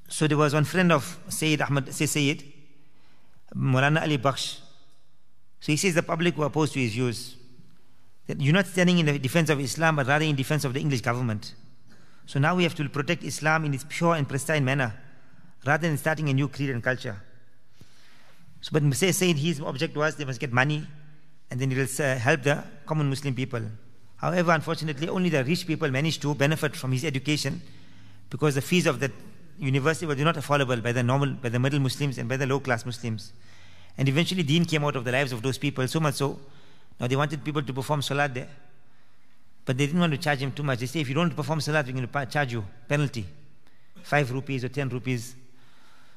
So 0.08 0.26
there 0.26 0.36
was 0.36 0.54
one 0.54 0.64
friend 0.64 0.92
of 0.92 1.18
Sayyid 1.28 1.62
Ahmad, 1.62 1.92
say 1.92 2.06
Sayyid, 2.06 2.44
Mulana 3.56 4.02
Ali 4.02 4.18
Baksh. 4.18 4.60
So 5.60 5.72
he 5.72 5.76
says 5.76 5.94
the 5.94 6.02
public 6.02 6.36
were 6.36 6.46
opposed 6.46 6.74
to 6.74 6.80
his 6.80 6.92
views. 6.92 7.36
That 8.26 8.40
you're 8.40 8.52
not 8.54 8.66
standing 8.66 8.98
in 8.98 9.06
the 9.06 9.18
defense 9.18 9.50
of 9.50 9.58
Islam, 9.58 9.96
but 9.96 10.06
rather 10.06 10.24
in 10.24 10.36
defense 10.36 10.64
of 10.64 10.74
the 10.74 10.80
English 10.80 11.00
government. 11.00 11.54
So 12.26 12.38
now 12.38 12.54
we 12.54 12.62
have 12.62 12.74
to 12.76 12.88
protect 12.88 13.24
Islam 13.24 13.64
in 13.64 13.74
its 13.74 13.84
pure 13.88 14.14
and 14.14 14.28
pristine 14.28 14.64
manner, 14.64 14.94
rather 15.66 15.88
than 15.88 15.96
starting 15.96 16.28
a 16.28 16.32
new 16.32 16.48
creed 16.48 16.70
and 16.70 16.82
culture. 16.82 17.20
So, 18.60 18.70
but 18.72 18.94
said 18.94 19.36
his 19.36 19.60
object 19.60 19.96
was 19.96 20.16
they 20.16 20.24
must 20.24 20.38
get 20.38 20.52
money, 20.52 20.86
and 21.50 21.60
then 21.60 21.72
it 21.72 21.76
will 21.78 22.06
uh, 22.06 22.16
help 22.16 22.42
the 22.42 22.62
common 22.86 23.08
Muslim 23.08 23.34
people. 23.34 23.62
However, 24.22 24.52
unfortunately, 24.52 25.08
only 25.08 25.30
the 25.30 25.42
rich 25.42 25.66
people 25.66 25.90
managed 25.90 26.22
to 26.22 26.32
benefit 26.32 26.76
from 26.76 26.92
his 26.92 27.04
education 27.04 27.60
because 28.30 28.54
the 28.54 28.62
fees 28.62 28.86
of 28.86 29.00
that 29.00 29.10
university 29.58 30.06
were 30.06 30.14
not 30.14 30.36
affordable 30.36 30.80
by 30.80 30.92
the 30.92 31.02
normal, 31.02 31.32
by 31.32 31.48
the 31.48 31.58
middle 31.58 31.80
Muslims 31.80 32.18
and 32.18 32.28
by 32.28 32.36
the 32.36 32.46
low 32.46 32.60
class 32.60 32.86
Muslims. 32.86 33.32
And 33.98 34.08
eventually, 34.08 34.44
deen 34.44 34.64
came 34.64 34.84
out 34.84 34.94
of 34.94 35.04
the 35.04 35.10
lives 35.10 35.32
of 35.32 35.42
those 35.42 35.58
people 35.58 35.86
so 35.88 35.98
much 35.98 36.14
so. 36.14 36.38
Now 37.00 37.08
they 37.08 37.16
wanted 37.16 37.44
people 37.44 37.62
to 37.62 37.72
perform 37.72 38.00
salat 38.00 38.32
there, 38.32 38.48
but 39.64 39.76
they 39.76 39.86
didn't 39.86 40.00
want 40.00 40.12
to 40.12 40.18
charge 40.18 40.38
him 40.38 40.52
too 40.52 40.62
much. 40.62 40.78
They 40.78 40.86
say, 40.86 41.00
if 41.00 41.08
you 41.08 41.16
don't 41.16 41.34
perform 41.34 41.60
salat, 41.60 41.86
we're 41.86 41.92
going 41.92 42.06
to 42.06 42.26
charge 42.26 42.52
you 42.52 42.64
penalty, 42.88 43.26
five 44.04 44.30
rupees 44.30 44.62
or 44.62 44.68
ten 44.68 44.88
rupees. 44.88 45.34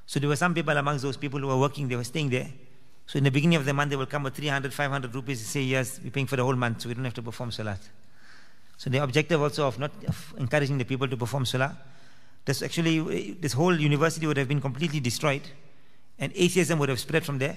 So 0.06 0.20
there 0.20 0.30
were 0.30 0.36
some 0.36 0.54
people 0.54 0.78
amongst 0.78 1.02
those 1.02 1.18
people 1.18 1.40
who 1.40 1.48
were 1.48 1.58
working, 1.58 1.88
they 1.88 1.96
were 1.96 2.04
staying 2.04 2.30
there. 2.30 2.50
So 3.08 3.18
in 3.18 3.24
the 3.24 3.32
beginning 3.32 3.58
of 3.58 3.66
the 3.66 3.74
month, 3.74 3.92
they 3.92 3.96
will 3.96 4.06
come 4.06 4.24
with 4.24 4.36
300, 4.36 4.74
500 4.74 5.14
rupees 5.14 5.40
and 5.40 5.48
say, 5.48 5.62
yes, 5.62 6.00
we're 6.04 6.10
paying 6.10 6.26
for 6.26 6.36
the 6.36 6.44
whole 6.44 6.56
month, 6.56 6.82
so 6.82 6.90
we 6.90 6.96
don't 6.96 7.06
have 7.06 7.14
to 7.14 7.22
perform 7.22 7.52
salat. 7.52 7.80
So 8.78 8.90
the 8.90 9.04
objective 9.04 9.42
also 9.42 9.68
of 9.68 9.80
not 9.80 9.92
of 10.08 10.34
encouraging 10.38 10.78
the 10.78 10.86
people 10.86 11.08
to 11.08 11.16
perform 11.16 11.46
salah 11.46 11.78
this 12.46 12.62
actually, 12.62 13.32
this 13.34 13.54
whole 13.54 13.76
university 13.76 14.28
would 14.28 14.38
have 14.38 14.48
been 14.48 14.62
completely 14.62 15.00
destroyed 15.00 15.42
and 16.20 16.32
atheism 16.36 16.80
would 16.80 16.90
have 16.90 17.00
spread 17.00 17.26
from 17.26 17.40
there. 17.40 17.56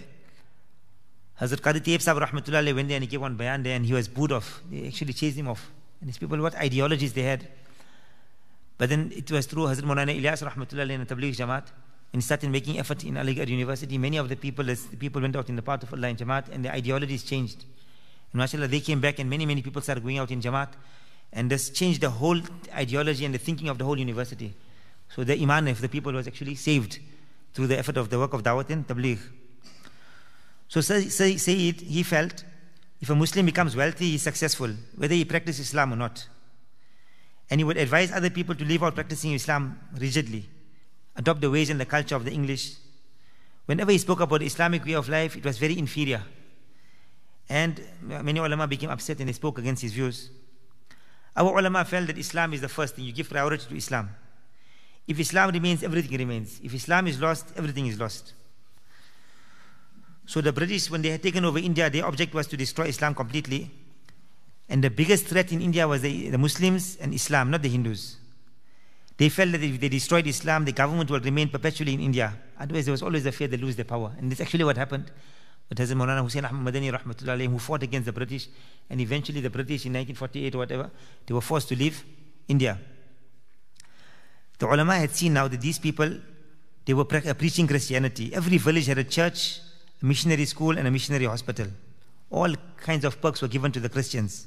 Hazrat 1.40 1.61
Qari 1.61 1.80
Tayyib 1.80 2.00
Sahib 2.00 2.22
Rahmatullah 2.22 2.74
went 2.74 2.88
there 2.88 2.96
and 2.96 3.04
he 3.04 3.08
gave 3.08 3.20
one 3.20 3.37
bayan 3.37 3.62
there 3.62 3.76
and 3.76 3.84
he 3.87 3.92
was 3.92 4.08
booed 4.08 4.32
off. 4.32 4.62
They 4.70 4.88
actually 4.88 5.12
chased 5.12 5.37
him 5.37 5.48
off. 5.48 5.70
And 6.00 6.08
these 6.08 6.18
people, 6.18 6.38
what 6.38 6.54
ideologies 6.56 7.12
they 7.12 7.22
had. 7.22 7.46
But 8.78 8.88
then 8.88 9.12
it 9.14 9.30
was 9.30 9.46
through 9.46 9.64
Hazrat 9.64 9.82
Maulana 9.82 10.18
Ilyas 10.18 10.48
Rahmatullah 10.48 11.06
the 11.06 11.14
Tabligh 11.14 11.37
Jamaat 11.37 11.66
and 12.12 12.25
started 12.25 12.51
making 12.51 12.79
effort 12.79 13.05
in 13.05 13.14
Aligarh 13.14 13.49
University. 13.49 13.99
Many 13.99 14.16
of 14.16 14.29
the 14.29 14.37
people, 14.37 14.64
the 14.64 14.77
people 14.99 15.21
went 15.21 15.37
out 15.37 15.49
in 15.49 15.57
the 15.57 15.62
path 15.62 15.83
of 15.83 15.92
Allah 15.92 16.09
in 16.09 16.16
Jamaat 16.16 16.49
and 16.49 16.64
the 16.64 16.73
ideologies 16.73 17.23
changed. 17.23 17.64
And 18.33 18.40
mashallah, 18.40 18.68
they 18.68 18.81
came 18.81 19.01
back 19.01 19.18
and 19.18 19.29
many, 19.29 19.47
many 19.47 19.62
people 19.62 19.83
started 19.83 20.03
going 20.03 20.18
out 20.18 20.31
in 20.31 20.40
Jamaat 20.40 20.68
and 21.33 21.50
this 21.50 21.71
changed 21.71 22.00
the 22.00 22.11
whole 22.11 22.40
ideology 22.75 23.25
and 23.25 23.35
the 23.35 23.38
thinking 23.38 23.69
of 23.69 23.79
the 23.79 23.85
whole 23.85 23.98
university. 23.98 24.54
So 25.15 25.25
the 25.25 25.40
iman 25.40 25.69
of 25.69 25.81
the 25.81 25.88
people 25.88 26.13
was 26.13 26.27
actually 26.27 26.54
saved 26.54 26.98
through 27.54 27.67
the 27.67 27.79
effort 27.79 27.96
of 27.96 28.09
the 28.11 28.19
work 28.19 28.33
of 28.33 28.42
Dawat 28.42 28.71
and 28.71 28.87
Tabligh. 28.87 29.19
So 30.69 30.81
Sayyid, 30.81 31.81
he 31.81 32.02
felt 32.02 32.44
if 33.00 33.11
a 33.11 33.15
Muslim 33.15 33.46
becomes 33.46 33.77
wealthy, 33.77 34.11
he's 34.11 34.23
successful, 34.23 34.71
whether 34.96 35.15
he 35.15 35.25
practices 35.25 35.69
Islam 35.69 35.92
or 35.92 35.96
not. 35.96 36.27
And 37.50 37.61
he 37.61 37.65
would 37.65 37.77
advise 37.77 38.13
other 38.13 38.29
people 38.29 38.54
to 38.54 38.65
leave 38.65 38.83
out 38.83 38.94
practicing 38.94 39.33
Islam 39.33 39.81
rigidly, 39.98 40.48
adopt 41.19 41.40
the 41.40 41.50
ways 41.50 41.69
and 41.69 41.79
the 41.81 41.85
culture 41.85 42.16
of 42.16 42.25
the 42.25 42.33
English. 42.33 42.77
Whenever 43.66 43.92
he 43.92 43.98
spoke 43.98 44.21
about 44.21 44.40
the 44.40 44.46
Islamic 44.46 44.85
way 44.85 44.94
of 44.94 45.08
life, 45.08 45.37
it 45.37 45.44
was 45.44 45.58
very 45.58 45.77
inferior. 45.79 46.23
And 47.50 47.81
many 48.00 48.40
ulama 48.40 48.66
became 48.66 48.90
upset 48.90 49.19
and 49.21 49.29
they 49.29 49.33
spoke 49.33 49.58
against 49.58 49.83
his 49.83 49.92
views. 49.92 50.31
Our 51.37 51.58
ulama 51.58 51.85
felt 51.85 52.06
that 52.06 52.19
Islam 52.19 52.54
is 52.54 52.60
the 52.60 52.69
first 52.69 52.94
thing. 52.94 53.04
You 53.04 53.12
give 53.12 53.29
priority 53.29 53.66
to 53.69 53.77
Islam. 53.77 54.10
If 55.06 55.19
Islam 55.19 55.50
remains, 55.50 55.83
everything 55.83 56.16
remains. 56.19 56.60
If 56.62 56.75
Islam 56.75 57.06
is 57.06 57.21
lost, 57.21 57.46
everything 57.56 57.87
is 57.87 57.98
lost. 57.98 58.35
So 60.27 60.40
the 60.40 60.52
British, 60.52 60.90
when 60.90 61.00
they 61.00 61.10
had 61.10 61.23
taken 61.23 61.44
over 61.44 61.58
India, 61.58 61.88
their 61.88 62.04
object 62.04 62.35
was 62.35 62.46
to 62.48 62.56
destroy 62.56 62.87
Islam 62.87 63.14
completely. 63.14 63.71
And 64.69 64.85
the 64.85 64.90
biggest 64.90 65.27
threat 65.27 65.50
in 65.50 65.62
India 65.62 65.88
was 65.88 66.02
the, 66.02 66.29
the 66.29 66.37
Muslims 66.37 66.96
and 67.00 67.14
Islam, 67.14 67.50
not 67.50 67.62
the 67.62 67.71
Hindus. 67.71 68.16
They 69.19 69.29
felt 69.29 69.50
that 69.52 69.62
if 69.62 69.81
they 69.81 69.88
destroyed 69.88 70.27
Islam, 70.29 70.64
the 70.64 70.73
government 70.73 71.10
would 71.10 71.25
remain 71.25 71.48
perpetually 71.48 71.92
in 71.92 72.00
India. 72.00 72.35
Otherwise, 72.58 72.87
there 72.87 72.92
was 72.92 73.02
always 73.02 73.25
the 73.25 73.33
fear 73.33 73.48
they 73.48 73.56
lose 73.56 73.75
their 73.75 73.85
power. 73.85 74.12
And 74.16 74.31
that's 74.31 74.40
actually 74.40 74.64
what 74.64 74.77
happened. 74.77 75.10
But 75.69 75.79
Hazrat 75.79 75.96
Maulana 75.96 76.23
Hussein 76.23 76.44
Ahmad 76.44 76.75
Madani, 76.75 76.96
rahmatullah 76.96 77.46
who 77.46 77.58
fought 77.58 77.83
against 77.83 78.06
the 78.06 78.12
British, 78.12 78.48
and 78.88 79.00
eventually 79.00 79.40
the 79.40 79.50
British 79.50 79.85
in 79.87 79.92
1948 79.92 80.54
or 80.54 80.58
whatever, 80.58 80.90
they 81.27 81.35
were 81.35 81.40
forced 81.40 81.69
to 81.69 81.77
leave 81.77 82.04
India. 82.46 82.79
The 84.58 84.66
ulama 84.66 84.96
had 84.96 85.10
seen 85.10 85.35
now 85.35 85.48
that 85.48 85.60
these 85.60 85.79
people, 85.79 86.10
they 86.85 86.94
were 86.94 87.06
uh, 87.12 87.35
preaching 87.35 87.66
Christianity. 87.66 88.33
Every 88.33 88.56
village 88.56 88.87
had 88.87 88.98
a 88.98 89.04
church, 89.04 89.60
a 90.00 90.06
missionary 90.06 90.46
school, 90.46 90.79
and 90.79 90.87
a 90.87 90.90
missionary 90.90 91.27
hospital. 91.27 91.66
All 92.31 92.54
kinds 92.77 93.04
of 93.04 93.21
perks 93.21 93.42
were 93.42 93.48
given 93.48 93.73
to 93.73 93.81
the 93.81 93.88
Christians. 93.88 94.46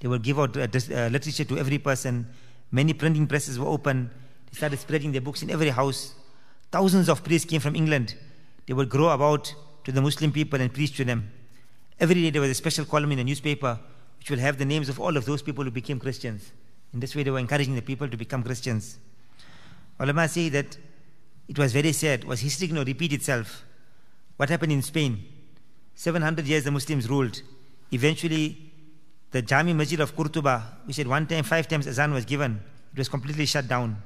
They 0.00 0.08
would 0.08 0.22
give 0.22 0.38
out 0.38 0.56
uh, 0.56 0.62
uh, 0.62 1.08
literature 1.08 1.44
to 1.44 1.58
every 1.58 1.78
person. 1.78 2.26
Many 2.70 2.92
printing 2.92 3.26
presses 3.26 3.58
were 3.58 3.66
open. 3.66 4.10
They 4.50 4.56
started 4.56 4.78
spreading 4.78 5.12
their 5.12 5.20
books 5.20 5.42
in 5.42 5.50
every 5.50 5.70
house. 5.70 6.14
Thousands 6.70 7.08
of 7.08 7.24
priests 7.24 7.48
came 7.48 7.60
from 7.60 7.74
England. 7.74 8.14
They 8.66 8.74
would 8.74 8.90
grow 8.90 9.08
about 9.08 9.54
to 9.84 9.92
the 9.92 10.02
Muslim 10.02 10.32
people 10.32 10.60
and 10.60 10.72
preach 10.72 10.96
to 10.98 11.04
them. 11.04 11.30
Every 11.98 12.14
day 12.14 12.30
there 12.30 12.42
was 12.42 12.50
a 12.50 12.54
special 12.54 12.84
column 12.84 13.12
in 13.12 13.18
the 13.18 13.24
newspaper 13.24 13.78
which 14.18 14.30
will 14.30 14.38
have 14.38 14.58
the 14.58 14.64
names 14.64 14.88
of 14.88 15.00
all 15.00 15.16
of 15.16 15.24
those 15.24 15.42
people 15.42 15.64
who 15.64 15.70
became 15.70 15.98
Christians. 15.98 16.52
In 16.92 17.00
this 17.00 17.14
way, 17.14 17.22
they 17.22 17.30
were 17.30 17.38
encouraging 17.38 17.74
the 17.74 17.82
people 17.82 18.08
to 18.08 18.16
become 18.16 18.42
Christians. 18.42 18.98
Ulama 20.00 20.28
say 20.28 20.48
that 20.50 20.76
it 21.48 21.58
was 21.58 21.72
very 21.72 21.92
sad. 21.92 22.24
Was 22.24 22.40
history 22.40 22.68
going 22.68 22.84
to 22.84 22.90
repeat 22.90 23.12
itself? 23.12 23.64
What 24.36 24.48
happened 24.48 24.72
in 24.72 24.82
Spain? 24.82 25.24
700 25.94 26.46
years 26.46 26.64
the 26.64 26.70
Muslims 26.70 27.08
ruled. 27.08 27.42
Eventually, 27.90 28.67
the 29.30 29.42
Jami 29.42 29.72
Masjid 29.74 30.00
of 30.00 30.16
Qurtuba, 30.16 30.62
which 30.86 30.98
at 30.98 31.06
one 31.06 31.26
time 31.26 31.44
five 31.44 31.68
times 31.68 31.86
azan 31.86 32.12
was 32.12 32.24
given, 32.24 32.60
it 32.92 32.98
was 32.98 33.08
completely 33.08 33.46
shut 33.46 33.68
down. 33.68 34.02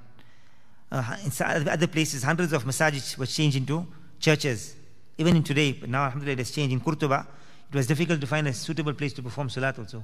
Uh, 0.90 1.16
in 1.24 1.68
other 1.68 1.86
places, 1.86 2.22
hundreds 2.22 2.52
of 2.52 2.64
masajid 2.64 3.16
were 3.16 3.26
changed 3.26 3.56
into 3.56 3.86
churches. 4.18 4.74
Even 5.18 5.36
in 5.36 5.42
today, 5.42 5.72
but 5.72 5.88
now 5.88 6.04
Alhamdulillah 6.04 6.32
it 6.32 6.38
has 6.38 6.50
changed. 6.50 6.72
In 6.72 6.80
Qurtuba, 6.80 7.26
it 7.70 7.74
was 7.74 7.86
difficult 7.86 8.20
to 8.20 8.26
find 8.26 8.46
a 8.48 8.52
suitable 8.52 8.92
place 8.92 9.12
to 9.14 9.22
perform 9.22 9.48
salat 9.48 9.78
also. 9.78 10.02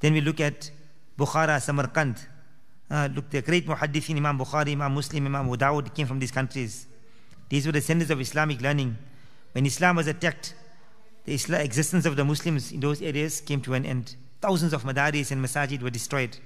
Then 0.00 0.12
we 0.12 0.20
look 0.20 0.40
at 0.40 0.70
Bukhara, 1.18 1.60
Samarkand. 1.60 2.18
Uh, 2.90 3.08
look, 3.14 3.30
the 3.30 3.42
great 3.42 3.66
muhaddithin, 3.66 4.16
Imam 4.16 4.38
Bukhari, 4.38 4.72
Imam 4.72 4.94
Muslim, 4.94 5.26
Imam 5.26 5.48
Dawud 5.56 5.94
came 5.94 6.06
from 6.06 6.18
these 6.18 6.30
countries. 6.30 6.86
These 7.48 7.66
were 7.66 7.72
the 7.72 7.80
centers 7.80 8.10
of 8.10 8.20
Islamic 8.20 8.60
learning. 8.60 8.96
When 9.52 9.66
Islam 9.66 9.96
was 9.96 10.06
attacked, 10.06 10.54
the 11.24 11.34
Islam, 11.34 11.62
existence 11.62 12.06
of 12.06 12.16
the 12.16 12.24
Muslims 12.24 12.72
in 12.72 12.80
those 12.80 13.00
areas 13.00 13.40
came 13.40 13.60
to 13.62 13.74
an 13.74 13.86
end. 13.86 14.16
Thousands 14.44 14.74
of 14.74 14.82
madaris 14.82 15.30
and 15.30 15.42
masajid 15.42 15.80
were 15.80 15.88
destroyed. 15.88 16.36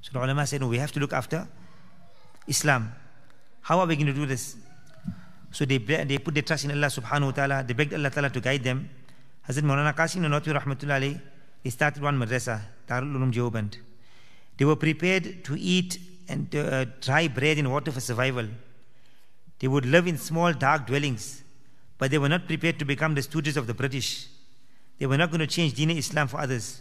So 0.00 0.10
the 0.12 0.18
ulama 0.18 0.44
said, 0.48 0.60
no, 0.62 0.66
we 0.66 0.78
have 0.78 0.90
to 0.90 0.98
look 0.98 1.12
after 1.12 1.46
Islam. 2.48 2.92
How 3.60 3.78
are 3.78 3.86
we 3.86 3.94
going 3.94 4.08
to 4.08 4.12
do 4.12 4.26
this? 4.26 4.56
So 5.52 5.64
they, 5.64 5.78
they 5.78 6.18
put 6.18 6.34
their 6.34 6.42
trust 6.42 6.64
in 6.64 6.72
Allah 6.72 6.88
subhanahu 6.88 7.26
wa 7.26 7.30
ta'ala. 7.30 7.62
They 7.62 7.72
begged 7.72 7.94
Allah 7.94 8.10
ta'ala 8.10 8.30
to 8.30 8.40
guide 8.40 8.64
them. 8.64 8.90
Hazrat 9.48 9.62
Maulana 9.62 9.94
Qasim 9.94 10.22
Nanotwi 10.22 10.58
rahmatullah 10.58 11.00
alayhi, 11.00 11.20
he 11.62 11.70
started 11.70 12.02
one 12.02 12.18
madrasa, 12.18 12.62
Darul 12.88 13.14
Uloom. 13.14 13.76
They 14.56 14.64
were 14.64 14.74
prepared 14.74 15.44
to 15.44 15.56
eat 15.56 15.98
and 16.28 16.52
uh, 16.56 16.86
dry 17.00 17.28
bread 17.28 17.58
and 17.58 17.70
water 17.70 17.92
for 17.92 18.00
survival. 18.00 18.48
They 19.60 19.68
would 19.68 19.86
live 19.86 20.08
in 20.08 20.18
small 20.18 20.52
dark 20.52 20.88
dwellings, 20.88 21.44
but 21.96 22.10
they 22.10 22.18
were 22.18 22.28
not 22.28 22.48
prepared 22.48 22.80
to 22.80 22.84
become 22.84 23.14
the 23.14 23.22
students 23.22 23.56
of 23.56 23.68
the 23.68 23.74
British. 23.74 24.26
They 24.98 25.06
were 25.06 25.16
not 25.16 25.30
going 25.30 25.40
to 25.40 25.46
change 25.46 25.74
Deen 25.74 25.90
Islam 25.90 26.26
for 26.26 26.40
others. 26.40 26.80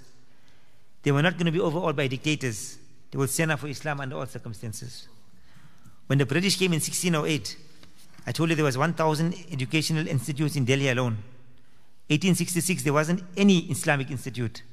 They 1.04 1.12
were 1.12 1.22
not 1.22 1.34
going 1.34 1.46
to 1.46 1.52
be 1.52 1.60
overawed 1.60 1.96
by 1.96 2.08
dictators. 2.08 2.78
They 3.12 3.18
would 3.18 3.30
stand 3.30 3.52
up 3.52 3.60
for 3.60 3.68
Islam 3.68 4.00
under 4.00 4.18
all 4.18 4.26
circumstances. 4.26 5.08
When 6.08 6.18
the 6.18 6.26
British 6.26 6.58
came 6.58 6.74
in 6.74 6.80
1608, 6.80 7.58
I 8.26 8.32
told 8.32 8.50
you 8.50 8.56
there 8.56 8.66
was 8.66 8.78
1,000 8.78 9.36
educational 9.52 10.08
institutes 10.08 10.56
in 10.56 10.66
Delhi 10.66 10.90
alone. 10.90 11.18
1866, 12.08 12.84
there 12.84 12.94
wasn't 12.94 13.24
any 13.38 13.60
Islamic 13.70 14.12
institute. 14.12 14.64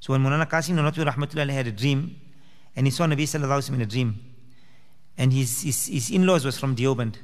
So 0.00 0.12
when 0.12 0.22
Mulana 0.22 0.48
Qasim 0.48 0.74
Nanotwi 0.74 1.10
Rahmatullah 1.10 1.50
had 1.50 1.66
a 1.66 1.72
dream, 1.72 2.16
and 2.74 2.86
he 2.86 2.90
saw 2.90 3.06
Nabi 3.06 3.22
Sallallahu 3.22 3.58
Alaihi 3.58 3.74
in 3.74 3.80
a 3.82 3.86
dream, 3.86 4.18
and 5.18 5.32
his, 5.32 5.62
his, 5.62 5.86
his 5.86 6.10
in-laws 6.10 6.44
was 6.44 6.58
from 6.58 6.74
Deoband. 6.74 7.16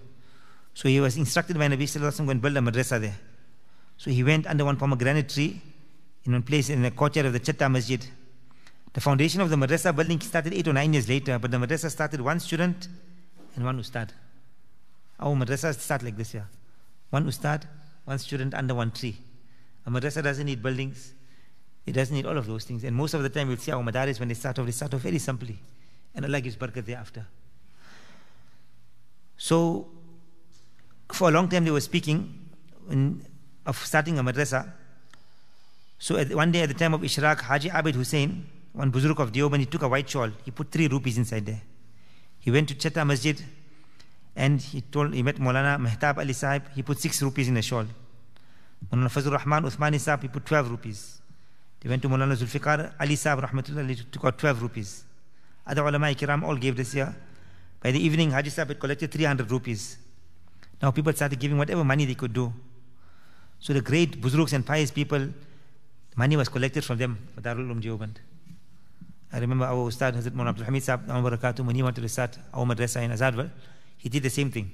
So 0.75 0.89
he 0.89 1.01
was 1.01 1.17
instructed 1.17 1.59
by 1.59 1.67
Nabi 1.69 1.85
Sallallahu 1.85 2.13
Alaihi 2.13 2.17
to 2.29 2.35
go 2.35 2.35
build 2.35 2.57
a 2.57 2.61
madrasa 2.61 3.01
there. 3.01 3.19
So 3.97 4.11
he 4.11 4.23
went 4.23 4.47
under 4.47 4.65
one 4.65 4.77
pomegranate 4.77 5.29
tree 5.29 5.61
in 6.25 6.33
one 6.33 6.43
place 6.43 6.69
in 6.69 6.83
the 6.83 6.91
courtyard 6.91 7.27
of 7.27 7.33
the 7.33 7.41
Chatta 7.41 7.69
Masjid. 7.69 8.07
The 8.93 9.01
foundation 9.01 9.41
of 9.41 9.51
the 9.51 9.57
madrasa 9.57 9.95
building 9.95 10.21
started 10.21 10.55
eight 10.55 10.67
or 10.67 10.73
nine 10.73 10.93
years 10.93 11.09
later, 11.09 11.39
but 11.39 11.51
the 11.51 11.59
madrasa 11.59 11.91
started 11.91 12.21
one 12.21 12.41
student 12.41 12.89
and 13.55 13.65
one 13.65 13.79
ustad. 13.79 14.11
Our 15.21 15.35
madrasa 15.35 15.75
start 15.79 16.03
like 16.03 16.17
this, 16.17 16.35
yeah. 16.35 16.45
One 17.11 17.27
ustad, 17.27 17.67
one 18.05 18.19
student 18.19 18.55
under 18.55 18.75
one 18.75 18.91
tree. 18.91 19.19
A 19.87 19.91
madrasa 19.91 20.23
doesn't 20.23 20.47
need 20.47 20.63
buildings. 20.63 21.13
It 21.87 21.93
doesn't 21.93 22.15
need 22.15 22.27
all 22.27 22.37
of 22.37 22.47
those 22.47 22.65
things. 22.65 22.85
And 22.85 22.95
most 22.95 23.15
of 23.15 23.23
the 23.23 23.29
time, 23.29 23.49
you'll 23.49 23.59
see 23.59 23.73
our 23.73 23.83
madaris, 23.83 24.19
when 24.19 24.29
they 24.29 24.35
start 24.35 24.59
off, 24.59 24.67
they 24.67 24.73
start 24.73 24.93
off 24.95 25.01
very 25.01 25.19
simply. 25.19 25.59
And 26.15 26.25
Allah 26.25 26.41
gives 26.41 26.57
barakat 26.57 26.85
thereafter. 26.85 27.27
So, 29.39 29.89
for 31.13 31.29
a 31.29 31.33
long 31.33 31.49
time, 31.49 31.65
they 31.65 31.71
were 31.71 31.81
speaking 31.81 32.51
in, 32.91 33.25
of 33.65 33.79
starting 33.85 34.19
a 34.19 34.23
madrasa. 34.23 34.71
So, 35.99 36.17
at, 36.17 36.35
one 36.35 36.53
day 36.53 36.63
at 36.63 36.69
the 36.69 36.75
time 36.75 36.93
of 36.93 37.01
Ishraq, 37.01 37.41
Haji 37.41 37.71
Abid 37.71 37.95
Hussein, 37.95 38.45
one 38.79 38.93
buzuruk 38.93 39.19
of 39.19 39.33
Deoband, 39.33 39.59
he 39.59 39.67
took 39.67 39.83
a 39.83 39.89
white 39.89 40.09
shawl. 40.09 40.31
He 40.45 40.53
put 40.53 40.71
three 40.71 40.87
rupees 40.87 41.19
inside 41.19 41.45
there. 41.47 41.61
He 42.39 42.53
went 42.53 42.69
to 42.69 42.77
Chatta 42.77 43.05
Masjid, 43.05 43.37
and 44.37 44.61
he 44.63 44.81
told 44.83 45.13
he 45.13 45.21
met 45.21 45.37
Maulana 45.37 45.77
Mehtab 45.85 46.19
Ali 46.19 46.33
Sahib, 46.33 46.63
he 46.77 46.83
put 46.83 47.01
six 47.01 47.21
rupees 47.21 47.49
in 47.49 47.57
a 47.57 47.63
shawl. 47.63 47.87
Maulana 48.93 49.11
Fazul 49.11 49.33
Rahman 49.33 49.65
Uthmani 49.65 49.99
Sahib, 49.99 50.23
he 50.23 50.29
put 50.29 50.47
12 50.47 50.71
rupees. 50.71 51.21
They 51.81 51.89
went 51.89 52.03
to 52.03 52.09
Maulana 52.09 52.37
Zulfikar 52.37 52.93
Ali 53.01 53.17
Sahib, 53.17 53.45
Rahmatullah, 53.45 54.11
took 54.13 54.25
out 54.25 54.39
12 54.39 54.63
rupees. 54.63 55.05
Other 55.67 55.83
ulama 55.83 56.07
kiram 56.15 56.45
all 56.45 56.55
gave 56.55 56.77
this 56.77 56.95
year. 56.95 57.13
By 57.83 57.91
the 57.91 57.99
evening, 57.99 58.31
Haji 58.31 58.51
Sahib 58.51 58.69
had 58.69 58.79
collected 58.79 59.11
300 59.11 59.51
rupees. 59.51 59.99
Now 60.81 60.93
people 60.93 61.13
started 61.13 61.41
giving 61.41 61.59
whatever 61.59 61.83
money 61.83 62.05
they 62.05 62.15
could 62.15 62.33
do. 62.33 62.53
So 63.59 63.73
the 63.73 63.81
great 63.81 64.21
buzruks 64.21 64.53
and 64.53 64.65
pious 64.65 64.93
people, 64.93 65.31
money 66.15 66.37
was 66.37 66.49
collected 66.49 66.85
from 66.85 66.99
them 66.99 67.19
for 67.35 67.41
Darul 67.41 67.67
Uloom 67.67 67.83
Deoband. 67.83 68.19
I 69.33 69.39
remember 69.39 69.67
our 69.67 69.89
Ustad 69.89 70.15
Hazrat 70.15 70.31
Maulana 70.31 70.51
Abdul 70.51 70.65
Hamid 70.65 70.83
Sahib, 70.83 71.67
when 71.67 71.77
he 71.77 71.83
wanted 71.83 72.01
to 72.01 72.09
start 72.09 72.39
our 72.55 72.65
madrasa 72.65 73.03
in 73.03 73.11
Azaadville, 73.11 73.51
he 73.99 74.09
did 74.09 74.23
the 74.23 74.31
same 74.31 74.51
thing. 74.51 74.71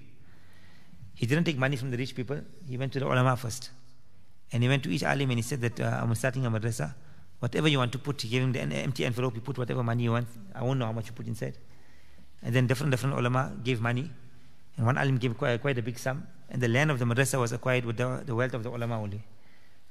He 1.15 1.27
didn't 1.27 1.45
take 1.45 1.59
money 1.59 1.77
from 1.77 1.91
the 1.91 1.97
rich 1.97 2.15
people. 2.15 2.41
He 2.69 2.77
went 2.77 2.93
to 2.93 3.01
the 3.01 3.07
ulama 3.07 3.37
first. 3.37 3.71
And 4.53 4.63
he 4.63 4.69
went 4.69 4.83
to 4.85 4.91
each 4.91 5.03
alim 5.03 5.31
and 5.31 5.39
he 5.39 5.43
said 5.43 5.61
that 5.61 5.81
uh, 5.81 6.01
I'm 6.03 6.15
starting 6.15 6.45
a 6.47 6.51
madrasa. 6.51 6.95
Whatever 7.41 7.69
you 7.69 7.79
want 7.79 7.93
to 7.93 7.99
put, 7.99 8.23
he 8.23 8.29
gave 8.29 8.43
him 8.43 8.53
the 8.53 8.61
empty 8.61 9.05
envelope. 9.05 9.35
He 9.35 9.41
put 9.41 9.59
whatever 9.59 9.83
money 9.83 10.05
you 10.05 10.13
want. 10.13 10.29
I 10.55 10.63
won't 10.63 10.79
know 10.79 10.87
how 10.87 10.93
much 10.93 11.07
you 11.07 11.13
put 11.13 11.27
inside. 11.27 11.59
And 12.43 12.55
then 12.55 12.67
different 12.67 12.91
different 12.91 13.19
ulama 13.19 13.53
gave 13.63 13.81
money. 13.81 14.11
And 14.77 14.87
one 14.87 14.99
alim 14.99 15.19
gave 15.19 15.37
quite, 15.37 15.61
quite 15.61 15.79
a 15.79 15.83
big 15.83 15.99
sum. 15.99 16.27
And 16.51 16.63
the 16.63 16.69
land 16.69 16.91
of 16.91 16.99
the 16.99 17.05
madrasa 17.05 17.41
was 17.41 17.53
acquired 17.53 17.85
with 17.85 17.97
the, 17.97 18.23
the 18.25 18.35
wealth 18.35 18.55
of 18.55 18.63
the 18.63 18.71
ulama 18.71 19.01
only. 19.01 19.23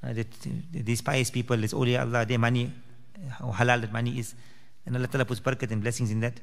Uh, 0.04 0.14
that, 0.14 0.28
these 0.72 1.02
pious 1.02 1.32
people, 1.32 1.58
this 1.58 1.74
awliya 1.74 2.02
Allah, 2.02 2.26
their 2.26 2.40
money, 2.40 2.72
how 3.40 3.52
halal 3.52 3.82
that 3.82 3.92
money 3.92 4.20
is. 4.20 4.36
And 4.86 4.96
Allah 4.96 5.08
Ta'ala 5.08 5.26
puts 5.26 5.40
barakat 5.40 5.72
and 5.72 5.82
blessings 5.82 6.12
in 6.12 6.20
that. 6.20 6.40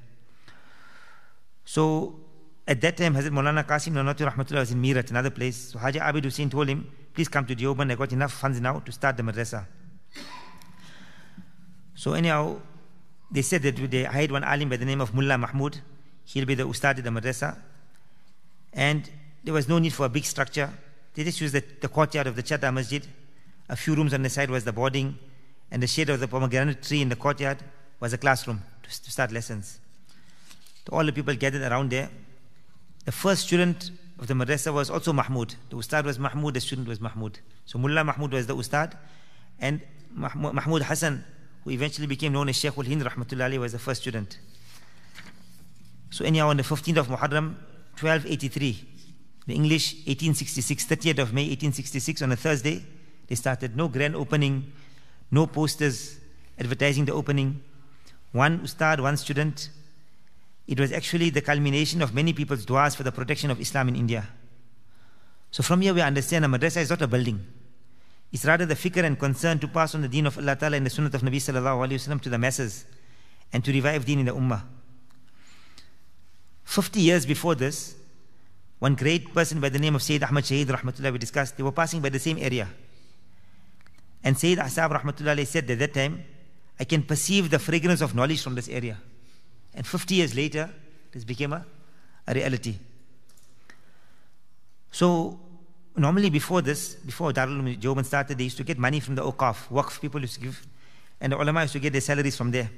So 1.65 2.19
at 2.67 2.81
that 2.81 2.97
time, 2.97 3.15
Hazrat 3.15 3.31
Maulana 3.31 3.65
Qasim 3.65 3.93
Nanotwi 3.93 4.31
Rahmatullah 4.31 4.61
was 4.61 4.71
in 4.71 4.81
Meerut, 4.81 5.11
another 5.11 5.31
place. 5.31 5.73
So 5.73 5.79
Haji 5.79 5.99
Abid 5.99 6.25
Hussein 6.25 6.49
told 6.49 6.69
him, 6.69 6.87
please 7.15 7.29
come 7.29 7.45
to 7.47 7.55
Deoband, 7.55 7.93
I 7.93 7.95
got 7.97 8.13
enough 8.13 8.33
funds 8.33 8.61
now 8.61 8.79
to 8.79 8.93
start 8.93 9.17
the 9.17 9.23
madrasa. 9.23 9.67
So 11.95 12.15
anyhow, 12.15 12.61
they 13.31 13.43
said 13.43 13.63
that 13.63 13.77
they 13.91 14.05
hired 14.05 14.31
one 14.31 14.45
alim 14.45 14.69
by 14.69 14.77
the 14.77 14.85
name 14.85 15.01
of 15.01 15.15
Mullah 15.15 15.37
Mahmud. 15.37 15.79
He'll 16.25 16.47
be 16.47 16.55
the 16.55 16.67
ustad 16.67 16.99
of 16.99 17.05
the 17.05 17.11
madrasa. 17.11 17.57
And 18.73 19.11
there 19.45 19.53
was 19.53 19.69
no 19.69 19.79
need 19.79 19.93
for 19.93 20.07
a 20.07 20.09
big 20.09 20.25
structure. 20.25 20.71
They 21.15 21.25
just 21.25 21.41
used 21.41 21.55
the, 21.55 21.65
the 21.81 21.89
courtyard 21.89 22.27
of 22.27 22.37
the 22.37 22.43
Chatta 22.43 22.71
Masjid. 22.71 23.05
A 23.69 23.77
few 23.77 23.95
rooms 23.95 24.15
on 24.15 24.23
the 24.23 24.31
side 24.31 24.49
was 24.49 24.65
the 24.65 24.73
boarding, 24.73 25.19
and 25.71 25.83
the 25.83 25.87
shade 25.87 26.09
of 26.09 26.21
the 26.21 26.29
pomegranate 26.29 26.83
tree 26.83 27.01
in 27.01 27.09
the 27.09 27.17
courtyard 27.17 27.59
was 28.01 28.13
a 28.13 28.19
classroom 28.19 28.63
to, 28.83 28.91
start 28.91 29.31
lessons. 29.31 29.79
So 30.87 30.97
all 30.97 31.05
the 31.05 31.13
people 31.13 31.35
gathered 31.35 31.71
around 31.71 31.91
there. 31.91 32.09
The 33.05 33.13
first 33.13 33.47
student 33.47 33.91
of 34.19 34.27
the 34.27 34.35
madrasa 34.35 34.73
was 34.73 34.91
also 34.91 35.13
Mahmud. 35.13 35.55
The 35.69 35.77
ustad 35.77 36.05
was 36.05 36.19
Mahmud, 36.19 36.55
the 36.55 36.61
student 36.61 36.89
was 36.89 37.01
Mahmud. 37.01 37.39
So 37.67 37.79
Mullah 37.79 38.05
Mahmud 38.05 38.33
was 38.33 38.47
the 38.47 38.57
ustad, 38.57 38.97
and 39.61 39.81
Mahmud 40.15 40.83
Hassan, 40.83 41.25
who 41.65 41.71
eventually 41.71 42.07
became 42.07 42.33
known 42.33 42.49
as 42.49 42.57
Sheikh 42.57 42.77
ul 42.77 42.85
Hind 42.85 43.03
Rahmatullahi, 43.03 43.59
was 43.59 43.73
the 43.73 43.79
first 43.79 44.03
student. 44.03 44.39
So 46.11 46.25
anyhow, 46.25 46.49
on 46.49 46.57
the 46.57 46.63
15th 46.63 46.97
of 46.97 47.09
Muharram, 47.09 47.55
1283, 48.01 48.89
the 49.47 49.55
English 49.55 49.95
1866, 50.07 50.87
30th 50.87 51.19
of 51.19 51.33
May 51.33 51.43
1866, 51.43 52.23
on 52.23 52.33
a 52.33 52.37
Thursday, 52.37 52.85
they 53.29 53.35
started 53.35 53.77
no 53.77 53.89
grand 53.89 54.17
opening, 54.17 54.73
no 55.31 55.47
posters, 55.47 56.19
advertising 56.59 57.05
the 57.05 57.13
opening. 57.13 57.63
One 58.33 58.61
ustad, 58.61 59.01
one 59.01 59.17
student. 59.17 59.71
It 60.67 60.79
was 60.79 60.93
actually 60.93 61.31
the 61.31 61.41
culmination 61.41 62.01
of 62.01 62.15
many 62.15 62.33
people's 62.33 62.65
du'as 62.65 62.97
for 62.97 63.03
the 63.03 63.11
protection 63.13 63.51
of 63.51 63.61
Islam 63.61 63.89
in 63.89 63.97
India. 63.97 64.29
So 65.51 65.63
from 65.63 65.81
here 65.81 65.93
we 65.93 66.01
understand 66.01 66.45
a 66.45 66.49
madrasa 66.49 66.77
is 66.81 66.91
not 66.91 67.03
a 67.03 67.09
building. 67.09 67.45
It's 68.33 68.45
rather 68.45 68.65
the 68.65 68.77
fikr 68.77 69.03
and 69.03 69.19
concern 69.19 69.59
to 69.59 69.69
pass 69.69 69.95
on 69.97 70.03
the 70.03 70.09
deen 70.09 70.27
of 70.27 70.39
Allah 70.39 70.55
Ta'ala 70.55 70.77
and 70.77 70.87
the 70.87 70.91
sunnah 70.91 71.09
of 71.09 71.23
Nabi 71.23 71.37
Sallallahu 71.37 71.89
Alaihi 71.89 71.95
Wasallam 71.95 72.21
to 72.21 72.29
the 72.29 72.39
masses 72.39 72.85
and 73.53 73.65
to 73.65 73.73
revive 73.73 74.05
deen 74.05 74.21
in 74.21 74.27
the 74.27 74.33
ummah. 74.35 74.63
50 76.65 77.01
years 77.01 77.27
before 77.27 77.57
this, 77.57 77.97
one 78.79 78.95
great 78.95 79.35
person 79.35 79.61
by 79.61 79.69
the 79.69 79.79
name 79.81 79.97
of 79.97 80.03
Sayyid 80.03 80.23
Ahmad 80.23 80.45
Shaheed 80.45 80.67
Rahmatullah 80.67 81.11
we 81.13 81.19
discussed, 81.19 81.57
they 81.57 81.65
were 81.65 81.73
passing 81.73 82.01
by 82.01 82.11
the 82.11 82.21
same 82.21 82.39
area. 82.39 82.69
And 84.23 84.39
Sayyid 84.39 84.61
Ahsab 84.61 84.93
Rahmatullah 84.93 85.45
said 85.47 85.69
at 85.69 85.79
that 85.81 85.95
time, 85.95 86.23
I 86.81 86.85
can 86.85 87.03
perceive 87.03 87.51
the 87.51 87.59
fragrance 87.59 88.01
of 88.01 88.15
knowledge 88.15 88.43
from 88.43 88.55
this 88.55 88.69
area. 88.69 88.97
And 89.75 89.87
50 89.87 90.15
years 90.15 90.35
later, 90.35 90.71
this 91.13 91.25
became 91.25 91.53
a, 91.53 91.67
a 92.27 92.33
reality. 92.33 92.77
So 94.91 95.39
normally 95.95 96.31
before 96.31 96.63
this, 96.63 96.95
before 96.95 97.33
Darul 97.33 97.79
Joban 97.79 98.07
started, 98.07 98.39
they 98.39 98.45
used 98.45 98.57
to 98.57 98.65
get 98.65 98.79
money 98.79 98.99
from 98.99 99.15
the 99.15 99.23
Awqaf. 99.23 99.69
Waqf 99.69 100.01
people 100.01 100.23
used 100.23 100.35
to 100.37 100.41
give, 100.41 100.67
and 101.21 101.33
the 101.33 101.37
ulama 101.41 101.61
used 101.63 101.75
to 101.75 101.81
get 101.81 101.93
their 101.93 102.01
salaries 102.01 102.35
from 102.35 102.51
there. 102.51 102.71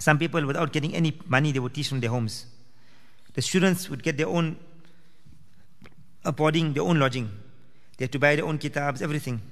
Some 0.00 0.18
people, 0.18 0.44
without 0.46 0.72
getting 0.72 0.94
any 0.94 1.16
money, 1.26 1.52
they 1.52 1.58
would 1.58 1.74
teach 1.74 1.88
from 1.88 2.00
their 2.00 2.10
homes. 2.10 2.46
The 3.34 3.42
students 3.42 3.90
would 3.90 4.02
get 4.02 4.16
their 4.16 4.26
own 4.26 4.56
boarding, 6.34 6.72
their 6.72 6.82
own 6.82 6.98
lodging. 6.98 7.30
They 7.98 8.04
had 8.04 8.12
to 8.12 8.18
buy 8.18 8.36
their 8.36 8.46
own 8.46 8.56
kitabs, 8.56 9.02
everything. 9.02 9.42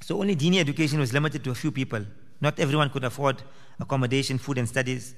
So 0.00 0.20
only 0.20 0.36
dini 0.36 0.60
education 0.60 1.00
was 1.00 1.12
limited 1.12 1.42
to 1.42 1.50
a 1.50 1.56
few 1.56 1.72
people. 1.72 2.04
Not 2.40 2.58
everyone 2.60 2.90
could 2.90 3.04
afford 3.04 3.42
accommodation, 3.80 4.38
food, 4.38 4.58
and 4.58 4.68
studies. 4.68 5.14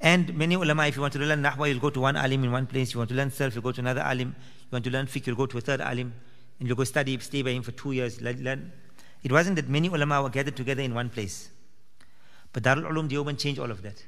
And 0.00 0.34
many 0.34 0.54
ulama, 0.54 0.86
if 0.86 0.96
you 0.96 1.02
want 1.02 1.12
to 1.14 1.18
learn 1.18 1.42
nahwa, 1.42 1.68
you'll 1.68 1.80
go 1.80 1.90
to 1.90 2.00
one 2.00 2.16
alim 2.16 2.44
in 2.44 2.52
one 2.52 2.66
place. 2.66 2.92
You 2.92 2.98
want 2.98 3.10
to 3.10 3.16
learn 3.16 3.30
sarf, 3.30 3.54
you 3.54 3.60
go 3.60 3.72
to 3.72 3.80
another 3.80 4.00
alim. 4.00 4.28
You 4.38 4.68
want 4.72 4.84
to 4.84 4.90
learn 4.90 5.06
fiqh, 5.06 5.26
you'll 5.26 5.36
go 5.36 5.46
to 5.46 5.58
a 5.58 5.60
third 5.60 5.80
alim. 5.80 6.14
And 6.58 6.68
you'll 6.68 6.76
go 6.76 6.84
study, 6.84 7.18
stay 7.18 7.42
by 7.42 7.50
him 7.50 7.62
for 7.62 7.72
two 7.72 7.92
years, 7.92 8.20
learn. 8.20 8.72
It 9.22 9.32
wasn't 9.32 9.56
that 9.56 9.68
many 9.68 9.88
ulama 9.88 10.22
were 10.22 10.30
gathered 10.30 10.56
together 10.56 10.82
in 10.82 10.94
one 10.94 11.10
place. 11.10 11.50
But 12.52 12.62
Darul 12.62 12.90
Uloom 12.90 13.08
Deoband 13.08 13.38
changed 13.38 13.60
all 13.60 13.70
of 13.70 13.82
that. 13.82 14.02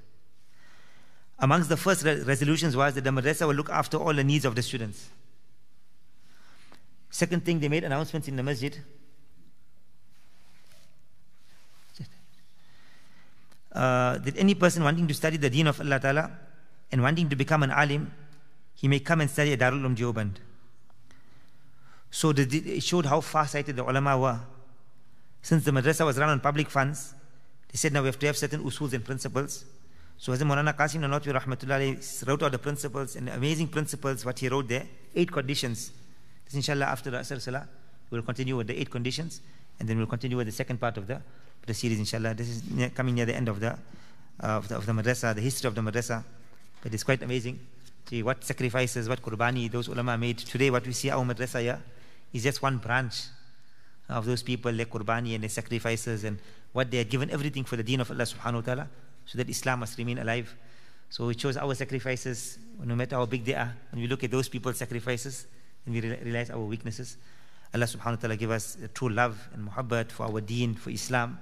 Amongst 1.39 1.69
the 1.69 1.77
first 1.77 2.05
re- 2.05 2.21
resolutions 2.21 2.77
was 2.77 2.95
that 2.95 3.05
the 3.05 3.11
madrasa 3.11 3.47
will 3.47 3.55
look 3.55 3.71
after 3.71 3.97
all 3.97 4.15
the 4.15 4.25
needs 4.25 4.45
of 4.45 4.55
the 4.55 4.63
students. 4.63 5.09
Second 7.11 7.45
thing, 7.45 7.59
they 7.59 7.69
made 7.69 7.83
announcements 7.83 8.29
in 8.29 8.37
the 8.37 8.43
masjid. 8.43 8.79
Uh, 13.73 14.19
that 14.19 14.37
any 14.37 14.55
person 14.55 14.83
wanting 14.83 15.07
to 15.07 15.15
study 15.15 15.37
the 15.37 15.49
deen 15.49 15.67
of 15.69 15.81
Allah 15.81 16.01
Ta'ala 16.01 16.31
and 16.91 17.03
wanting 17.03 17.29
to 17.29 17.37
become 17.37 17.63
an 17.63 17.71
alim, 17.71 18.11
he 18.75 18.89
may 18.89 18.99
come 18.99 19.21
and 19.21 19.31
study 19.31 19.53
at 19.53 19.61
Darul 19.61 19.85
Umm 19.85 19.95
Deoband. 19.95 20.37
So 22.11 22.31
it 22.37 22.83
showed 22.83 23.07
how 23.07 23.21
far-sighted 23.21 23.77
the 23.77 23.85
ulama 23.89 24.19
were. 24.19 24.41
Since 25.43 25.65
the 25.65 25.71
madrasa 25.71 26.05
was 26.05 26.19
run 26.19 26.29
on 26.29 26.41
public 26.41 26.69
funds, 26.69 27.15
they 27.71 27.77
said 27.77 27.93
now 27.93 28.03
we 28.03 28.07
have 28.07 28.19
to 28.19 28.27
have 28.27 28.37
certain 28.37 28.65
usuls 28.65 28.93
and 28.93 29.05
principles. 29.05 29.65
So 30.19 30.33
Hazrat 30.33 30.43
Maulana 30.43 30.77
Qasim 30.77 31.01
Nanotwi 31.01 31.33
Rahmatullah 31.41 32.27
wrote 32.27 32.43
out 32.43 32.53
the 32.53 32.59
principles 32.59 33.17
and 33.17 33.29
the 33.29 33.35
amazing 33.35 33.69
principles, 33.69 34.25
what 34.25 34.39
he 34.39 34.49
wrote 34.49 34.69
there, 34.69 34.87
eight 35.15 35.31
conditions. 35.31 35.93
This 36.45 36.55
inshallah 36.55 36.87
after 36.87 37.11
the 37.11 37.19
Asr 37.19 37.41
Salah, 37.41 37.69
we 38.11 38.19
will 38.19 38.25
continue 38.25 38.57
with 38.57 38.67
the 38.67 38.79
eight 38.79 38.91
conditions 38.91 39.41
and 39.79 39.89
then 39.89 39.97
we'll 39.97 40.07
continue 40.07 40.37
with 40.37 40.47
the 40.47 40.53
second 40.53 40.79
part 40.79 40.97
of 40.97 41.07
the, 41.07 41.23
the 41.67 41.75
series 41.75 41.99
inshallah. 41.99 42.35
This 42.35 42.49
is 42.49 42.93
coming 42.95 43.15
near 43.15 43.27
the 43.27 43.35
end 43.35 43.49
of 43.49 43.61
the, 43.61 43.71
uh, 43.71 43.77
of 44.43 44.69
the, 44.69 44.77
of 44.77 44.87
the 44.87 44.93
madrasa, 44.93 45.35
the 45.35 45.41
history 45.41 45.69
of 45.69 45.75
the 45.75 45.81
madrasa. 45.81 46.25
It's 46.85 47.05
quite 47.05 47.23
amazing. 47.23 47.59
See 48.09 48.23
what 48.23 48.43
sacrifices, 48.43 49.09
what 49.09 49.23
qurbani 49.23 49.71
those 49.71 49.89
ulama 49.89 50.19
made. 50.19 50.39
Today 50.39 50.71
what 50.71 50.87
we 50.87 50.93
see 50.93 51.11
our 51.11 51.25
madrasa 51.25 51.79
is 52.33 52.43
just 52.43 52.63
one 52.63 52.79
branch 52.79 53.27
of 54.09 54.27
those 54.27 54.43
people, 54.43 54.73
their 54.73 54.87
qurbani 54.87 55.35
and 55.35 55.43
their 55.43 55.51
sacrifices 55.51 56.25
and 56.25 56.39
what 56.73 56.91
they 56.91 56.99
had 56.99 57.09
given 57.09 57.31
everything 57.31 57.65
for 57.65 57.77
the 57.77 57.83
deen 57.83 58.01
of 58.01 58.11
Allah 58.11 58.25
subhanahu 58.25 58.55
wa 58.55 58.61
ta'ala 58.61 58.89
so 59.27 59.39
that 59.39 59.49
Islam 59.49 59.81
must 59.81 59.99
remain 59.99 60.19
alive. 60.19 60.55
So 61.09 61.29
it 61.29 61.41
shows 61.41 61.57
our 61.57 61.75
sacrifices, 61.75 62.59
no 62.83 62.95
matter 62.95 63.17
how 63.17 63.27
big 63.27 63.45
they 63.45 63.55
are. 63.55 63.75
When 63.91 64.03
we 64.03 64.09
look 64.09 64.25
at 64.25 64.31
those 64.31 64.49
people's 64.49 64.79
sacrifices, 64.79 65.47
and 65.87 65.95
we 65.95 66.01
realize 66.01 66.51
our 66.51 66.61
weaknesses. 66.61 67.17
Allah 67.74 67.86
subhanahu 67.86 68.16
wa 68.16 68.22
ta'ala 68.22 68.36
give 68.38 68.52
us 68.52 68.78
true 68.94 69.10
love 69.10 69.38
and 69.54 69.68
muhabbat 69.70 70.12
for 70.12 70.26
our 70.28 70.42
deen, 70.42 70.76
for 70.76 70.90
Islam, 70.90 71.40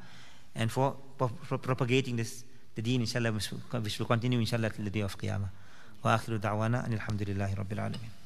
and 0.55 0.71
for, 0.71 0.95
for 1.17 1.57
propagating 1.57 2.15
this, 2.15 2.43
the 2.75 2.81
deen, 2.81 3.01
inshallah, 3.01 3.31
which 3.31 3.99
will 3.99 4.07
continue, 4.07 4.39
inshallah, 4.39 4.69
till 4.71 4.85
the 4.85 4.89
day 4.89 5.01
of 5.01 5.17
Qiyamah. 5.17 5.49
وآخر 6.03 6.35
دعوانا 6.37 6.85
أن 6.85 6.93
الحمد 6.93 7.23
لله 7.23 7.53
رب 7.53 7.71
العالمين 7.73 8.16